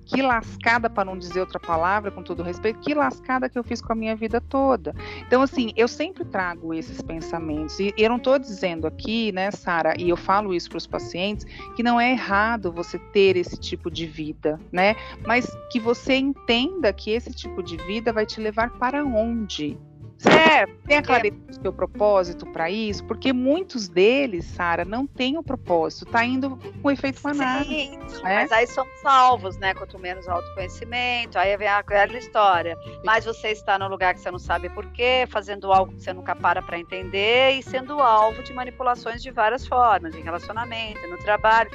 que 0.09 0.23
lascada, 0.23 0.89
para 0.89 1.05
não 1.05 1.17
dizer 1.17 1.39
outra 1.39 1.59
palavra, 1.59 2.09
com 2.09 2.23
todo 2.23 2.41
respeito, 2.41 2.79
que 2.79 2.95
lascada 2.95 3.47
que 3.47 3.57
eu 3.57 3.63
fiz 3.63 3.79
com 3.79 3.93
a 3.93 3.95
minha 3.95 4.15
vida 4.15 4.41
toda. 4.41 4.95
Então, 5.27 5.41
assim, 5.41 5.71
eu 5.75 5.87
sempre 5.87 6.25
trago 6.25 6.73
esses 6.73 6.99
pensamentos. 6.99 7.79
E 7.79 7.93
eu 7.95 8.09
não 8.09 8.17
estou 8.17 8.39
dizendo 8.39 8.87
aqui, 8.87 9.31
né, 9.31 9.51
Sara, 9.51 9.93
e 9.99 10.09
eu 10.09 10.17
falo 10.17 10.53
isso 10.53 10.67
para 10.67 10.79
os 10.79 10.87
pacientes, 10.87 11.45
que 11.75 11.83
não 11.83 12.01
é 12.01 12.11
errado 12.11 12.71
você 12.71 12.97
ter 12.97 13.37
esse 13.37 13.55
tipo 13.55 13.91
de 13.91 14.07
vida, 14.07 14.59
né? 14.71 14.95
Mas 15.27 15.47
que 15.71 15.79
você 15.79 16.15
entenda 16.15 16.91
que 16.91 17.11
esse 17.11 17.31
tipo 17.31 17.61
de 17.61 17.77
vida 17.77 18.11
vai 18.11 18.25
te 18.25 18.41
levar 18.41 18.71
para 18.71 19.05
onde? 19.05 19.77
É, 20.25 20.65
tem 20.85 20.97
a 20.97 21.01
clareza 21.01 21.35
do 21.35 21.61
seu 21.61 21.71
propósito 21.71 22.45
para 22.47 22.69
isso, 22.69 23.03
porque 23.05 23.31
muitos 23.31 23.87
deles, 23.87 24.43
Sara, 24.45 24.83
não 24.83 25.07
têm 25.07 25.37
o 25.37 25.43
propósito, 25.43 26.05
tá 26.05 26.25
indo 26.25 26.59
com 26.81 26.91
efeito 26.91 27.21
manada. 27.23 27.63
Sim, 27.63 27.97
né? 27.97 28.35
mas 28.41 28.51
aí 28.51 28.67
são 28.67 28.85
salvos, 29.01 29.57
né? 29.57 29.73
Quanto 29.73 29.97
menos 29.97 30.27
autoconhecimento, 30.27 31.39
aí 31.39 31.55
vem 31.55 31.67
a 31.67 31.81
velha 31.81 32.17
história. 32.17 32.77
Mas 33.05 33.23
você 33.23 33.49
está 33.49 33.79
no 33.79 33.87
lugar 33.87 34.13
que 34.13 34.19
você 34.19 34.29
não 34.29 34.39
sabe 34.39 34.69
por 34.69 34.85
quê, 34.87 35.25
fazendo 35.29 35.71
algo 35.71 35.93
que 35.93 36.03
você 36.03 36.11
nunca 36.11 36.35
para 36.35 36.61
para 36.61 36.77
entender 36.77 37.51
e 37.51 37.63
sendo 37.63 37.99
alvo 38.01 38.43
de 38.43 38.51
manipulações 38.53 39.23
de 39.23 39.31
várias 39.31 39.65
formas, 39.65 40.13
em 40.13 40.21
relacionamento, 40.21 40.99
no 41.07 41.17
trabalho. 41.17 41.69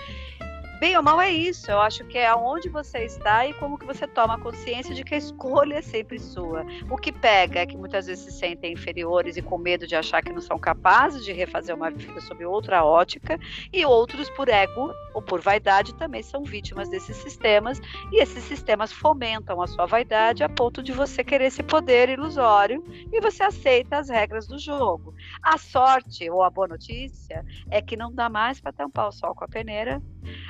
Bem 0.85 0.99
ou 0.99 1.03
mal 1.03 1.18
é 1.18 1.30
isso. 1.30 1.70
Eu 1.70 1.80
acho 1.80 2.05
que 2.05 2.18
é 2.18 2.26
aonde 2.26 2.68
você 2.68 3.07
está 3.07 3.47
e 3.47 3.55
como 3.55 3.78
que 3.78 3.87
você 3.87 4.07
toma 4.07 4.39
consciência 4.39 4.95
de 4.95 5.03
que 5.03 5.14
a 5.14 5.16
escolha 5.16 5.76
é 5.76 5.80
sempre 5.80 6.18
sua. 6.18 6.62
O 6.91 6.99
que 6.99 7.11
pega 7.11 7.61
é 7.61 7.66
que 7.66 7.74
muitas 7.74 8.07
vezes 8.07 8.26
se 8.26 8.32
sentem 8.32 8.74
inferiores 8.74 9.39
e 9.39 9.41
com 9.41 9.57
medo 9.57 9.87
de 9.87 9.97
achar 9.97 10.22
que 10.22 10.30
não 10.30 10.43
são 10.43 10.59
capazes 10.59 11.24
de 11.24 11.32
refazer 11.32 11.74
uma 11.74 11.91
vida 11.91 12.20
sob 12.20 12.45
outra 12.45 12.85
ótica, 12.85 13.41
e 13.72 13.82
outros, 13.87 14.28
por 14.28 14.51
ego 14.51 14.93
ou 15.14 15.22
por 15.22 15.41
vaidade, 15.41 15.95
também 15.95 16.22
são 16.22 16.45
vítimas 16.45 16.91
desses 16.91 17.16
sistemas, 17.16 17.80
e 18.12 18.22
esses 18.22 18.45
sistemas 18.45 18.93
fomentam 18.93 19.62
a 19.62 19.66
sua 19.66 19.87
vaidade 19.87 20.45
a 20.45 20.51
ponto 20.51 20.82
de 20.82 20.93
você 20.93 21.24
querer 21.24 21.47
esse 21.47 21.62
poder 21.62 22.11
ilusório 22.11 22.85
e 23.11 23.22
você 23.22 23.43
aceita 23.43 23.97
as 23.97 24.11
regras 24.11 24.47
do 24.47 24.59
jogo. 24.59 25.14
A 25.43 25.57
sorte 25.57 26.28
ou 26.28 26.43
a 26.43 26.51
boa 26.51 26.68
notícia 26.68 27.43
é 27.70 27.80
que 27.80 27.97
não 27.97 28.14
dá 28.14 28.28
mais 28.28 28.61
para 28.61 28.70
tampar 28.70 29.09
o 29.09 29.12
sol 29.12 29.35
com 29.35 29.47
a 29.47 29.49
peneira 29.49 30.03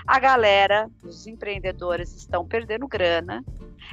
a 0.07 0.19
galera, 0.19 0.91
os 1.03 1.27
empreendedores 1.27 2.15
estão 2.15 2.47
perdendo 2.47 2.87
grana. 2.87 3.45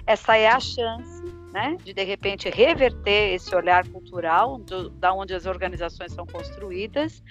Essa 0.05 0.37
é 0.37 0.47
a 0.47 0.59
chance, 0.59 1.23
né, 1.51 1.77
de 1.83 1.93
de 1.93 2.03
repente 2.03 2.49
reverter 2.49 3.33
esse 3.33 3.53
olhar 3.53 3.87
cultural 3.87 4.57
do, 4.57 4.89
da 4.89 5.13
onde 5.13 5.33
as 5.33 5.45
organizações 5.45 6.13
são 6.13 6.25
construídas. 6.25 7.21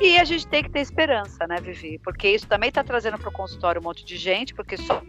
E 0.00 0.18
a 0.18 0.24
gente 0.24 0.46
tem 0.46 0.62
que 0.62 0.70
ter 0.70 0.80
esperança, 0.80 1.46
né, 1.46 1.56
Vivi? 1.60 1.98
Porque 1.98 2.28
isso 2.28 2.46
também 2.46 2.68
está 2.68 2.84
trazendo 2.84 3.18
para 3.18 3.28
o 3.28 3.32
consultório 3.32 3.80
um 3.80 3.84
monte 3.84 4.04
de 4.04 4.16
gente, 4.16 4.54
porque 4.54 4.76
só 4.76 5.02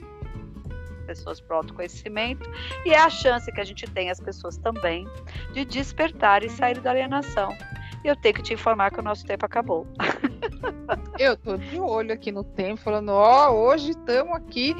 pessoas 1.05 1.41
para 1.41 1.55
o 1.55 1.57
autoconhecimento, 1.57 2.49
e 2.85 2.91
é 2.91 2.99
a 2.99 3.09
chance 3.09 3.51
que 3.51 3.59
a 3.59 3.65
gente 3.65 3.85
tem, 3.91 4.09
as 4.09 4.19
pessoas 4.21 4.55
também, 4.57 5.05
de 5.51 5.65
despertar 5.65 6.41
e 6.41 6.49
sair 6.49 6.79
da 6.79 6.91
alienação. 6.91 7.53
E 8.03 8.07
eu 8.07 8.15
tenho 8.15 8.35
que 8.35 8.41
te 8.41 8.53
informar 8.53 8.91
que 8.91 8.99
o 8.99 9.03
nosso 9.03 9.25
tempo 9.25 9.45
acabou. 9.45 9.85
Eu 11.19 11.37
tô 11.37 11.57
de 11.57 11.79
olho 11.79 12.13
aqui 12.13 12.31
no 12.31 12.43
tempo, 12.43 12.81
falando, 12.81 13.09
ó, 13.09 13.49
oh, 13.49 13.67
hoje 13.67 13.91
estamos 13.91 14.33
aqui. 14.33 14.75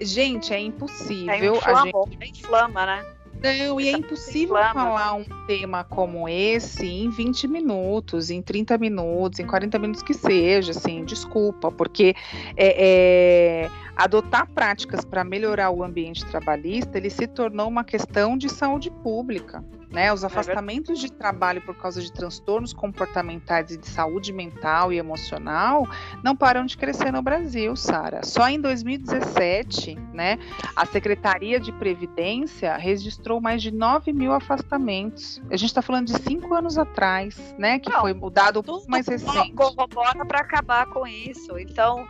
Gente, 0.00 0.52
é 0.52 0.60
impossível. 0.60 1.32
É 1.32 1.56
inflama, 1.56 1.80
a 1.80 1.84
gente... 1.84 2.18
É 2.20 2.26
inflama, 2.26 2.86
né? 2.86 3.06
Não, 3.42 3.80
e 3.80 3.88
é 3.88 3.92
impossível 3.92 4.54
falar 4.54 5.14
um 5.14 5.24
tema 5.46 5.82
como 5.82 6.28
esse 6.28 6.86
em 6.86 7.10
20 7.10 7.48
minutos, 7.48 8.30
em 8.30 8.40
30 8.40 8.78
minutos, 8.78 9.40
em 9.40 9.46
40 9.46 9.78
minutos 9.80 10.02
que 10.02 10.14
seja, 10.14 10.70
assim, 10.70 11.04
desculpa, 11.04 11.72
porque 11.72 12.14
é, 12.56 13.64
é, 13.66 13.70
adotar 13.96 14.48
práticas 14.50 15.04
para 15.04 15.24
melhorar 15.24 15.70
o 15.70 15.82
ambiente 15.82 16.24
trabalhista, 16.26 16.98
ele 16.98 17.10
se 17.10 17.26
tornou 17.26 17.68
uma 17.68 17.84
questão 17.84 18.36
de 18.36 18.48
saúde 18.48 18.90
pública. 18.90 19.64
Né, 19.90 20.10
os 20.10 20.22
é 20.22 20.26
afastamentos 20.26 20.98
de 20.98 21.12
trabalho 21.12 21.60
por 21.60 21.76
causa 21.76 22.00
de 22.00 22.10
transtornos 22.10 22.72
comportamentais 22.72 23.72
e 23.72 23.76
de 23.76 23.86
saúde 23.86 24.32
mental 24.32 24.90
e 24.90 24.96
emocional 24.96 25.86
não 26.24 26.34
param 26.34 26.64
de 26.64 26.78
crescer 26.78 27.12
no 27.12 27.20
Brasil, 27.20 27.76
Sara. 27.76 28.22
Só 28.24 28.48
em 28.48 28.58
2017, 28.58 29.98
né, 30.14 30.38
a 30.74 30.86
Secretaria 30.86 31.60
de 31.60 31.70
Previdência 31.72 32.74
registrou 32.74 33.38
mais 33.38 33.60
de 33.60 33.70
9 33.70 34.14
mil 34.14 34.32
afastamentos. 34.32 35.42
A 35.50 35.58
gente 35.58 35.68
está 35.68 35.82
falando 35.82 36.06
de 36.06 36.18
cinco 36.22 36.54
anos 36.54 36.78
atrás, 36.78 37.54
né, 37.58 37.78
que 37.78 37.90
não, 37.90 38.00
foi 38.00 38.12
o 38.18 38.30
dado 38.30 38.60
um 38.60 38.62
pouco 38.62 38.90
mais 38.90 39.06
recente. 39.06 39.52
Corrobora 39.52 40.24
para 40.24 40.40
acabar 40.40 40.86
com 40.86 41.06
isso. 41.06 41.58
Então, 41.58 42.08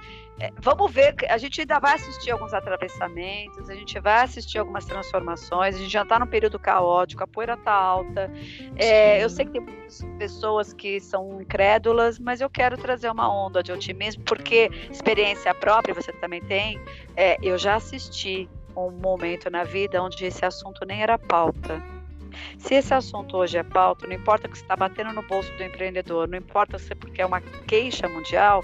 vamos 0.61 0.91
ver, 0.91 1.14
a 1.28 1.39
gente 1.39 1.61
ainda 1.61 1.78
vai 1.78 1.95
assistir 1.95 2.30
alguns 2.30 2.53
atravessamentos, 2.53 3.68
a 3.68 3.74
gente 3.74 3.99
vai 4.01 4.24
assistir 4.24 4.59
algumas 4.59 4.85
transformações, 4.85 5.76
a 5.76 5.78
gente 5.78 5.91
já 5.91 6.03
está 6.03 6.18
num 6.18 6.26
período 6.26 6.59
caótico, 6.59 7.22
a 7.22 7.26
poeira 7.26 7.55
está 7.55 7.72
alta. 7.72 8.30
É, 8.76 9.22
eu 9.22 9.28
sei 9.28 9.45
que 9.45 9.53
tem 9.53 9.61
muitas 9.61 10.05
pessoas 10.18 10.72
que 10.72 11.01
são 11.01 11.41
incrédulas, 11.41 12.18
mas 12.18 12.41
eu 12.41 12.51
quero 12.51 12.76
trazer 12.76 13.11
uma 13.11 13.33
onda 13.33 13.62
de 13.62 13.72
otimismo, 13.72 14.24
porque 14.24 14.70
experiência 14.91 15.55
própria 15.55 15.95
você 15.95 16.12
também 16.12 16.41
tem. 16.43 16.80
É, 17.16 17.37
eu 17.43 17.59
já 17.59 17.76
assisti 17.76 18.49
um 18.76 18.91
momento 18.91 19.51
na 19.51 19.64
vida 19.64 20.03
onde 20.03 20.24
esse 20.24 20.45
assunto 20.45 20.85
nem 20.85 21.03
era 21.03 21.18
pauta. 21.18 21.83
Se 22.59 22.74
esse 22.74 22.95
assunto 22.95 23.37
hoje 23.37 23.59
é 23.59 23.62
pauta, 23.62 24.07
não 24.07 24.14
importa 24.14 24.49
que 24.49 24.57
você 24.57 24.64
está 24.64 24.74
batendo 24.74 25.12
no 25.12 25.22
bolso 25.22 25.53
do 25.57 25.62
empreendedor, 25.62 26.26
não 26.28 26.39
importa 26.39 26.78
se 26.78 26.93
é 26.93 26.95
porque 26.95 27.20
é 27.20 27.26
uma 27.26 27.41
queixa 27.41 28.09
mundial, 28.09 28.62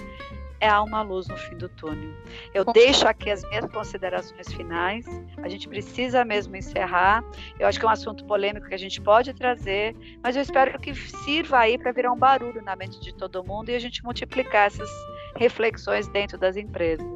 é 0.59 0.67
há 0.67 0.81
uma 0.81 1.01
luz 1.01 1.27
no 1.27 1.37
fim 1.37 1.57
do 1.57 1.69
túnel. 1.69 2.13
Eu 2.53 2.65
Com 2.65 2.71
deixo 2.71 3.07
aqui 3.07 3.29
as 3.29 3.43
minhas 3.49 3.65
considerações 3.71 4.51
finais. 4.51 5.05
A 5.41 5.49
gente 5.49 5.67
precisa 5.67 6.25
mesmo 6.25 6.55
encerrar. 6.55 7.23
Eu 7.59 7.67
acho 7.67 7.79
que 7.79 7.85
é 7.85 7.87
um 7.87 7.91
assunto 7.91 8.25
polêmico 8.25 8.67
que 8.67 8.75
a 8.75 8.79
gente 8.79 9.01
pode 9.01 9.33
trazer, 9.33 9.95
mas 10.21 10.35
eu 10.35 10.41
espero 10.41 10.77
que 10.79 10.93
sirva 10.93 11.59
aí 11.59 11.77
para 11.77 11.91
virar 11.91 12.11
um 12.11 12.17
barulho 12.17 12.61
na 12.61 12.75
mente 12.75 12.99
de 12.99 13.13
todo 13.13 13.43
mundo 13.43 13.69
e 13.69 13.75
a 13.75 13.79
gente 13.79 14.03
multiplicar 14.03 14.67
essas 14.67 14.89
reflexões 15.35 16.07
dentro 16.07 16.37
das 16.37 16.57
empresas. 16.57 17.07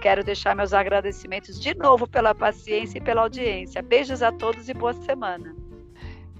Quero 0.00 0.24
deixar 0.24 0.54
meus 0.56 0.72
agradecimentos 0.72 1.60
de 1.60 1.74
novo 1.74 2.06
pela 2.06 2.34
paciência 2.34 2.98
e 2.98 3.00
pela 3.00 3.22
audiência. 3.22 3.82
Beijos 3.82 4.22
a 4.22 4.32
todos 4.32 4.68
e 4.68 4.74
boa 4.74 4.94
semana. 4.94 5.67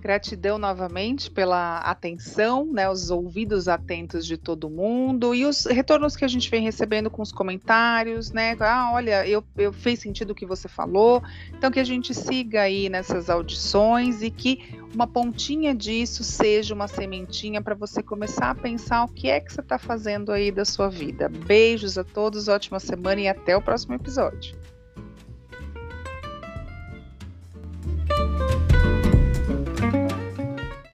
Gratidão 0.00 0.58
novamente 0.58 1.30
pela 1.30 1.78
atenção, 1.78 2.66
né, 2.72 2.88
os 2.88 3.10
ouvidos 3.10 3.68
atentos 3.68 4.26
de 4.26 4.36
todo 4.36 4.70
mundo 4.70 5.34
e 5.34 5.44
os 5.44 5.64
retornos 5.66 6.16
que 6.16 6.24
a 6.24 6.28
gente 6.28 6.50
vem 6.50 6.62
recebendo 6.62 7.10
com 7.10 7.22
os 7.22 7.32
comentários, 7.32 8.30
né? 8.30 8.56
Ah, 8.60 8.90
olha, 8.92 9.26
eu, 9.26 9.44
eu 9.56 9.72
fez 9.72 9.98
sentido 9.98 10.30
o 10.30 10.34
que 10.34 10.46
você 10.46 10.68
falou. 10.68 11.22
Então 11.56 11.70
que 11.70 11.80
a 11.80 11.84
gente 11.84 12.14
siga 12.14 12.62
aí 12.62 12.88
nessas 12.88 13.28
audições 13.28 14.22
e 14.22 14.30
que 14.30 14.78
uma 14.94 15.06
pontinha 15.06 15.74
disso 15.74 16.22
seja 16.22 16.74
uma 16.74 16.88
sementinha 16.88 17.60
para 17.60 17.74
você 17.74 18.02
começar 18.02 18.50
a 18.50 18.54
pensar 18.54 19.04
o 19.04 19.08
que 19.08 19.28
é 19.28 19.40
que 19.40 19.52
você 19.52 19.60
está 19.60 19.78
fazendo 19.78 20.32
aí 20.32 20.50
da 20.50 20.64
sua 20.64 20.88
vida. 20.88 21.28
Beijos 21.28 21.98
a 21.98 22.04
todos, 22.04 22.48
ótima 22.48 22.80
semana 22.80 23.20
e 23.20 23.28
até 23.28 23.56
o 23.56 23.62
próximo 23.62 23.94
episódio. 23.94 24.56